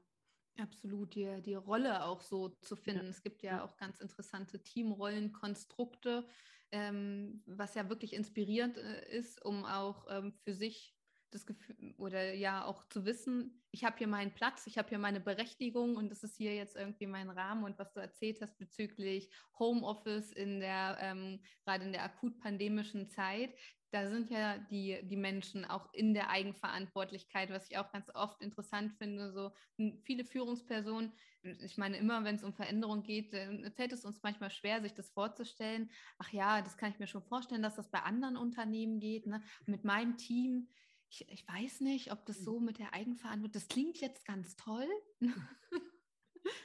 Absolut, 0.60 1.15
die, 1.15 1.41
die 1.43 1.56
Rolle 1.56 2.04
auch 2.06 2.22
so 2.22 2.50
zu 2.62 2.76
finden. 2.76 3.08
Es 3.08 3.22
gibt 3.22 3.43
ja, 3.43 3.58
ja. 3.58 3.63
auch 3.63 3.78
ganz 3.78 4.00
interessante 4.00 4.62
Teamrollenkonstrukte, 4.63 6.28
ähm, 6.72 7.43
was 7.46 7.76
ja 7.76 7.89
wirklich 7.89 8.13
inspirierend 8.13 8.78
äh, 8.78 9.17
ist, 9.17 9.43
um 9.46 9.65
auch 9.65 10.08
ähm, 10.10 10.34
für 10.43 10.54
sich 10.54 10.98
das 11.32 11.46
Gefühl 11.46 11.93
oder 11.98 12.34
ja 12.34 12.65
auch 12.65 12.88
zu 12.88 13.06
wissen, 13.06 13.62
ich 13.72 13.84
habe 13.84 13.98
hier 13.98 14.08
meinen 14.08 14.34
Platz, 14.34 14.65
ich 14.65 14.78
habe 14.78 14.89
hier 14.89 14.98
meine 14.98 15.20
Berechtigung 15.20 15.98
und 15.98 16.10
das 16.10 16.24
ist 16.24 16.38
hier 16.38 16.56
jetzt 16.56 16.76
irgendwie 16.76 17.06
mein 17.06 17.30
Rahmen 17.30 17.63
und 17.63 17.78
was 17.78 17.91
du 17.93 18.00
erzählt 18.00 18.41
hast 18.41 18.58
bezüglich 18.58 19.30
Homeoffice 19.60 20.32
in 20.32 20.60
der 20.60 20.98
ähm, 21.02 21.41
gerade 21.63 21.86
in 21.86 21.91
der 21.91 22.04
akut 22.04 22.39
pandemischen 22.39 23.10
Zeit, 23.10 23.54
da 23.91 24.10
sind 24.10 24.30
ja 24.30 24.58
die, 24.58 25.00
die 25.04 25.15
Menschen 25.15 25.63
auch 25.63 25.93
in 25.93 26.13
der 26.13 26.30
Eigenverantwortlichkeit, 26.30 27.50
was 27.50 27.69
ich 27.69 27.78
auch 27.78 27.91
ganz 27.91 28.10
oft 28.13 28.41
interessant 28.41 28.93
finde. 28.93 29.32
So 29.32 29.52
m, 29.78 30.02
viele 30.04 30.26
Führungspersonen, 30.26 31.13
ich 31.43 31.78
meine, 31.78 31.97
immer 31.97 32.23
wenn 32.26 32.36
es 32.36 32.43
um 32.43 32.54
Veränderung 32.54 33.04
geht, 33.04 33.32
fällt 33.76 33.93
es 33.93 34.04
uns 34.04 34.21
manchmal 34.23 34.50
schwer, 34.50 34.82
sich 34.82 34.93
das 34.93 35.10
vorzustellen. 35.12 35.89
Ach 36.17 36.32
ja, 36.34 36.62
das 36.62 36.78
kann 36.78 36.91
ich 36.91 37.00
mir 37.00 37.08
schon 37.08 37.23
vorstellen, 37.23 37.62
dass 37.62 37.76
das 37.76 37.89
bei 37.89 38.00
anderen 38.00 38.36
Unternehmen 38.36 39.00
geht. 39.00 39.26
Ne? 39.26 39.41
Mit 39.65 39.86
meinem 39.86 40.17
Team, 40.17 40.67
ich, 41.10 41.28
ich 41.30 41.47
weiß 41.47 41.82
nicht, 41.82 42.12
ob 42.12 42.26
das 42.26 42.39
mhm. 42.39 42.43
so 42.43 42.60
mit 42.60 42.80
der 42.80 42.93
Eigenverantwortung, 42.93 43.54
das 43.54 43.69
klingt 43.69 44.02
jetzt 44.02 44.26
ganz 44.26 44.58
toll. 44.58 44.88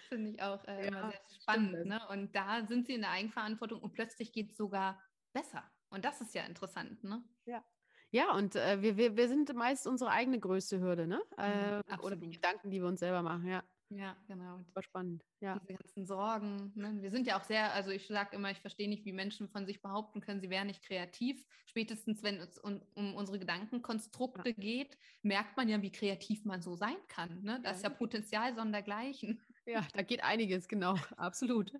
Finde 0.08 0.30
ich 0.30 0.42
auch 0.42 0.64
äh, 0.66 0.82
ja, 0.82 0.88
immer 0.88 1.10
sehr 1.10 1.20
spannend. 1.40 1.86
Ne? 1.86 2.00
Und 2.08 2.34
da 2.34 2.66
sind 2.66 2.86
sie 2.86 2.94
in 2.94 3.02
der 3.02 3.10
Eigenverantwortung 3.10 3.80
und 3.80 3.92
plötzlich 3.92 4.32
geht 4.32 4.50
es 4.50 4.56
sogar 4.56 5.00
besser. 5.32 5.70
Und 5.92 6.04
das 6.04 6.20
ist 6.20 6.34
ja 6.34 6.44
interessant, 6.44 7.04
ne? 7.04 7.22
Ja. 7.46 7.64
Ja, 8.10 8.34
und 8.34 8.56
äh, 8.56 8.82
wir, 8.82 8.96
wir, 8.98 9.16
wir 9.16 9.28
sind 9.28 9.54
meist 9.54 9.86
unsere 9.86 10.10
eigene 10.10 10.38
größte 10.38 10.80
Hürde, 10.80 11.06
ne? 11.06 11.22
Mhm, 11.38 11.82
äh, 11.88 11.98
oder 12.02 12.16
die 12.16 12.30
Gedanken, 12.30 12.70
die 12.70 12.80
wir 12.80 12.88
uns 12.88 13.00
selber 13.00 13.22
machen, 13.22 13.46
ja. 13.46 13.62
Ja, 13.96 14.16
genau. 14.26 14.64
War 14.72 14.82
spannend. 14.82 15.22
Ja. 15.40 15.58
Diese 15.58 15.74
ganzen 15.74 16.06
Sorgen. 16.06 16.72
Ne? 16.74 16.96
Wir 17.02 17.10
sind 17.10 17.26
ja 17.26 17.38
auch 17.38 17.44
sehr, 17.44 17.74
also 17.74 17.90
ich 17.90 18.06
sage 18.06 18.36
immer, 18.36 18.50
ich 18.50 18.60
verstehe 18.60 18.88
nicht, 18.88 19.04
wie 19.04 19.12
Menschen 19.12 19.48
von 19.48 19.66
sich 19.66 19.82
behaupten 19.82 20.20
können, 20.20 20.40
sie 20.40 20.50
wären 20.50 20.66
nicht 20.66 20.82
kreativ. 20.82 21.44
Spätestens, 21.66 22.22
wenn 22.22 22.36
es 22.36 22.58
um, 22.58 22.80
um 22.94 23.14
unsere 23.14 23.38
Gedankenkonstrukte 23.38 24.50
ja. 24.50 24.54
geht, 24.56 24.96
merkt 25.22 25.56
man 25.56 25.68
ja, 25.68 25.82
wie 25.82 25.92
kreativ 25.92 26.44
man 26.44 26.62
so 26.62 26.74
sein 26.74 26.96
kann. 27.08 27.42
Ne? 27.42 27.60
Das 27.62 27.72
ja. 27.72 27.76
ist 27.76 27.82
ja 27.82 27.90
Potenzial 27.90 28.54
sondergleichen. 28.54 29.42
Ja, 29.66 29.86
da 29.92 30.02
geht 30.02 30.24
einiges, 30.24 30.68
genau, 30.68 30.94
absolut. 31.16 31.70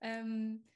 ähm, 0.00 0.68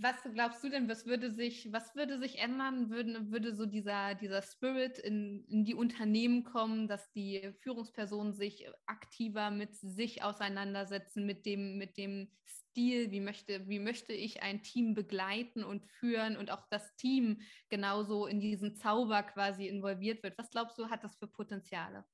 was 0.00 0.16
glaubst 0.32 0.62
du 0.62 0.68
denn, 0.68 0.88
was 0.88 1.06
würde 1.06 1.30
sich, 1.30 1.72
was 1.72 1.96
würde 1.96 2.18
sich 2.20 2.38
ändern, 2.38 2.88
würde, 2.88 3.30
würde 3.32 3.54
so 3.54 3.66
dieser, 3.66 4.14
dieser 4.14 4.42
Spirit 4.42 4.98
in, 4.98 5.44
in 5.48 5.64
die 5.64 5.74
Unternehmen 5.74 6.44
kommen, 6.44 6.86
dass 6.86 7.10
die 7.10 7.52
Führungspersonen 7.62 8.32
sich 8.32 8.68
aktiver 8.86 9.50
mit 9.50 9.74
sich 9.74 10.22
auseinandersetzen, 10.22 11.26
mit 11.26 11.44
dem, 11.46 11.78
mit 11.78 11.96
dem 11.96 12.30
Stil, 12.46 13.10
wie 13.10 13.20
möchte, 13.20 13.68
wie 13.68 13.80
möchte 13.80 14.12
ich 14.12 14.40
ein 14.40 14.62
Team 14.62 14.94
begleiten 14.94 15.64
und 15.64 15.84
führen 15.84 16.36
und 16.36 16.52
auch 16.52 16.64
das 16.70 16.94
Team 16.94 17.40
genauso 17.68 18.26
in 18.26 18.38
diesen 18.38 18.76
Zauber 18.76 19.24
quasi 19.24 19.66
involviert 19.66 20.22
wird. 20.22 20.38
Was 20.38 20.50
glaubst 20.50 20.78
du, 20.78 20.90
hat 20.90 21.02
das 21.02 21.16
für 21.16 21.26
Potenziale? 21.26 22.04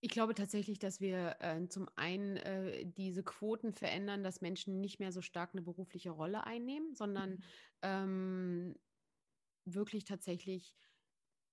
Ich 0.00 0.10
glaube 0.10 0.34
tatsächlich, 0.34 0.78
dass 0.78 1.00
wir 1.00 1.36
äh, 1.40 1.68
zum 1.68 1.88
einen 1.96 2.36
äh, 2.36 2.86
diese 2.86 3.22
Quoten 3.22 3.72
verändern, 3.72 4.22
dass 4.22 4.40
Menschen 4.40 4.80
nicht 4.80 5.00
mehr 5.00 5.10
so 5.12 5.22
stark 5.22 5.50
eine 5.52 5.62
berufliche 5.62 6.10
Rolle 6.10 6.44
einnehmen, 6.44 6.94
sondern 6.94 7.30
mhm. 7.30 7.42
ähm, 7.82 8.74
wirklich 9.64 10.04
tatsächlich 10.04 10.74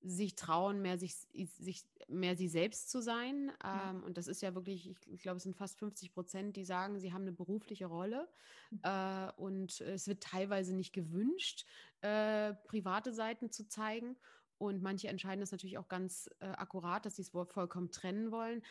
sich 0.01 0.36
trauen, 0.36 0.81
mehr 0.81 0.99
sich, 0.99 1.15
sich 1.15 1.84
mehr 2.08 2.36
sie 2.36 2.47
selbst 2.47 2.91
zu 2.91 3.01
sein. 3.01 3.51
Ähm, 3.63 4.03
Und 4.03 4.17
das 4.17 4.27
ist 4.27 4.41
ja 4.41 4.53
wirklich, 4.53 4.89
ich, 4.89 4.97
ich, 5.08 5.21
glaube, 5.21 5.38
es 5.38 5.43
sind 5.43 5.55
fast 5.55 5.79
50 5.79 6.13
Prozent, 6.13 6.55
die 6.55 6.65
sagen, 6.65 6.99
sie 6.99 7.12
haben 7.12 7.23
eine 7.23 7.31
berufliche 7.31 7.88
Rolle. 7.88 8.29
Mhm. 8.69 8.79
Äh, 8.84 9.31
und 9.38 9.81
es 9.81 10.08
wird 10.08 10.21
teilweise 10.21 10.75
nicht 10.75 10.93
gewünscht, 10.93 11.65
äh, 12.01 12.53
private 12.65 13.13
Seiten 13.13 13.51
zu 13.51 13.67
zeigen. 13.67 14.15
Und 14.57 14.81
manche 14.81 15.07
entscheiden 15.07 15.41
das 15.41 15.51
natürlich 15.51 15.77
auch 15.77 15.87
ganz 15.87 16.29
äh, 16.39 16.45
akkurat, 16.45 17.05
dass 17.05 17.17
sie 17.17 17.23
es 17.23 17.29
vollkommen 17.29 17.91
trennen 17.91 18.31
wollen. 18.31 18.61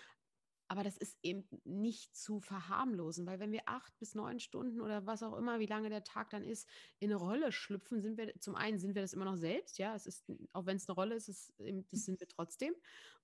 Aber 0.69 0.83
das 0.83 0.97
ist 0.97 1.19
eben 1.23 1.45
nicht 1.65 2.17
zu 2.17 2.41
verharmlosen, 2.41 3.27
weil 3.27 3.39
wenn 3.39 3.53
wir 3.53 3.63
acht 3.67 3.97
bis 3.99 4.15
neun 4.15 4.41
Stunden 4.41 4.81
oder 4.81 5.07
was 5.07 5.23
auch 5.23 5.37
immer, 5.37 5.61
wie 5.61 5.67
lange 5.67 5.91
der 5.91 6.05
Tag 6.05 6.31
dann 6.31 6.43
ist, 6.43 6.67
in 7.01 7.11
eine 7.11 7.17
Rolle 7.17 7.53
schlüpfen, 7.53 8.01
sind 8.01 8.17
wir 8.17 8.35
zum 8.41 8.55
einen 8.55 8.79
sind 8.79 8.95
wir 8.95 9.03
das 9.03 9.13
immer 9.13 9.27
noch 9.27 9.37
selbst, 9.37 9.79
ja, 9.79 9.95
es 9.95 10.07
ist, 10.07 10.25
auch 10.53 10.65
wenn 10.65 10.79
es 10.79 10.89
eine 10.89 10.95
Rolle 10.95 11.15
ist, 11.17 11.29
ist 11.29 11.53
das 11.59 12.05
sind 12.05 12.19
wir 12.19 12.29
trotzdem. 12.29 12.75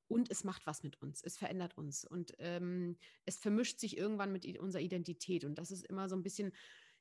Und 0.07 0.31
es 0.31 0.43
macht 0.43 0.67
was 0.67 0.83
mit 0.83 1.01
uns, 1.01 1.23
es 1.23 1.39
verändert 1.39 1.79
uns 1.79 2.05
und 2.05 2.35
ähm, 2.39 2.99
es 3.27 3.39
vermischt 3.39 3.79
sich 3.79 3.97
irgendwann 3.97 4.33
mit 4.33 4.59
unserer 4.59 4.83
Identität. 4.83 5.45
Und 5.45 5.55
das 5.55 5.71
ist 5.71 5.87
immer 5.87 6.09
so 6.09 6.17
ein 6.17 6.25
bisschen 6.25 6.53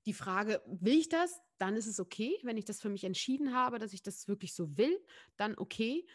die 0.05 0.13
Frage, 0.13 0.61
will 0.65 0.97
ich 0.97 1.09
das? 1.09 1.41
Dann 1.57 1.75
ist 1.75 1.87
es 1.87 1.99
okay. 1.99 2.37
Wenn 2.43 2.57
ich 2.57 2.65
das 2.65 2.81
für 2.81 2.89
mich 2.89 3.03
entschieden 3.03 3.53
habe, 3.53 3.79
dass 3.79 3.93
ich 3.93 4.01
das 4.01 4.27
wirklich 4.27 4.53
so 4.53 4.77
will, 4.77 4.97
dann 5.37 5.57
okay. 5.57 6.05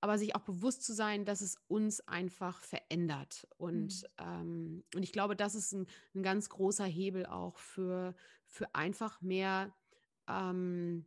Aber 0.00 0.18
sich 0.18 0.34
auch 0.34 0.42
bewusst 0.42 0.84
zu 0.84 0.94
sein, 0.94 1.24
dass 1.24 1.40
es 1.40 1.56
uns 1.68 2.00
einfach 2.06 2.60
verändert. 2.60 3.46
Und, 3.56 4.02
mhm. 4.02 4.08
ähm, 4.18 4.84
und 4.94 5.02
ich 5.02 5.12
glaube, 5.12 5.36
das 5.36 5.54
ist 5.54 5.72
ein, 5.72 5.86
ein, 6.14 6.22
ganz 6.22 6.48
großer 6.48 6.84
Hebel 6.84 7.26
auch 7.26 7.58
für, 7.58 8.14
für 8.46 8.74
einfach 8.74 9.20
mehr 9.20 9.74
ähm, 10.28 11.06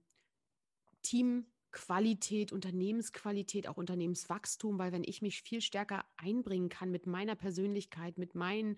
Teamqualität, 1.02 2.52
Unternehmensqualität, 2.52 3.67
auch 3.67 3.78
Unternehmenswachstum, 3.78 4.78
weil 4.80 4.91
wenn 4.91 5.04
ich 5.04 5.21
mich 5.21 5.41
viel 5.41 5.62
stärker 5.62 6.06
einbringen 6.17 6.69
kann 6.69 6.91
mit 6.91 7.08
meiner 7.08 7.36
Persönlichkeit, 7.36 8.17
mit 8.17 8.36
meinen 8.36 8.75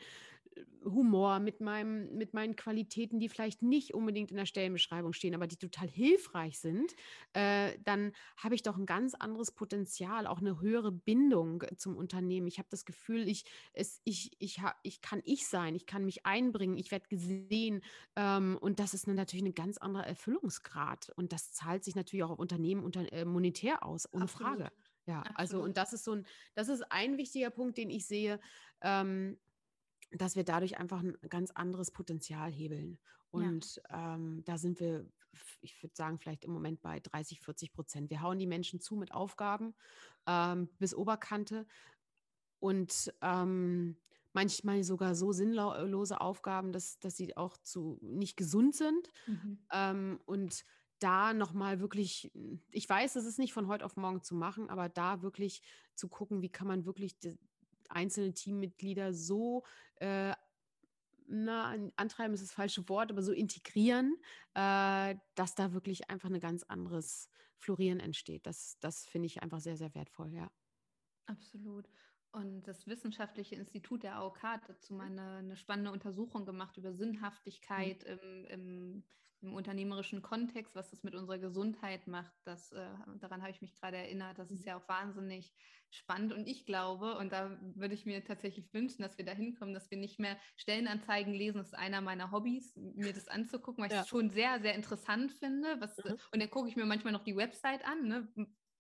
Humor, 0.84 1.40
mit, 1.40 1.62
meinem, 1.62 2.18
mit 2.18 2.34
meinen 2.34 2.56
Qualitäten, 2.56 3.20
die 3.20 3.30
vielleicht 3.30 3.62
nicht 3.62 3.94
unbedingt 3.94 4.32
in 4.32 4.38
der 4.38 4.46
Stellenbeschreibung 4.46 5.14
stehen, 5.14 5.36
aber 5.36 5.48
die 5.48 5.58
total 5.58 5.88
hilfreich 5.88 6.60
sind, 6.60 6.94
äh, 7.34 7.78
dann 7.84 8.14
habe 8.38 8.56
ich 8.56 8.64
doch 8.64 8.78
ein 8.78 8.86
ganz 8.86 9.14
anderes 9.14 9.52
Potenzial, 9.52 10.26
auch 10.26 10.40
eine 10.40 10.60
höhere 10.60 10.92
Bindung 10.92 11.64
zum 11.78 11.96
Unternehmen. 11.96 12.48
Ich 12.48 12.58
habe 12.58 12.68
das 12.72 12.86
Gefühl, 12.86 13.28
ich, 13.28 13.46
es, 13.74 14.02
ich, 14.04 14.32
ich, 14.40 14.62
ich 14.84 15.02
kann 15.02 15.22
ich 15.24 15.48
sein, 15.48 15.76
ich 15.76 15.86
kann 15.86 16.06
mich 16.06 16.26
einbringen, 16.26 16.78
ich 16.78 16.92
werde 16.92 17.08
gesehen 17.08 17.82
ähm, 18.16 18.58
und 18.60 18.80
das 18.80 18.94
ist 18.94 19.08
natürlich 19.08 19.46
ein 19.46 19.54
ganz 19.54 19.78
anderer 19.78 20.08
Erfüllungsgrad 20.08 21.12
und 21.16 21.32
das 21.32 21.52
zahlt 21.54 21.84
sich 21.84 21.96
natürlich 21.96 22.24
auch 22.24 22.32
auf 22.32 22.40
Unternehmen 22.40 22.84
unter, 22.84 23.12
äh, 23.14 23.26
monetär 23.26 23.86
aus, 23.86 24.12
ohne 24.12 24.24
Absolut. 24.24 24.58
Frage. 24.58 24.72
Ja, 25.08 25.20
Absolut. 25.20 25.40
also 25.40 25.64
und 25.64 25.78
das 25.78 25.94
ist 25.94 26.04
so 26.04 26.14
ein, 26.14 26.26
das 26.54 26.70
ist 26.70 26.92
ein 26.92 27.18
wichtiger 27.18 27.50
Punkt, 27.50 27.78
den 27.78 27.90
ich 27.90 28.06
sehe. 28.06 28.40
Ähm, 28.82 29.38
dass 30.12 30.36
wir 30.36 30.44
dadurch 30.44 30.78
einfach 30.78 31.02
ein 31.02 31.18
ganz 31.30 31.52
anderes 31.52 31.92
Potenzial 31.92 32.52
hebeln. 32.52 33.00
Und 33.32 33.82
ja. 33.90 34.16
ähm, 34.16 34.44
da 34.46 34.58
sind 34.58 34.80
wir, 34.80 35.06
ich 35.62 35.82
würde 35.82 35.96
sagen, 35.96 36.20
vielleicht 36.20 36.44
im 36.44 36.52
Moment 36.52 36.82
bei 36.82 37.00
30, 37.00 37.40
40 37.42 37.74
Prozent. 37.74 38.10
Wir 38.10 38.22
hauen 38.22 38.40
die 38.40 38.48
Menschen 38.48 38.82
zu 38.82 38.96
mit 38.96 39.14
Aufgaben 39.14 39.74
ähm, 40.28 40.70
bis 40.80 40.94
Oberkante 40.94 41.66
und 42.60 43.14
ähm, 43.22 43.98
manchmal 44.34 44.84
sogar 44.84 45.16
so 45.16 45.32
sinnlose 45.32 46.22
Aufgaben, 46.22 46.72
dass, 46.72 47.00
dass 47.00 47.16
sie 47.16 47.36
auch 47.38 47.58
zu 47.58 47.98
nicht 48.02 48.38
gesund 48.38 48.76
sind. 48.76 49.10
Mhm. 49.28 49.60
Ähm, 49.72 50.20
und 50.26 50.66
da 51.00 51.34
nochmal 51.34 51.80
wirklich, 51.80 52.32
ich 52.70 52.88
weiß, 52.88 53.14
das 53.14 53.26
ist 53.26 53.40
nicht 53.40 53.54
von 53.54 53.68
heute 53.68 53.86
auf 53.86 53.98
morgen 53.98 54.22
zu 54.22 54.36
machen, 54.36 54.70
aber 54.70 54.88
da 54.88 55.22
wirklich 55.24 55.64
zu 55.96 56.08
gucken, 56.08 56.42
wie 56.42 56.52
kann 56.52 56.68
man 56.68 56.86
wirklich 56.86 57.18
einzelne 57.92 58.34
Teammitglieder 58.34 59.14
so 59.14 59.64
äh, 59.98 60.34
na, 61.32 61.76
antreiben 61.96 62.34
ist 62.34 62.44
das 62.44 62.52
falsche 62.52 62.88
Wort, 62.90 63.12
aber 63.12 63.24
so 63.24 63.32
integrieren, 63.32 64.18
äh, 64.54 65.16
dass 65.36 65.56
da 65.56 65.72
wirklich 65.74 66.10
einfach 66.10 66.30
ein 66.30 66.40
ganz 66.40 66.64
anderes 66.64 67.30
Florieren 67.58 68.00
entsteht. 68.00 68.46
Das, 68.46 68.78
das 68.80 69.06
finde 69.06 69.28
ich 69.28 69.42
einfach 69.42 69.60
sehr, 69.60 69.78
sehr 69.78 69.96
wertvoll, 69.96 70.34
ja. 70.34 70.52
Absolut. 71.28 71.88
Und 72.34 72.64
das 72.68 72.88
Wissenschaftliche 72.88 73.56
Institut 73.56 74.04
der 74.04 74.16
AOK 74.16 74.44
hat 74.44 74.70
dazu 74.70 74.94
mal 74.94 75.08
eine, 75.08 75.38
eine 75.38 75.58
spannende 75.58 75.92
Untersuchung 75.92 76.46
gemacht 76.46 76.78
über 76.78 76.94
Sinnhaftigkeit 76.94 78.04
mhm. 78.04 78.10
im, 78.10 78.46
im 78.46 79.04
im 79.42 79.54
unternehmerischen 79.54 80.22
Kontext, 80.22 80.76
was 80.76 80.92
das 80.92 81.04
mit 81.04 81.16
unserer 81.16 81.40
Gesundheit 81.40 82.08
macht, 82.08 82.34
das, 82.46 82.72
äh, 82.72 82.90
daran 83.20 83.42
habe 83.42 83.52
ich 83.52 83.62
mich 83.62 83.76
gerade 83.76 83.98
erinnert. 83.98 84.38
Das 84.38 84.52
ist 84.52 84.62
mhm. 84.62 84.68
ja 84.68 84.78
auch 84.78 84.88
wahnsinnig 84.88 85.54
spannend. 85.90 86.32
Und 86.34 86.48
ich 86.48 86.66
glaube, 86.66 87.18
und 87.18 87.32
da 87.32 87.58
würde 87.76 87.94
ich 87.94 88.06
mir 88.06 88.24
tatsächlich 88.24 88.74
wünschen, 88.74 89.02
dass 89.02 89.18
wir 89.18 89.26
da 89.26 89.34
hinkommen, 89.34 89.74
dass 89.74 89.92
wir 89.92 89.98
nicht 89.98 90.20
mehr 90.20 90.38
Stellenanzeigen 90.56 91.34
lesen. 91.34 91.58
Das 91.58 91.68
ist 91.68 91.74
einer 91.74 92.02
meiner 92.02 92.32
Hobbys, 92.32 92.76
mir 92.76 93.14
das 93.14 93.28
anzugucken, 93.28 93.84
weil 93.84 93.92
ja. 93.92 93.98
ich 93.98 94.04
es 94.04 94.10
schon 94.10 94.30
sehr, 94.30 94.62
sehr 94.62 94.76
interessant 94.76 95.34
finde. 95.34 95.80
Was, 95.80 95.98
mhm. 95.98 96.18
Und 96.32 96.42
dann 96.42 96.50
gucke 96.50 96.70
ich 96.70 96.76
mir 96.76 96.86
manchmal 96.86 97.14
noch 97.14 97.24
die 97.24 97.36
Website 97.36 97.86
an. 97.86 98.08
Ne? 98.08 98.28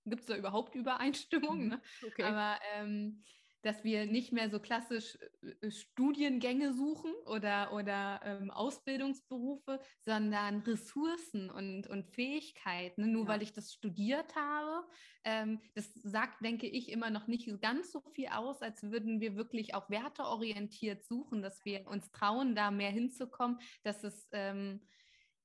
Gibt 0.06 0.22
es 0.22 0.28
da 0.28 0.36
überhaupt 0.36 0.76
Übereinstimmung? 0.76 1.64
Mhm. 1.64 1.68
Ne? 1.70 1.82
Okay. 2.06 2.24
Aber 2.24 2.60
ähm, 2.76 3.24
dass 3.62 3.84
wir 3.84 4.06
nicht 4.06 4.32
mehr 4.32 4.50
so 4.50 4.60
klassisch 4.60 5.18
äh, 5.62 5.72
Studiengänge 5.72 6.74
suchen 6.74 7.12
oder, 7.26 7.74
oder 7.74 8.22
ähm, 8.24 8.52
Ausbildungsberufe, 8.52 9.80
sondern 10.02 10.60
Ressourcen 10.62 11.50
und, 11.50 11.88
und 11.88 12.08
Fähigkeiten. 12.08 13.02
Ne? 13.02 13.08
Nur 13.08 13.24
ja. 13.24 13.30
weil 13.30 13.42
ich 13.42 13.54
das 13.54 13.74
studiert 13.74 14.36
habe, 14.36 14.88
ähm, 15.24 15.60
das 15.76 15.94
sagt, 15.94 16.44
denke 16.44 16.68
ich, 16.68 16.90
immer 16.90 17.10
noch 17.10 17.28
nicht 17.28 17.50
ganz 17.62 17.92
so 17.92 18.02
viel 18.14 18.28
aus, 18.28 18.62
als 18.62 18.84
würden 18.84 19.22
wir 19.22 19.36
wirklich 19.36 19.76
auch 19.76 19.90
werteorientiert 19.90 21.04
suchen, 21.06 21.42
dass 21.42 21.64
wir 21.66 21.88
uns 21.88 22.12
trauen, 22.12 22.56
da 22.56 22.72
mehr 22.72 22.92
hinzukommen, 22.92 23.60
dass 23.84 24.04
es 24.04 24.28
ähm, 24.32 24.82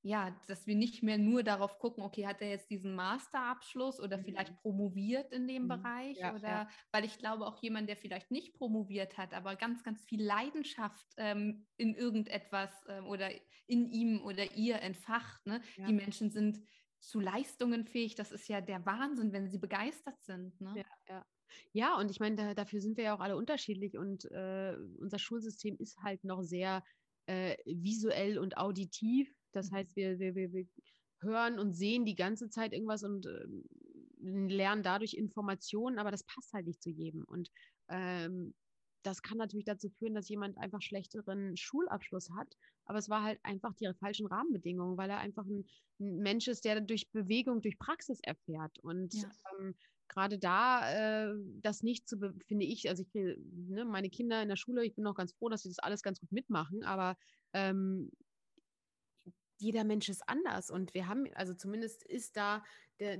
ja, 0.07 0.41
dass 0.47 0.69
wir 0.69 0.77
nicht 0.77 1.03
mehr 1.03 1.19
nur 1.19 1.43
darauf 1.43 1.81
gucken, 1.81 2.05
okay, 2.05 2.29
hat 2.29 2.41
er 2.41 2.49
jetzt 2.49 2.71
diesen 2.71 2.95
Masterabschluss 2.95 3.99
oder 3.99 4.19
mhm. 4.19 4.25
vielleicht 4.25 4.57
promoviert 4.63 5.33
in 5.33 5.49
dem 5.49 5.65
mhm. 5.65 5.69
Bereich 5.69 6.17
ja, 6.19 6.33
oder 6.33 6.49
ja. 6.49 6.69
weil 6.93 7.05
ich 7.05 7.19
glaube 7.19 7.45
auch 7.45 7.61
jemand, 7.61 7.89
der 7.89 7.97
vielleicht 7.97 8.31
nicht 8.31 8.55
promoviert 8.55 9.19
hat, 9.19 9.35
aber 9.35 9.57
ganz, 9.57 9.83
ganz 9.83 10.05
viel 10.05 10.23
Leidenschaft 10.23 11.07
ähm, 11.17 11.67
in 11.77 11.97
irgendetwas 11.97 12.71
ähm, 12.89 13.07
oder 13.07 13.31
in 13.67 13.91
ihm 13.91 14.23
oder 14.23 14.55
ihr 14.55 14.81
entfacht. 14.81 15.45
Ne? 15.45 15.61
Ja. 15.77 15.87
Die 15.87 15.95
Menschen 15.95 16.31
sind 16.31 16.61
zu 17.01 17.19
Leistungen 17.19 17.85
fähig. 17.85 18.15
Das 18.15 18.31
ist 18.31 18.49
ja 18.49 18.61
der 18.61 18.87
Wahnsinn, 18.87 19.33
wenn 19.33 19.49
sie 19.49 19.59
begeistert 19.59 20.23
sind. 20.23 20.61
Ne? 20.61 20.73
Ja, 20.77 21.15
ja. 21.15 21.27
Ja, 21.73 21.97
und 21.99 22.11
ich 22.13 22.21
meine, 22.21 22.37
da, 22.37 22.55
dafür 22.55 22.81
sind 22.81 22.97
wir 22.97 23.05
ja 23.05 23.17
auch 23.17 23.21
alle 23.21 23.37
unterschiedlich 23.37 23.97
und 23.97 24.25
äh, 24.31 24.77
unser 24.99 25.19
Schulsystem 25.19 25.77
ist 25.79 25.99
halt 26.03 26.23
noch 26.23 26.43
sehr 26.43 26.85
äh, 27.27 27.57
visuell 27.65 28.39
und 28.39 28.57
auditiv 28.57 29.36
das 29.57 29.73
heißt, 29.73 29.97
wir, 29.97 30.19
wir, 30.19 30.35
wir, 30.35 30.67
hören 31.21 31.59
und 31.59 31.73
sehen 31.73 32.05
die 32.05 32.15
ganze 32.15 32.51
Zeit 32.51 32.73
irgendwas 32.73 33.03
und 33.03 33.27
äh, 33.27 33.47
lernen 34.21 34.83
dadurch 34.83 35.15
Informationen, 35.15 35.99
aber 35.99 36.11
das 36.11 36.25
passt 36.25 36.53
halt 36.53 36.67
nicht 36.67 36.83
zu 36.83 36.91
jedem. 36.91 37.25
Und 37.25 37.51
ähm, 37.89 38.55
das 39.03 39.23
kann 39.23 39.39
natürlich 39.39 39.65
dazu 39.65 39.89
führen, 39.89 40.15
dass 40.15 40.29
jemand 40.29 40.59
einfach 40.59 40.83
schlechteren 40.83 41.57
Schulabschluss 41.57 42.31
hat. 42.37 42.57
Aber 42.87 42.99
es 42.99 43.09
war 43.09 43.23
halt 43.23 43.39
einfach 43.45 43.75
die 43.75 43.89
falschen 44.01 44.27
Rahmenbedingungen, 44.27 44.97
weil 44.97 45.11
er 45.11 45.19
einfach 45.19 45.45
ein, 45.45 45.65
ein 46.01 46.19
Mensch 46.19 46.49
ist, 46.49 46.65
der 46.65 46.81
durch 46.81 47.11
Bewegung, 47.13 47.63
durch 47.63 47.79
Praxis 47.79 48.19
erfährt. 48.21 48.79
Und 48.81 49.15
ja. 49.15 49.31
ähm, 49.59 49.75
gerade 50.09 50.39
da 50.39 51.31
äh, 51.31 51.35
das 51.63 51.83
nicht 51.83 52.09
zu, 52.09 52.19
finde 52.47 52.65
ich, 52.65 52.89
also 52.89 53.03
ich 53.03 53.15
ne, 53.15 53.85
meine 53.85 54.11
Kinder 54.11 54.43
in 54.43 54.49
der 54.49 54.57
Schule, 54.57 54.85
ich 54.85 54.95
bin 54.95 55.07
auch 55.07 55.15
ganz 55.15 55.33
froh, 55.33 55.49
dass 55.49 55.63
sie 55.63 55.69
das 55.69 55.79
alles 55.79 56.03
ganz 56.03 56.21
gut 56.21 56.33
mitmachen, 56.33 56.83
aber 56.85 57.17
ähm, 57.53 58.11
jeder 59.59 59.85
Mensch 59.85 60.09
ist 60.09 60.29
anders. 60.29 60.71
Und 60.71 60.95
wir 60.95 61.09
haben, 61.09 61.27
also 61.35 61.55
zumindest 61.55 62.03
ist 62.03 62.37
da, 62.37 62.65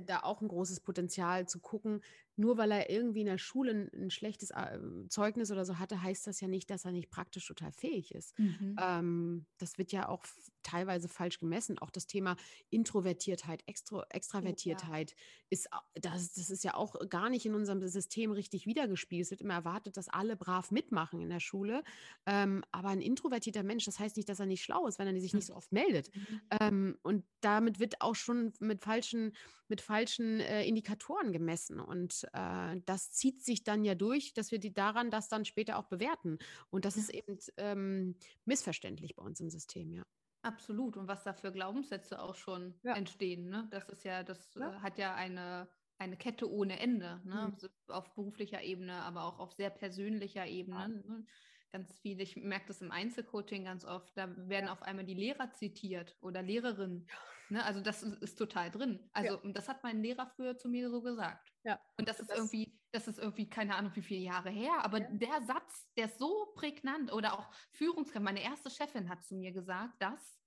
da 0.05 0.21
auch 0.23 0.41
ein 0.41 0.47
großes 0.47 0.79
Potenzial 0.81 1.47
zu 1.47 1.59
gucken, 1.59 2.01
nur 2.37 2.57
weil 2.57 2.71
er 2.71 2.89
irgendwie 2.89 3.21
in 3.21 3.25
der 3.25 3.37
Schule 3.37 3.71
ein, 3.71 4.03
ein 4.03 4.09
schlechtes 4.09 4.51
äh, 4.51 4.79
Zeugnis 5.09 5.51
oder 5.51 5.65
so 5.65 5.79
hatte, 5.79 6.01
heißt 6.01 6.27
das 6.27 6.39
ja 6.39 6.47
nicht, 6.47 6.69
dass 6.69 6.85
er 6.85 6.91
nicht 6.91 7.09
praktisch 7.09 7.47
total 7.47 7.71
fähig 7.71 8.13
ist. 8.13 8.37
Mhm. 8.39 8.75
Ähm, 8.79 9.45
das 9.57 9.77
wird 9.77 9.91
ja 9.91 10.07
auch 10.07 10.23
teilweise 10.67 11.07
falsch 11.07 11.39
gemessen. 11.39 11.79
Auch 11.79 11.89
das 11.89 12.07
Thema 12.07 12.35
Introvertiertheit, 12.69 13.63
Extro 13.67 14.03
Extravertiertheit 14.09 15.11
ja. 15.11 15.17
ist, 15.49 15.69
das, 15.95 16.33
das 16.33 16.49
ist 16.49 16.63
ja 16.63 16.75
auch 16.75 16.95
gar 17.09 17.29
nicht 17.29 17.45
in 17.45 17.55
unserem 17.55 17.85
System 17.87 18.31
richtig 18.31 18.65
wiedergespielt. 18.65 19.23
Es 19.23 19.31
wird 19.31 19.41
immer 19.41 19.53
erwartet, 19.55 19.97
dass 19.97 20.09
alle 20.09 20.35
brav 20.35 20.71
mitmachen 20.71 21.21
in 21.21 21.29
der 21.29 21.39
Schule. 21.39 21.83
Ähm, 22.25 22.63
aber 22.71 22.89
ein 22.89 23.01
introvertierter 23.01 23.63
Mensch, 23.63 23.85
das 23.85 23.99
heißt 23.99 24.17
nicht, 24.17 24.29
dass 24.29 24.39
er 24.39 24.45
nicht 24.45 24.63
schlau 24.63 24.87
ist, 24.87 24.99
wenn 24.99 25.07
er 25.07 25.19
sich 25.19 25.33
nicht 25.33 25.47
so 25.47 25.55
oft 25.55 25.71
meldet. 25.71 26.13
Mhm. 26.13 26.41
Ähm, 26.59 26.97
und 27.01 27.25
damit 27.41 27.79
wird 27.79 28.01
auch 28.01 28.15
schon 28.15 28.53
mit 28.59 28.81
falschen, 28.81 29.33
mit 29.69 29.81
falschen 29.81 30.39
äh, 30.41 30.65
Indikatoren 30.65 31.31
gemessen. 31.31 31.79
Und 31.79 32.26
äh, 32.33 32.81
das 32.85 33.11
zieht 33.11 33.43
sich 33.43 33.63
dann 33.63 33.83
ja 33.83 33.95
durch, 33.95 34.33
dass 34.33 34.51
wir 34.51 34.59
die 34.59 34.73
daran 34.73 35.11
das 35.11 35.27
dann 35.29 35.45
später 35.45 35.77
auch 35.77 35.87
bewerten. 35.87 36.37
Und 36.69 36.85
das 36.85 36.95
ja. 36.95 37.01
ist 37.01 37.09
eben 37.09 37.37
ähm, 37.57 38.15
missverständlich 38.45 39.15
bei 39.15 39.23
uns 39.23 39.39
im 39.39 39.49
System, 39.49 39.93
ja. 39.93 40.03
Absolut. 40.43 40.97
Und 40.97 41.07
was 41.07 41.23
da 41.23 41.33
für 41.33 41.51
Glaubenssätze 41.51 42.21
auch 42.21 42.35
schon 42.35 42.73
ja. 42.83 42.95
entstehen, 42.95 43.49
ne? 43.49 43.67
Das 43.71 43.89
ist 43.89 44.03
ja, 44.05 44.23
das 44.23 44.53
ja. 44.55 44.71
Äh, 44.71 44.79
hat 44.79 44.97
ja 44.97 45.13
eine, 45.15 45.67
eine 45.97 46.15
Kette 46.15 46.49
ohne 46.49 46.79
Ende, 46.79 47.21
ne? 47.25 47.53
Mhm. 47.61 47.69
Auf 47.93 48.13
beruflicher 48.13 48.61
Ebene, 48.61 48.93
aber 48.93 49.23
auch 49.23 49.39
auf 49.39 49.53
sehr 49.53 49.69
persönlicher 49.69 50.45
Ebene. 50.45 50.87
Ne? 50.89 51.25
Ganz 51.71 51.99
viel, 51.99 52.21
ich 52.21 52.37
merke 52.37 52.67
das 52.67 52.81
im 52.81 52.91
Einzelcoaching 52.91 53.65
ganz 53.65 53.83
oft, 53.83 54.15
da 54.15 54.33
werden 54.47 54.69
auf 54.69 54.81
einmal 54.83 55.05
die 55.05 55.15
Lehrer 55.15 55.51
zitiert 55.51 56.15
oder 56.21 56.41
Lehrerinnen. 56.41 57.07
Ne? 57.49 57.63
Also 57.63 57.81
das 57.81 58.03
ist, 58.03 58.21
ist, 58.21 58.35
total 58.35 58.71
drin. 58.71 58.99
Also 59.13 59.37
das 59.43 59.67
hat 59.67 59.83
mein 59.83 60.01
Lehrer 60.01 60.27
früher 60.27 60.57
zu 60.57 60.69
mir 60.69 60.89
so 60.89 61.01
gesagt. 61.01 61.51
Ja. 61.67 61.81
Und 61.97 62.07
das 62.07 62.21
ist 62.21 62.29
das 62.29 62.37
irgendwie, 62.37 62.79
das 62.91 63.09
ist 63.09 63.19
irgendwie, 63.19 63.49
keine 63.49 63.75
Ahnung, 63.75 63.91
wie 63.93 64.01
viele 64.01 64.21
Jahre 64.21 64.49
her, 64.49 64.71
aber 64.83 65.01
ja. 65.01 65.07
der 65.11 65.41
Satz, 65.41 65.85
der 65.97 66.05
ist 66.05 66.17
so 66.17 66.53
prägnant 66.55 67.11
oder 67.11 67.37
auch 67.37 67.51
Führungskraft. 67.71 68.23
Meine 68.23 68.41
erste 68.41 68.69
Chefin 68.69 69.09
hat 69.09 69.21
zu 69.25 69.35
mir 69.35 69.51
gesagt, 69.51 70.01
dass 70.01 70.39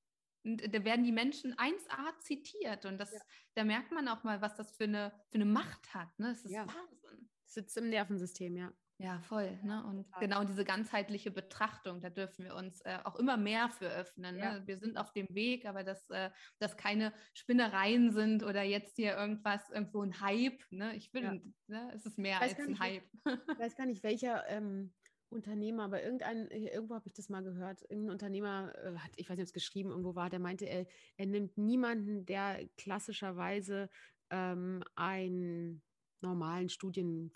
und 0.43 0.75
da 0.75 0.85
werden 0.85 1.05
die 1.05 1.13
Menschen 1.13 1.55
1a 1.57 2.19
zitiert 2.21 2.87
und 2.87 2.97
das, 2.97 3.13
ja. 3.13 3.21
da 3.57 3.65
merkt 3.65 3.93
man 3.93 4.09
auch 4.09 4.25
mal, 4.25 4.41
was 4.41 4.57
das 4.57 4.75
für 4.75 4.85
eine, 4.85 5.13
für 5.29 5.35
eine 5.35 5.45
Macht 5.45 5.93
hat. 5.93 6.19
Ne? 6.19 6.29
Das 6.29 6.43
ist 6.47 6.53
ja. 6.53 6.67
Wahnsinn. 6.67 7.29
Sitzt 7.45 7.77
im 7.77 7.91
Nervensystem, 7.91 8.57
ja. 8.57 8.73
Ja, 9.01 9.19
voll. 9.23 9.59
Ne? 9.63 9.83
Und 9.85 10.05
Total. 10.05 10.21
genau 10.21 10.45
diese 10.45 10.65
ganzheitliche 10.65 11.31
Betrachtung, 11.31 12.03
da 12.03 12.11
dürfen 12.11 12.45
wir 12.45 12.55
uns 12.55 12.83
äh, 12.83 12.99
auch 13.05 13.17
immer 13.17 13.39
mehr 13.39 13.71
für 13.71 13.89
öffnen. 13.89 14.37
Ne? 14.37 14.43
Ja. 14.43 14.67
Wir 14.67 14.77
sind 14.77 14.99
auf 14.99 15.11
dem 15.13 15.27
Weg, 15.31 15.65
aber 15.65 15.85
dass 15.85 16.11
äh, 16.11 16.31
das 16.59 16.77
keine 16.77 17.15
Spinnereien 17.33 18.13
sind 18.13 18.43
oder 18.43 18.63
jetzt 18.63 18.97
hier 18.97 19.17
irgendwas, 19.17 19.71
irgendwo 19.71 20.03
ein 20.03 20.21
Hype. 20.21 20.61
Ne? 20.71 20.95
Ich 20.97 21.15
will, 21.15 21.23
ja. 21.23 21.35
ne? 21.69 21.91
es 21.95 22.05
ist 22.05 22.19
mehr 22.19 22.43
als 22.43 22.59
ein 22.59 22.79
Hype. 22.79 23.09
ich 23.25 23.59
weiß 23.59 23.75
gar 23.75 23.87
nicht, 23.87 24.03
welcher 24.03 24.47
ähm, 24.49 24.93
Unternehmer, 25.31 25.85
aber 25.85 26.03
irgendein, 26.03 26.49
irgendwo 26.49 26.95
habe 26.95 27.07
ich 27.07 27.15
das 27.15 27.31
mal 27.31 27.43
gehört, 27.43 27.81
irgendein 27.89 28.11
Unternehmer 28.11 28.75
äh, 28.85 28.97
hat, 28.99 29.13
ich 29.17 29.31
weiß 29.31 29.39
nicht, 29.39 29.45
ob 29.45 29.49
es 29.49 29.53
geschrieben 29.55 29.91
irgendwo 29.91 30.15
war, 30.15 30.29
der 30.29 30.41
meinte, 30.41 30.67
er, 30.67 30.87
er 31.17 31.27
nimmt 31.27 31.57
niemanden, 31.57 32.27
der 32.27 32.69
klassischerweise 32.77 33.89
ähm, 34.29 34.83
einen 34.95 35.83
normalen 36.21 36.69
Studien 36.69 37.33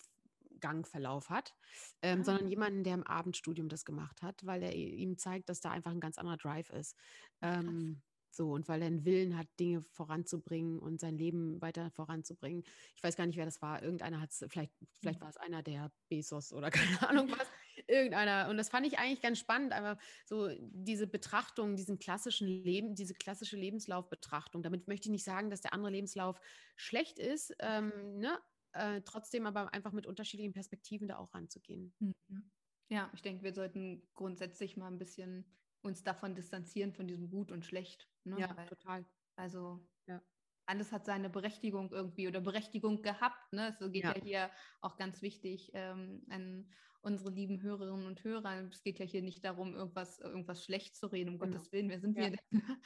Gangverlauf 0.60 1.30
hat, 1.30 1.54
ähm, 2.02 2.20
ah. 2.20 2.24
sondern 2.24 2.48
jemanden, 2.48 2.84
der 2.84 2.94
im 2.94 3.04
Abendstudium 3.04 3.68
das 3.68 3.84
gemacht 3.84 4.22
hat, 4.22 4.44
weil 4.44 4.62
er 4.62 4.74
ihm 4.74 5.18
zeigt, 5.18 5.48
dass 5.48 5.60
da 5.60 5.70
einfach 5.70 5.90
ein 5.90 6.00
ganz 6.00 6.18
anderer 6.18 6.36
Drive 6.36 6.70
ist. 6.70 6.96
Ähm, 7.42 8.02
so, 8.34 8.50
und 8.50 8.68
weil 8.68 8.82
er 8.82 8.88
einen 8.88 9.04
Willen 9.04 9.38
hat, 9.38 9.46
Dinge 9.60 9.80
voranzubringen 9.80 10.80
und 10.80 10.98
sein 10.98 11.16
Leben 11.16 11.60
weiter 11.62 11.90
voranzubringen. 11.92 12.64
Ich 12.96 13.02
weiß 13.02 13.16
gar 13.16 13.26
nicht, 13.26 13.36
wer 13.36 13.44
das 13.44 13.62
war. 13.62 13.80
Irgendeiner 13.80 14.20
hat 14.20 14.32
es, 14.32 14.44
vielleicht, 14.48 14.72
vielleicht 15.00 15.20
mhm. 15.20 15.22
war 15.22 15.30
es 15.30 15.36
einer 15.36 15.62
der 15.62 15.92
Bezos 16.08 16.52
oder 16.52 16.70
keine 16.72 17.08
Ahnung 17.08 17.30
was. 17.30 17.46
Irgendeiner. 17.86 18.48
Und 18.48 18.56
das 18.56 18.70
fand 18.70 18.86
ich 18.86 18.98
eigentlich 18.98 19.20
ganz 19.20 19.38
spannend, 19.38 19.72
aber 19.72 19.98
so 20.24 20.48
diese 20.58 21.06
Betrachtung, 21.06 21.76
diesen 21.76 21.98
klassischen 21.98 22.48
Leben, 22.48 22.94
diese 22.94 23.14
klassische 23.14 23.56
Lebenslaufbetrachtung. 23.56 24.62
Damit 24.62 24.88
möchte 24.88 25.08
ich 25.08 25.12
nicht 25.12 25.24
sagen, 25.24 25.50
dass 25.50 25.60
der 25.60 25.72
andere 25.72 25.92
Lebenslauf 25.92 26.40
schlecht 26.76 27.18
ist, 27.18 27.54
ähm, 27.60 27.92
ne? 28.18 28.38
Äh, 28.74 29.00
trotzdem 29.02 29.46
aber 29.46 29.72
einfach 29.72 29.92
mit 29.92 30.06
unterschiedlichen 30.06 30.52
Perspektiven 30.52 31.08
da 31.08 31.16
auch 31.18 31.32
ranzugehen. 31.34 31.94
Mhm. 31.98 32.50
Ja, 32.88 33.10
ich 33.14 33.22
denke, 33.22 33.42
wir 33.42 33.54
sollten 33.54 34.06
grundsätzlich 34.14 34.76
mal 34.76 34.88
ein 34.88 34.98
bisschen 34.98 35.44
uns 35.82 36.02
davon 36.02 36.34
distanzieren, 36.34 36.92
von 36.92 37.06
diesem 37.06 37.30
Gut 37.30 37.50
und 37.50 37.64
Schlecht. 37.64 38.08
Ne? 38.24 38.38
Ja, 38.38 38.56
Weil, 38.56 38.66
total. 38.66 39.04
Also 39.36 39.86
ja. 40.06 40.22
alles 40.66 40.92
hat 40.92 41.04
seine 41.04 41.30
Berechtigung 41.30 41.92
irgendwie 41.92 42.28
oder 42.28 42.40
Berechtigung 42.40 43.02
gehabt. 43.02 43.52
Ne? 43.52 43.68
Es 43.68 43.78
geht 43.78 44.04
ja, 44.04 44.14
ja 44.14 44.22
hier 44.22 44.50
auch 44.80 44.96
ganz 44.96 45.22
wichtig 45.22 45.70
ähm, 45.74 46.24
an 46.30 46.70
unsere 47.04 47.30
lieben 47.30 47.62
Hörerinnen 47.62 48.06
und 48.06 48.24
Hörer. 48.24 48.64
Es 48.70 48.82
geht 48.82 48.98
ja 48.98 49.04
hier 49.04 49.22
nicht 49.22 49.44
darum, 49.44 49.74
irgendwas, 49.74 50.18
irgendwas 50.18 50.64
schlecht 50.64 50.96
zu 50.96 51.06
reden, 51.06 51.28
um 51.30 51.38
genau. 51.38 51.52
Gottes 51.52 51.70
Willen. 51.72 51.90
Wir 51.90 52.00
sind 52.00 52.16
ja. 52.16 52.24
hier. 52.24 52.38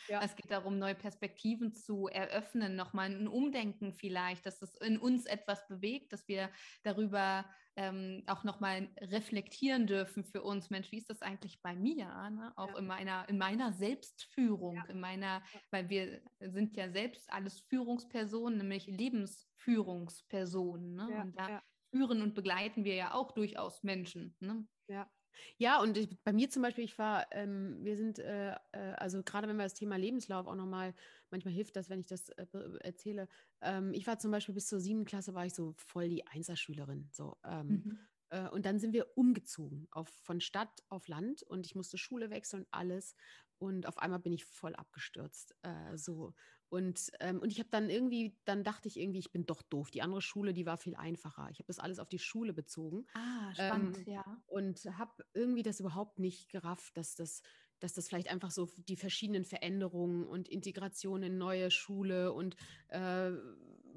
Ja. 0.08 0.20
Es 0.22 0.36
geht 0.36 0.50
darum, 0.50 0.78
neue 0.78 0.94
Perspektiven 0.94 1.72
zu 1.72 2.08
eröffnen, 2.08 2.76
nochmal 2.76 3.10
ein 3.10 3.28
Umdenken 3.28 3.92
vielleicht, 3.92 4.44
dass 4.46 4.62
es 4.62 4.74
in 4.76 4.98
uns 4.98 5.26
etwas 5.26 5.66
bewegt, 5.68 6.12
dass 6.12 6.26
wir 6.28 6.50
darüber 6.82 7.44
ähm, 7.76 8.22
auch 8.26 8.42
nochmal 8.42 8.88
reflektieren 9.00 9.86
dürfen 9.86 10.24
für 10.24 10.42
uns. 10.42 10.70
Mensch, 10.70 10.90
wie 10.90 10.98
ist 10.98 11.10
das 11.10 11.22
eigentlich 11.22 11.62
bei 11.62 11.76
mir? 11.76 12.06
Ne? 12.30 12.52
Auch 12.56 12.72
ja. 12.72 12.78
in, 12.78 12.86
meiner, 12.86 13.28
in 13.28 13.38
meiner 13.38 13.72
Selbstführung, 13.72 14.82
in 14.88 14.98
meiner, 14.98 15.44
weil 15.70 15.88
wir 15.88 16.20
sind 16.40 16.76
ja 16.76 16.90
selbst 16.90 17.32
alles 17.32 17.60
Führungspersonen, 17.60 18.58
nämlich 18.58 18.88
Lebensführungspersonen. 18.88 20.96
Ne? 20.96 21.22
Und 21.22 21.38
da 21.38 21.62
führen 21.90 22.22
und 22.22 22.34
begleiten 22.34 22.84
wir 22.84 22.94
ja 22.94 23.14
auch 23.14 23.32
durchaus 23.32 23.82
Menschen. 23.82 24.36
Ne? 24.40 24.66
Ja. 24.88 25.10
Ja, 25.56 25.80
und 25.80 25.96
ich, 25.96 26.22
bei 26.24 26.32
mir 26.32 26.50
zum 26.50 26.62
Beispiel, 26.62 26.84
ich 26.84 26.98
war, 26.98 27.26
ähm, 27.32 27.78
wir 27.82 27.96
sind, 27.96 28.18
äh, 28.18 28.52
äh, 28.72 28.92
also 28.96 29.22
gerade 29.22 29.48
wenn 29.48 29.56
wir 29.56 29.62
das 29.64 29.74
Thema 29.74 29.96
Lebenslauf 29.96 30.46
auch 30.46 30.54
nochmal, 30.54 30.94
manchmal 31.30 31.54
hilft 31.54 31.76
das, 31.76 31.88
wenn 31.88 32.00
ich 32.00 32.06
das 32.06 32.28
äh, 32.30 32.46
erzähle. 32.80 33.28
Ähm, 33.60 33.92
ich 33.92 34.06
war 34.06 34.18
zum 34.18 34.30
Beispiel 34.30 34.54
bis 34.54 34.66
zur 34.66 34.80
siebten 34.80 35.04
Klasse, 35.04 35.34
war 35.34 35.46
ich 35.46 35.54
so 35.54 35.74
voll 35.76 36.08
die 36.08 36.26
Einserschülerin. 36.26 37.08
So, 37.12 37.36
ähm, 37.44 37.68
mhm. 37.68 38.08
Äh, 38.30 38.48
und 38.48 38.66
dann 38.66 38.78
sind 38.78 38.92
wir 38.92 39.06
umgezogen 39.16 39.88
auf, 39.90 40.08
von 40.08 40.40
Stadt 40.40 40.82
auf 40.88 41.08
Land 41.08 41.42
und 41.42 41.66
ich 41.66 41.74
musste 41.74 41.98
Schule 41.98 42.30
wechseln 42.30 42.62
und 42.62 42.68
alles. 42.70 43.14
Und 43.58 43.86
auf 43.86 43.98
einmal 43.98 44.20
bin 44.20 44.32
ich 44.32 44.44
voll 44.44 44.74
abgestürzt. 44.76 45.54
Äh, 45.62 45.96
so. 45.96 46.34
Und, 46.68 47.10
ähm, 47.20 47.40
und 47.40 47.50
ich 47.50 47.58
habe 47.58 47.70
dann 47.70 47.88
irgendwie, 47.90 48.38
dann 48.44 48.62
dachte 48.62 48.88
ich 48.88 48.98
irgendwie, 48.98 49.18
ich 49.18 49.32
bin 49.32 49.46
doch 49.46 49.62
doof. 49.62 49.90
Die 49.90 50.02
andere 50.02 50.20
Schule, 50.20 50.52
die 50.52 50.66
war 50.66 50.76
viel 50.76 50.94
einfacher. 50.94 51.48
Ich 51.50 51.58
habe 51.58 51.66
das 51.66 51.78
alles 51.78 51.98
auf 51.98 52.08
die 52.08 52.18
Schule 52.18 52.52
bezogen. 52.52 53.06
Ah, 53.14 53.52
spannend, 53.54 53.98
ähm, 54.06 54.12
ja. 54.12 54.42
Und 54.46 54.84
habe 54.98 55.24
irgendwie 55.34 55.62
das 55.62 55.80
überhaupt 55.80 56.18
nicht 56.18 56.50
gerafft, 56.50 56.96
dass 56.96 57.14
das, 57.14 57.42
dass 57.80 57.94
das 57.94 58.08
vielleicht 58.08 58.28
einfach 58.30 58.50
so 58.50 58.68
die 58.76 58.96
verschiedenen 58.96 59.44
Veränderungen 59.44 60.26
und 60.26 60.48
Integration 60.48 61.22
in 61.22 61.38
neue 61.38 61.70
Schule 61.70 62.32
und 62.32 62.54
äh, 62.88 63.30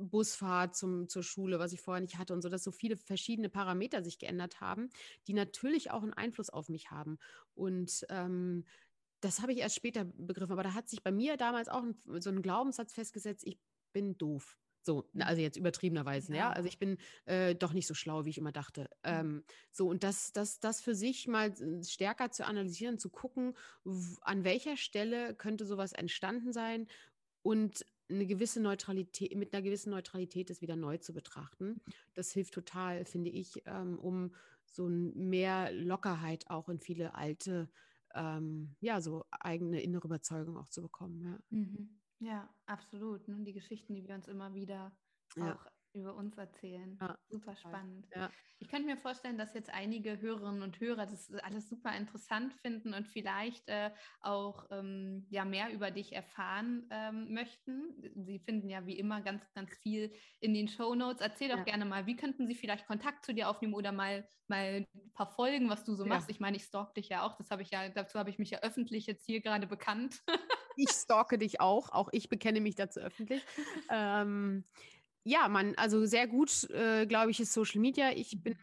Busfahrt 0.09 0.75
zum, 0.75 1.07
zur 1.07 1.23
Schule, 1.23 1.59
was 1.59 1.73
ich 1.73 1.81
vorher 1.81 2.01
nicht 2.01 2.17
hatte 2.17 2.33
und 2.33 2.41
so, 2.41 2.49
dass 2.49 2.63
so 2.63 2.71
viele 2.71 2.97
verschiedene 2.97 3.49
Parameter 3.49 4.03
sich 4.03 4.19
geändert 4.19 4.61
haben, 4.61 4.89
die 5.27 5.33
natürlich 5.33 5.91
auch 5.91 6.03
einen 6.03 6.13
Einfluss 6.13 6.49
auf 6.49 6.69
mich 6.69 6.91
haben. 6.91 7.17
Und 7.53 8.05
ähm, 8.09 8.65
das 9.21 9.41
habe 9.41 9.53
ich 9.53 9.59
erst 9.59 9.75
später 9.75 10.05
begriffen, 10.05 10.53
aber 10.53 10.63
da 10.63 10.73
hat 10.73 10.89
sich 10.89 11.03
bei 11.03 11.11
mir 11.11 11.37
damals 11.37 11.69
auch 11.69 11.83
ein, 11.83 11.95
so 12.19 12.29
ein 12.29 12.41
Glaubenssatz 12.41 12.93
festgesetzt, 12.93 13.45
ich 13.45 13.59
bin 13.93 14.17
doof. 14.17 14.57
So, 14.83 15.07
also 15.19 15.41
jetzt 15.41 15.57
übertriebenerweise, 15.57 16.33
ja. 16.33 16.37
ja. 16.37 16.51
Also 16.51 16.67
ich 16.67 16.79
bin 16.79 16.97
äh, 17.25 17.55
doch 17.55 17.73
nicht 17.73 17.85
so 17.85 17.93
schlau, 17.93 18.25
wie 18.25 18.31
ich 18.31 18.39
immer 18.39 18.51
dachte. 18.51 18.81
Mhm. 18.81 18.87
Ähm, 19.03 19.43
so, 19.71 19.87
und 19.87 20.03
das, 20.03 20.31
das, 20.33 20.59
das 20.59 20.81
für 20.81 20.95
sich 20.95 21.27
mal 21.27 21.53
stärker 21.85 22.31
zu 22.31 22.45
analysieren, 22.45 22.97
zu 22.97 23.09
gucken, 23.09 23.55
an 24.21 24.43
welcher 24.43 24.77
Stelle 24.77 25.35
könnte 25.35 25.65
sowas 25.65 25.93
entstanden 25.93 26.51
sein 26.51 26.87
und 27.43 27.85
eine 28.12 28.26
gewisse 28.26 28.62
Neutralität, 28.62 29.36
mit 29.36 29.53
einer 29.53 29.64
gewissen 29.64 29.91
Neutralität 29.91 30.49
das 30.49 30.62
wieder 30.62 30.76
neu 30.76 30.97
zu 30.97 31.14
betrachten. 31.14 31.82
Das 32.14 32.32
hilft 32.32 32.53
total, 32.53 33.05
finde 33.05 33.30
ich, 33.32 33.62
ähm, 33.66 33.97
um 33.99 34.34
so 34.66 34.88
mehr 34.88 35.72
Lockerheit 35.72 36.49
auch 36.49 36.70
in 36.70 36.80
viele 36.80 37.16
alte 37.16 37.70
ähm, 38.14 38.76
ja, 38.80 39.01
so 39.01 39.26
eigene 39.32 39.82
innere 39.82 40.07
Überzeugung 40.07 40.57
auch 40.57 40.70
zu 40.70 40.82
bekommen. 40.82 41.22
Ja, 41.22 41.39
mhm. 41.49 41.99
ja 42.20 42.49
absolut. 42.66 43.28
Ne? 43.28 43.43
Die 43.43 43.53
Geschichten, 43.53 43.95
die 43.95 44.07
wir 44.07 44.16
uns 44.16 44.28
immer 44.28 44.53
wieder 44.53 44.91
ja. 45.36 45.59
Über 45.93 46.15
uns 46.15 46.37
erzählen. 46.37 46.97
Ja, 47.01 47.17
super 47.29 47.55
spannend. 47.55 48.07
Ja. 48.15 48.29
Ich 48.59 48.69
könnte 48.69 48.85
mir 48.85 48.97
vorstellen, 48.97 49.37
dass 49.37 49.53
jetzt 49.53 49.71
einige 49.71 50.21
Hörerinnen 50.21 50.61
und 50.61 50.79
Hörer 50.79 51.05
das 51.05 51.33
alles 51.33 51.67
super 51.67 51.95
interessant 51.95 52.53
finden 52.53 52.93
und 52.93 53.07
vielleicht 53.07 53.67
äh, 53.67 53.91
auch 54.21 54.67
ähm, 54.69 55.25
ja, 55.29 55.45
mehr 55.45 55.71
über 55.73 55.91
dich 55.91 56.13
erfahren 56.13 56.87
ähm, 56.91 57.33
möchten. 57.33 57.95
Sie 58.15 58.39
finden 58.39 58.69
ja 58.69 58.85
wie 58.85 58.99
immer 58.99 59.21
ganz, 59.21 59.43
ganz 59.53 59.75
viel 59.77 60.13
in 60.39 60.53
den 60.53 60.67
Show 60.67 60.93
Notes. 60.95 61.21
Erzähl 61.21 61.49
doch 61.49 61.57
ja. 61.57 61.63
gerne 61.63 61.85
mal, 61.85 62.05
wie 62.05 62.15
könnten 62.15 62.47
Sie 62.47 62.55
vielleicht 62.55 62.85
Kontakt 62.87 63.25
zu 63.25 63.33
dir 63.33 63.49
aufnehmen 63.49 63.73
oder 63.73 63.91
mal, 63.91 64.27
mal 64.47 64.85
verfolgen, 65.15 65.69
was 65.69 65.83
du 65.83 65.95
so 65.95 66.05
machst? 66.05 66.29
Ich 66.29 66.39
meine, 66.39 66.57
ich 66.57 66.63
stalk 66.63 66.93
dich 66.93 67.09
ja 67.09 67.23
auch. 67.25 67.35
Das 67.37 67.49
habe 67.51 67.63
ich 67.63 67.71
ja, 67.71 67.89
dazu 67.89 68.19
habe 68.19 68.29
ich 68.29 68.37
mich 68.37 68.51
ja 68.51 68.59
öffentlich 68.59 69.07
jetzt 69.07 69.25
hier 69.25 69.41
gerade 69.41 69.67
bekannt. 69.67 70.21
ich 70.75 70.89
stalke 70.89 71.37
dich 71.37 71.59
auch. 71.59 71.89
Auch 71.89 72.09
ich 72.11 72.29
bekenne 72.29 72.61
mich 72.61 72.75
dazu 72.75 72.99
öffentlich. 72.99 73.43
ähm, 73.89 74.65
ja, 75.24 75.47
man, 75.47 75.76
also 75.76 76.05
sehr 76.05 76.28
gut, 76.28 76.69
äh, 76.72 77.05
glaube 77.05 77.32
ich, 77.32 77.39
ist 77.39 77.53
Social 77.53 77.82
Media. 77.82 78.11
Ich 78.11 78.41
bin 78.41 78.57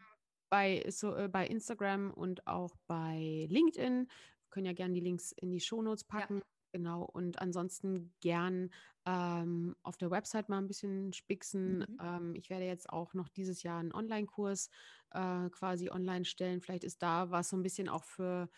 bei, 0.49 0.83
so, 0.89 1.15
äh, 1.15 1.27
bei 1.27 1.47
Instagram 1.47 2.11
und 2.11 2.45
auch 2.47 2.75
bei 2.87 3.47
LinkedIn. 3.49 4.07
Wir 4.07 4.49
können 4.49 4.65
ja 4.65 4.73
gerne 4.73 4.93
die 4.93 4.99
Links 4.99 5.31
in 5.31 5.51
die 5.51 5.59
Shownotes 5.59 6.03
packen. 6.03 6.37
Ja. 6.37 6.43
Genau, 6.71 7.03
und 7.03 7.41
ansonsten 7.41 8.13
gern 8.19 8.69
ähm, 9.05 9.75
auf 9.81 9.97
der 9.97 10.11
Website 10.11 10.49
mal 10.49 10.59
ein 10.59 10.67
bisschen 10.67 11.13
spixen. 11.13 11.79
Mhm. 11.79 11.97
Ähm, 12.01 12.35
ich 12.35 12.49
werde 12.49 12.65
jetzt 12.65 12.89
auch 12.89 13.13
noch 13.15 13.27
dieses 13.29 13.63
Jahr 13.63 13.79
einen 13.79 13.93
Online-Kurs 13.93 14.69
äh, 15.11 15.49
quasi 15.49 15.89
online 15.89 16.25
stellen. 16.25 16.61
Vielleicht 16.61 16.83
ist 16.83 17.01
da 17.01 17.31
was 17.31 17.49
so 17.49 17.57
ein 17.57 17.63
bisschen 17.63 17.89
auch 17.89 18.03
für 18.03 18.49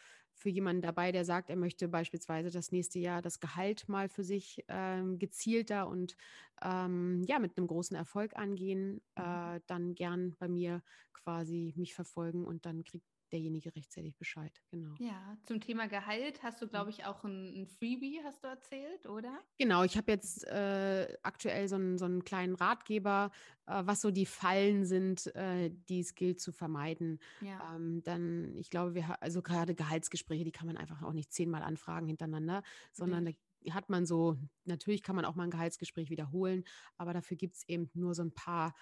für 0.42 0.50
jemanden 0.50 0.82
dabei, 0.82 1.12
der 1.12 1.24
sagt, 1.24 1.50
er 1.50 1.56
möchte 1.56 1.88
beispielsweise 1.88 2.50
das 2.50 2.72
nächste 2.72 2.98
Jahr 2.98 3.22
das 3.22 3.40
Gehalt 3.40 3.88
mal 3.88 4.10
für 4.10 4.24
sich 4.24 4.66
ähm, 4.68 5.20
gezielter 5.20 5.88
und 5.88 6.16
ähm, 6.64 7.24
ja, 7.28 7.38
mit 7.38 7.58
einem 7.58 7.68
großen 7.68 7.96
Erfolg 7.96 8.36
angehen, 8.36 9.02
mhm. 9.18 9.24
äh, 9.24 9.62
dann 9.68 9.94
gern 9.94 10.36
bei 10.40 10.48
mir 10.48 10.82
quasi 11.14 11.74
mich 11.78 11.94
verfolgen 11.94 12.46
und 12.46 12.66
dann 12.66 12.84
kriegt 12.84 13.06
derjenige 13.32 13.76
rechtzeitig 13.76 14.16
Bescheid. 14.18 14.62
Genau. 14.70 14.94
Ja, 15.00 15.38
zum 15.46 15.60
Thema 15.60 15.88
Gehalt 15.88 16.44
hast 16.44 16.62
du, 16.62 16.68
glaube 16.68 16.86
mhm. 16.86 16.90
ich, 16.92 17.06
auch 17.06 17.24
ein, 17.24 17.62
ein, 17.62 17.68
Freebie, 17.68 18.22
hast 18.24 18.44
du 18.44 18.48
erzählt, 18.48 19.06
oder? 19.08 19.40
Genau, 19.58 19.84
ich 19.84 19.98
habe 19.98 20.12
jetzt 20.12 20.46
äh, 20.48 21.18
aktuell 21.24 21.68
so 21.68 21.76
einen, 21.76 21.98
so 21.98 22.06
einen 22.06 22.24
kleinen 22.24 22.56
Ratgeber, 22.56 23.32
äh, 23.68 23.82
was 23.86 24.02
so 24.02 24.12
die 24.12 24.26
Fallen 24.26 24.86
sind, 24.86 25.34
äh, 25.36 25.72
die 25.90 26.00
es 26.00 26.16
gilt 26.16 26.40
zu 26.40 26.52
vermeiden. 26.52 27.20
Ja. 27.42 27.76
Ähm, 27.76 28.04
dann, 28.04 28.56
ich 28.58 28.70
glaube, 28.70 28.94
wir 28.96 29.22
also 29.22 29.42
gerade 29.42 29.76
Gehaltsgespräche, 29.76 30.44
die 30.44 30.52
kann 30.52 30.68
man 30.68 30.78
einfach 30.78 31.02
auch 31.02 31.14
nicht 31.14 31.32
zehnmal 31.32 31.64
anfragen 31.64 32.08
hintereinander, 32.08 32.64
sondern 32.92 33.24
mhm. 33.24 33.28
da 33.28 33.34
hat 33.70 33.90
man 33.90 34.06
so, 34.06 34.38
natürlich 34.66 35.04
kann 35.04 35.16
man 35.16 35.26
auch 35.26 35.36
mal 35.36 35.44
ein 35.44 35.52
Gehaltsgespräch 35.52 36.10
wiederholen, 36.10 36.64
aber 36.98 37.14
dafür 37.14 37.38
gibt 37.38 37.58
es 37.58 37.68
eben 37.68 37.90
nur 37.94 38.16
so 38.16 38.24
ein 38.24 38.34
paar 38.34 38.74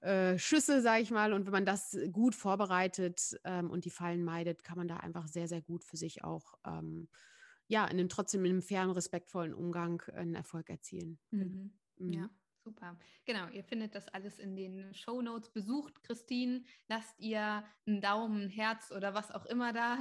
äh, 0.00 0.38
Schüsse, 0.38 0.80
sage 0.80 1.02
ich 1.02 1.10
mal. 1.10 1.32
Und 1.32 1.46
wenn 1.46 1.52
man 1.52 1.66
das 1.66 1.96
gut 2.12 2.34
vorbereitet 2.34 3.38
ähm, 3.44 3.70
und 3.70 3.84
die 3.84 3.90
Fallen 3.90 4.24
meidet, 4.24 4.64
kann 4.64 4.78
man 4.78 4.88
da 4.88 4.98
einfach 4.98 5.26
sehr, 5.26 5.48
sehr 5.48 5.62
gut 5.62 5.84
für 5.84 5.96
sich 5.96 6.24
auch 6.24 6.54
ähm, 6.66 7.08
ja, 7.68 7.84
in 7.84 7.98
einem, 7.98 8.08
trotzdem 8.08 8.44
in 8.44 8.52
einem 8.52 8.62
fairen, 8.62 8.90
respektvollen 8.90 9.54
Umgang 9.54 10.02
einen 10.14 10.34
Erfolg 10.34 10.70
erzielen. 10.70 11.18
Mhm. 11.30 11.72
Mhm. 11.98 12.12
Ja. 12.12 12.30
Super. 12.64 12.98
Genau, 13.24 13.48
ihr 13.48 13.64
findet 13.64 13.94
das 13.94 14.08
alles 14.08 14.38
in 14.38 14.54
den 14.54 14.92
Show 14.92 15.22
Notes. 15.22 15.50
Besucht 15.50 16.02
Christine, 16.02 16.64
lasst 16.88 17.18
ihr 17.18 17.64
einen 17.86 18.00
Daumen, 18.00 18.42
ein 18.42 18.50
Herz 18.50 18.90
oder 18.90 19.14
was 19.14 19.30
auch 19.30 19.46
immer 19.46 19.72
da. 19.72 19.98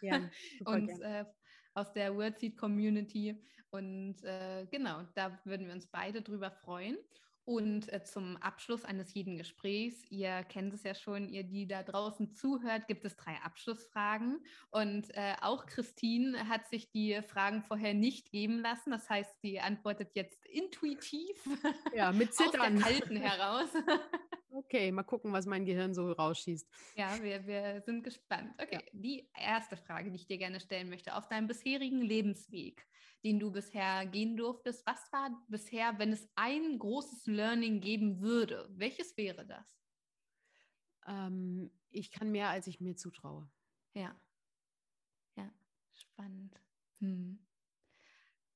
Ja, 0.00 0.20
und 0.64 0.88
äh, 1.02 1.26
aus 1.74 1.92
der 1.92 2.16
Wordseed 2.16 2.56
Community. 2.56 3.44
Und 3.70 4.22
äh, 4.22 4.66
genau, 4.70 5.02
da 5.14 5.38
würden 5.44 5.66
wir 5.66 5.74
uns 5.74 5.86
beide 5.86 6.22
drüber 6.22 6.50
freuen. 6.50 6.96
Und 7.46 7.92
äh, 7.92 8.02
zum 8.02 8.36
Abschluss 8.38 8.84
eines 8.84 9.14
jeden 9.14 9.38
Gesprächs, 9.38 10.02
ihr 10.10 10.42
kennt 10.42 10.74
es 10.74 10.82
ja 10.82 10.96
schon, 10.96 11.28
ihr, 11.28 11.44
die 11.44 11.68
da 11.68 11.84
draußen 11.84 12.34
zuhört, 12.34 12.88
gibt 12.88 13.04
es 13.04 13.16
drei 13.16 13.36
Abschlussfragen. 13.44 14.44
Und 14.72 15.14
äh, 15.16 15.34
auch 15.42 15.66
Christine 15.66 16.48
hat 16.48 16.66
sich 16.66 16.90
die 16.90 17.22
Fragen 17.22 17.62
vorher 17.62 17.94
nicht 17.94 18.32
geben 18.32 18.58
lassen. 18.58 18.90
Das 18.90 19.08
heißt, 19.08 19.40
sie 19.42 19.60
antwortet 19.60 20.10
jetzt 20.14 20.44
intuitiv 20.46 21.36
ja, 21.94 22.10
mit 22.10 22.34
Zittern. 22.34 22.78
aus 22.78 22.84
der 22.84 22.98
Kalten 22.98 23.16
heraus. 23.16 23.68
Okay, 24.50 24.92
mal 24.92 25.02
gucken, 25.02 25.32
was 25.32 25.46
mein 25.46 25.64
Gehirn 25.64 25.94
so 25.94 26.12
rausschießt. 26.12 26.68
Ja, 26.96 27.22
wir, 27.22 27.46
wir 27.46 27.80
sind 27.82 28.02
gespannt. 28.02 28.54
Okay, 28.58 28.80
ja. 28.82 28.90
die 28.92 29.28
erste 29.34 29.76
Frage, 29.76 30.10
die 30.10 30.16
ich 30.16 30.26
dir 30.26 30.38
gerne 30.38 30.60
stellen 30.60 30.88
möchte. 30.88 31.14
Auf 31.14 31.28
deinem 31.28 31.46
bisherigen 31.46 32.00
Lebensweg, 32.00 32.86
den 33.24 33.38
du 33.38 33.50
bisher 33.50 34.06
gehen 34.06 34.36
durftest, 34.36 34.86
was 34.86 35.12
war 35.12 35.30
bisher, 35.48 35.98
wenn 35.98 36.12
es 36.12 36.28
ein 36.36 36.78
großes 36.78 37.26
Learning 37.26 37.80
geben 37.80 38.20
würde? 38.20 38.68
Welches 38.70 39.16
wäre 39.16 39.44
das? 39.44 39.66
Ähm, 41.06 41.70
ich 41.90 42.10
kann 42.10 42.30
mehr, 42.30 42.48
als 42.48 42.66
ich 42.66 42.80
mir 42.80 42.96
zutraue. 42.96 43.48
Ja. 43.94 44.18
Ja, 45.36 45.50
spannend. 45.92 46.60
Hm. 47.00 47.44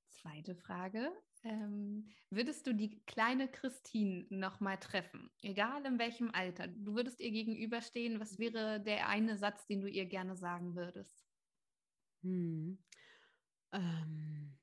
Zweite 0.09 0.55
Frage. 0.55 1.13
Ähm, 1.43 2.11
würdest 2.29 2.67
du 2.67 2.75
die 2.75 3.03
kleine 3.07 3.49
Christine 3.49 4.27
nochmal 4.29 4.79
treffen, 4.79 5.31
egal 5.43 5.85
in 5.87 5.99
welchem 5.99 6.31
Alter? 6.33 6.69
Du 6.69 6.95
würdest 6.95 7.21
ihr 7.21 7.31
gegenüberstehen. 7.31 8.21
Was 8.21 8.39
wäre 8.39 8.81
der 8.81 9.09
eine 9.09 9.39
Satz, 9.39 9.67
den 9.67 9.81
du 9.81 9.89
ihr 9.89 10.07
gerne 10.07 10.37
sagen 10.37 10.77
würdest? 10.77 11.25
Hm. 12.23 12.79
Ähm, 13.73 14.59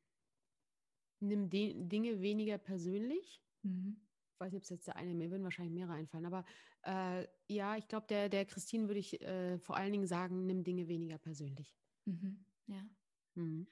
nimm 1.20 1.50
Dinge 1.50 2.22
weniger 2.22 2.58
persönlich. 2.58 3.42
Mhm. 3.64 3.98
Ich 4.34 4.40
weiß 4.40 4.52
nicht, 4.52 4.60
ob 4.60 4.64
es 4.64 4.70
jetzt 4.70 4.88
der 4.88 4.96
eine, 4.98 5.16
mir 5.16 5.32
würden 5.32 5.44
wahrscheinlich 5.44 5.74
mehrere 5.74 5.96
einfallen, 5.96 6.28
aber 6.28 6.46
äh, 6.84 7.28
ja, 7.48 7.76
ich 7.76 7.88
glaube, 7.88 8.06
der, 8.08 8.30
der 8.30 8.46
Christine 8.46 8.88
würde 8.88 9.00
ich 9.00 9.20
äh, 9.22 9.58
vor 9.58 9.78
allen 9.78 9.92
Dingen 9.92 10.06
sagen, 10.06 10.46
nimm 10.46 10.64
Dinge 10.64 10.88
weniger 10.88 11.18
persönlich. 11.18 11.76
Mhm. 12.06 12.46
Ja. 12.68 12.86
Mhm. 13.34 13.66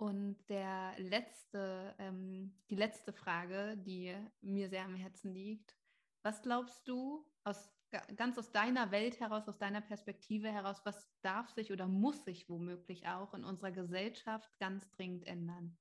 Und 0.00 0.38
der 0.48 0.94
letzte, 0.96 1.94
ähm, 1.98 2.54
die 2.70 2.74
letzte 2.74 3.12
Frage, 3.12 3.76
die 3.76 4.16
mir 4.40 4.70
sehr 4.70 4.86
am 4.86 4.94
Herzen 4.94 5.34
liegt. 5.34 5.76
Was 6.22 6.40
glaubst 6.40 6.88
du 6.88 7.30
aus, 7.44 7.70
ganz 8.16 8.38
aus 8.38 8.50
deiner 8.50 8.92
Welt 8.92 9.20
heraus, 9.20 9.46
aus 9.46 9.58
deiner 9.58 9.82
Perspektive 9.82 10.50
heraus, 10.50 10.80
was 10.84 11.12
darf 11.20 11.50
sich 11.50 11.70
oder 11.70 11.86
muss 11.86 12.24
sich 12.24 12.48
womöglich 12.48 13.08
auch 13.08 13.34
in 13.34 13.44
unserer 13.44 13.72
Gesellschaft 13.72 14.58
ganz 14.58 14.90
dringend 14.90 15.26
ändern? 15.26 15.76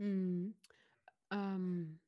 Hm. 0.00 0.56
Ähm, 1.30 2.00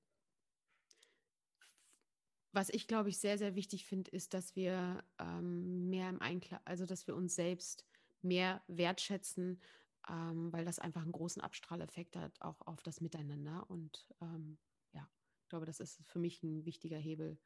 was 2.50 2.68
ich, 2.70 2.88
glaube 2.88 3.10
ich, 3.10 3.18
sehr, 3.18 3.38
sehr 3.38 3.54
wichtig 3.54 3.86
finde, 3.86 4.10
ist, 4.10 4.34
dass 4.34 4.56
wir 4.56 5.04
ähm, 5.20 5.88
mehr 5.88 6.08
im 6.08 6.20
Einklang, 6.20 6.60
also 6.64 6.84
dass 6.84 7.06
wir 7.06 7.14
uns 7.14 7.36
selbst 7.36 7.86
mehr 8.22 8.60
wertschätzen 8.66 9.60
ähm, 10.08 10.52
weil 10.52 10.64
das 10.64 10.78
einfach 10.78 11.02
einen 11.02 11.12
großen 11.12 11.42
Abstrahleffekt 11.42 12.16
hat, 12.16 12.40
auch 12.40 12.60
auf 12.62 12.82
das 12.82 13.00
Miteinander. 13.00 13.68
Und 13.68 14.06
ähm, 14.20 14.58
ja, 14.92 15.08
ich 15.42 15.48
glaube, 15.48 15.66
das 15.66 15.80
ist 15.80 16.02
für 16.06 16.18
mich 16.18 16.42
ein 16.42 16.64
wichtiger 16.64 16.98
Hebel. 16.98 17.38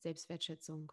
Selbstwertschätzung, 0.00 0.92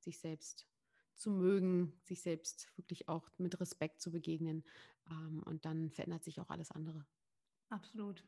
sich 0.00 0.18
selbst 0.18 0.66
zu 1.14 1.30
mögen, 1.30 1.98
sich 2.02 2.20
selbst 2.20 2.68
wirklich 2.76 3.08
auch 3.08 3.30
mit 3.38 3.58
Respekt 3.60 4.00
zu 4.00 4.10
begegnen. 4.10 4.64
Ähm, 5.10 5.42
und 5.44 5.64
dann 5.64 5.90
verändert 5.90 6.24
sich 6.24 6.40
auch 6.40 6.50
alles 6.50 6.70
andere. 6.70 7.06
Absolut. 7.70 8.24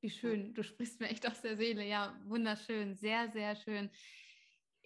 Wie 0.00 0.10
schön. 0.10 0.54
Du 0.54 0.62
sprichst 0.62 1.00
mir 1.00 1.08
echt 1.08 1.26
aus 1.26 1.42
der 1.42 1.56
Seele. 1.56 1.84
Ja, 1.84 2.20
wunderschön. 2.26 2.94
Sehr, 2.94 3.30
sehr 3.32 3.56
schön. 3.56 3.90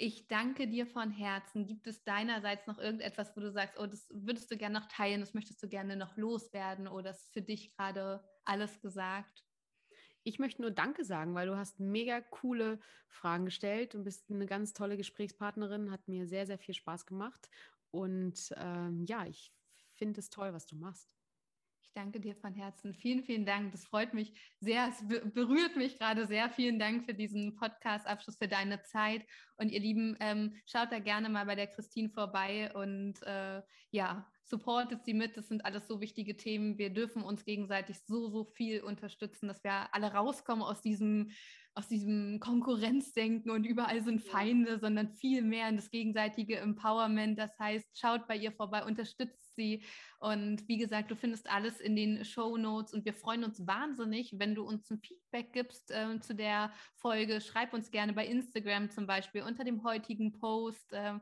Ich 0.05 0.27
danke 0.27 0.67
dir 0.67 0.85
von 0.85 1.13
Herzen. 1.13 1.65
Gibt 1.65 1.87
es 1.87 2.03
deinerseits 2.03 2.67
noch 2.67 2.79
irgendetwas, 2.79 3.37
wo 3.37 3.41
du 3.41 3.53
sagst, 3.53 3.79
oh, 3.79 3.87
das 3.87 4.09
würdest 4.11 4.51
du 4.51 4.57
gerne 4.57 4.81
noch 4.81 4.89
teilen, 4.89 5.21
das 5.21 5.33
möchtest 5.33 5.63
du 5.63 5.69
gerne 5.69 5.95
noch 5.95 6.17
loswerden 6.17 6.89
oder 6.89 7.11
ist 7.11 7.33
für 7.33 7.41
dich 7.41 7.71
gerade 7.77 8.21
alles 8.45 8.81
gesagt? 8.81 9.45
Ich 10.25 10.41
möchte 10.41 10.61
nur 10.61 10.73
Danke 10.73 11.05
sagen, 11.05 11.37
weil 11.37 11.47
du 11.47 11.57
hast 11.57 11.79
mega 11.79 12.21
coole 12.21 12.81
Fragen 13.07 13.45
gestellt 13.45 13.95
und 13.95 14.03
bist 14.03 14.29
eine 14.29 14.47
ganz 14.47 14.73
tolle 14.73 14.97
Gesprächspartnerin. 14.97 15.93
Hat 15.93 16.09
mir 16.09 16.27
sehr, 16.27 16.47
sehr 16.47 16.59
viel 16.59 16.75
Spaß 16.75 17.07
gemacht. 17.07 17.49
Und 17.93 18.53
ähm, 18.57 19.05
ja, 19.05 19.25
ich 19.27 19.55
finde 19.95 20.19
es 20.19 20.31
toll, 20.31 20.53
was 20.53 20.67
du 20.67 20.75
machst. 20.75 21.22
Ich 21.93 22.01
danke 22.01 22.21
dir 22.21 22.35
von 22.35 22.55
Herzen. 22.55 22.95
Vielen, 22.95 23.23
vielen 23.23 23.45
Dank. 23.45 23.71
Das 23.73 23.85
freut 23.85 24.15
mich 24.15 24.33
sehr. 24.61 24.89
Es 24.89 25.07
berührt 25.07 25.77
mich 25.77 25.99
gerade 25.99 26.27
sehr. 26.27 26.49
Vielen 26.49 26.79
Dank 26.79 27.05
für 27.05 27.13
diesen 27.13 27.55
Podcast-Abschluss, 27.55 28.39
für 28.39 28.49
deine 28.49 28.83
Zeit. 28.83 29.27
Und 29.59 29.69
ihr 29.69 29.81
Lieben, 29.81 30.17
ähm, 30.19 30.57
schaut 30.65 30.91
da 30.91 31.01
gerne 31.01 31.29
mal 31.29 31.45
bei 31.45 31.55
der 31.55 31.67
Christine 31.67 32.09
vorbei 32.09 32.73
und 32.73 33.23
äh, 33.25 33.61
ja, 33.91 34.27
supportet 34.45 35.05
sie 35.05 35.15
mit. 35.15 35.37
Das 35.37 35.49
sind 35.49 35.65
alles 35.65 35.87
so 35.87 36.01
wichtige 36.01 36.37
Themen. 36.37 36.79
Wir 36.79 36.91
dürfen 36.91 37.23
uns 37.23 37.45
gegenseitig 37.45 37.99
so, 38.07 38.29
so 38.29 38.45
viel 38.45 38.83
unterstützen, 38.83 39.49
dass 39.49 39.63
wir 39.65 39.95
alle 39.95 40.13
rauskommen 40.13 40.63
aus 40.63 40.81
diesem 40.83 41.31
aus 41.75 41.89
diesem 41.89 42.39
Konkurrenzdenken 42.39 43.51
und 43.51 43.65
überall 43.65 44.03
sind 44.03 44.21
Feinde, 44.21 44.79
sondern 44.79 45.09
viel 45.15 45.43
mehr 45.43 45.69
in 45.69 45.77
das 45.77 45.91
gegenseitige 45.91 46.59
Empowerment. 46.59 47.39
Das 47.39 47.59
heißt, 47.59 47.99
schaut 47.99 48.27
bei 48.29 48.37
ihr 48.37 48.53
vorbei, 48.53 48.85
unterstützt 48.85 49.55
sie. 49.55 49.83
Und 50.19 50.69
wie 50.69 50.77
gesagt, 50.77 51.11
du 51.11 51.17
findest 51.17 51.51
alles 51.51 51.81
in 51.81 51.97
den 51.97 52.25
Show 52.25 52.59
Notes 52.59 52.93
und 52.93 53.07
wir 53.07 53.15
freuen 53.15 53.43
uns 53.43 53.67
wahnsinnig, 53.67 54.35
wenn 54.37 54.55
du 54.55 54.65
uns 54.65 54.91
ein 54.91 55.01
Feedback 55.01 55.53
gibst 55.53 55.91
äh, 55.91 56.21
zu 56.21 56.35
der 56.35 56.73
Folge. 56.97 57.41
Schreib 57.41 57.73
uns 57.73 57.91
gerne 57.91 58.13
bei 58.13 58.27
Instagram 58.27 58.91
zum 58.91 59.07
Beispiel 59.07 59.43
unter 59.43 59.65
dem 59.65 59.83
heutigen 59.83 60.33
Post. 60.33 60.93
Äh, 60.93 61.15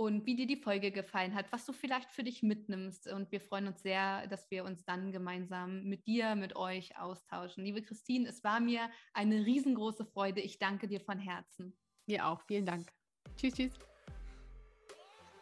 und 0.00 0.24
wie 0.24 0.34
dir 0.34 0.46
die 0.46 0.56
Folge 0.56 0.92
gefallen 0.92 1.34
hat, 1.34 1.52
was 1.52 1.66
du 1.66 1.74
vielleicht 1.74 2.10
für 2.10 2.24
dich 2.24 2.42
mitnimmst. 2.42 3.06
Und 3.12 3.30
wir 3.30 3.38
freuen 3.38 3.66
uns 3.66 3.82
sehr, 3.82 4.26
dass 4.28 4.50
wir 4.50 4.64
uns 4.64 4.82
dann 4.86 5.12
gemeinsam 5.12 5.84
mit 5.84 6.06
dir, 6.06 6.36
mit 6.36 6.56
euch 6.56 6.96
austauschen. 6.98 7.66
Liebe 7.66 7.82
Christine, 7.82 8.26
es 8.26 8.42
war 8.42 8.60
mir 8.60 8.88
eine 9.12 9.44
riesengroße 9.44 10.06
Freude. 10.06 10.40
Ich 10.40 10.58
danke 10.58 10.88
dir 10.88 11.02
von 11.02 11.18
Herzen. 11.18 11.76
Mir 12.06 12.26
auch. 12.26 12.40
Vielen 12.46 12.64
Dank. 12.64 12.90
Tschüss, 13.36 13.52
tschüss. 13.52 13.72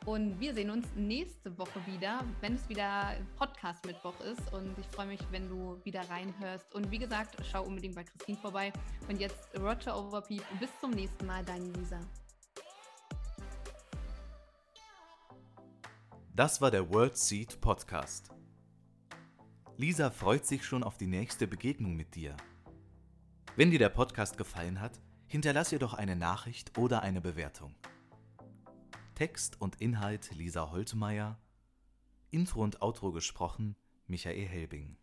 Und 0.07 0.41
wir 0.41 0.53
sehen 0.53 0.71
uns 0.71 0.89
nächste 0.97 1.57
Woche 1.57 1.81
wieder, 1.87 2.25
wenn 2.41 2.55
es 2.55 2.69
wieder 2.69 3.15
Podcast-Mittwoch 3.37 4.19
ist. 4.23 4.53
Und 4.53 4.77
ich 4.77 4.87
freue 4.87 5.07
mich, 5.07 5.21
wenn 5.31 5.49
du 5.49 5.81
wieder 5.85 6.01
reinhörst. 6.11 6.75
Und 6.75 6.91
wie 6.91 6.99
gesagt, 6.99 7.37
schau 7.49 7.63
unbedingt 7.65 7.95
bei 7.95 8.03
Christine 8.03 8.39
vorbei. 8.39 8.73
Und 9.09 9.21
jetzt 9.21 9.57
Roger 9.57 9.97
Overpeep. 9.97 10.43
Bis 10.59 10.71
zum 10.81 10.91
nächsten 10.91 11.27
Mal, 11.27 11.45
deine 11.45 11.67
Lisa. 11.67 12.01
Das 16.39 16.61
war 16.61 16.71
der 16.71 16.89
World 16.89 17.17
Seed 17.17 17.61
Podcast. 17.61 18.31
Lisa 19.77 20.09
freut 20.09 20.47
sich 20.47 20.65
schon 20.65 20.85
auf 20.85 20.97
die 20.97 21.09
nächste 21.09 21.49
Begegnung 21.49 21.97
mit 21.97 22.15
dir. 22.15 22.37
Wenn 23.57 23.73
dir 23.73 23.81
der 23.81 23.89
Podcast 23.89 24.39
gefallen 24.39 24.81
hat, 24.81 25.01
hinterlass 25.27 25.73
ihr 25.73 25.81
doch 25.81 25.95
eine 25.95 26.15
Nachricht 26.15 26.79
oder 26.79 27.03
eine 27.03 27.21
Bewertung. 27.21 27.75
Text 29.17 29.61
und 29.61 29.81
Inhalt 29.81 30.31
Lisa 30.33 30.71
Holtmeier, 30.71 31.41
Intro 32.31 32.63
und 32.63 32.83
Outro 32.83 33.11
gesprochen 33.11 33.75
Michael 34.07 34.47
Helbing. 34.47 34.97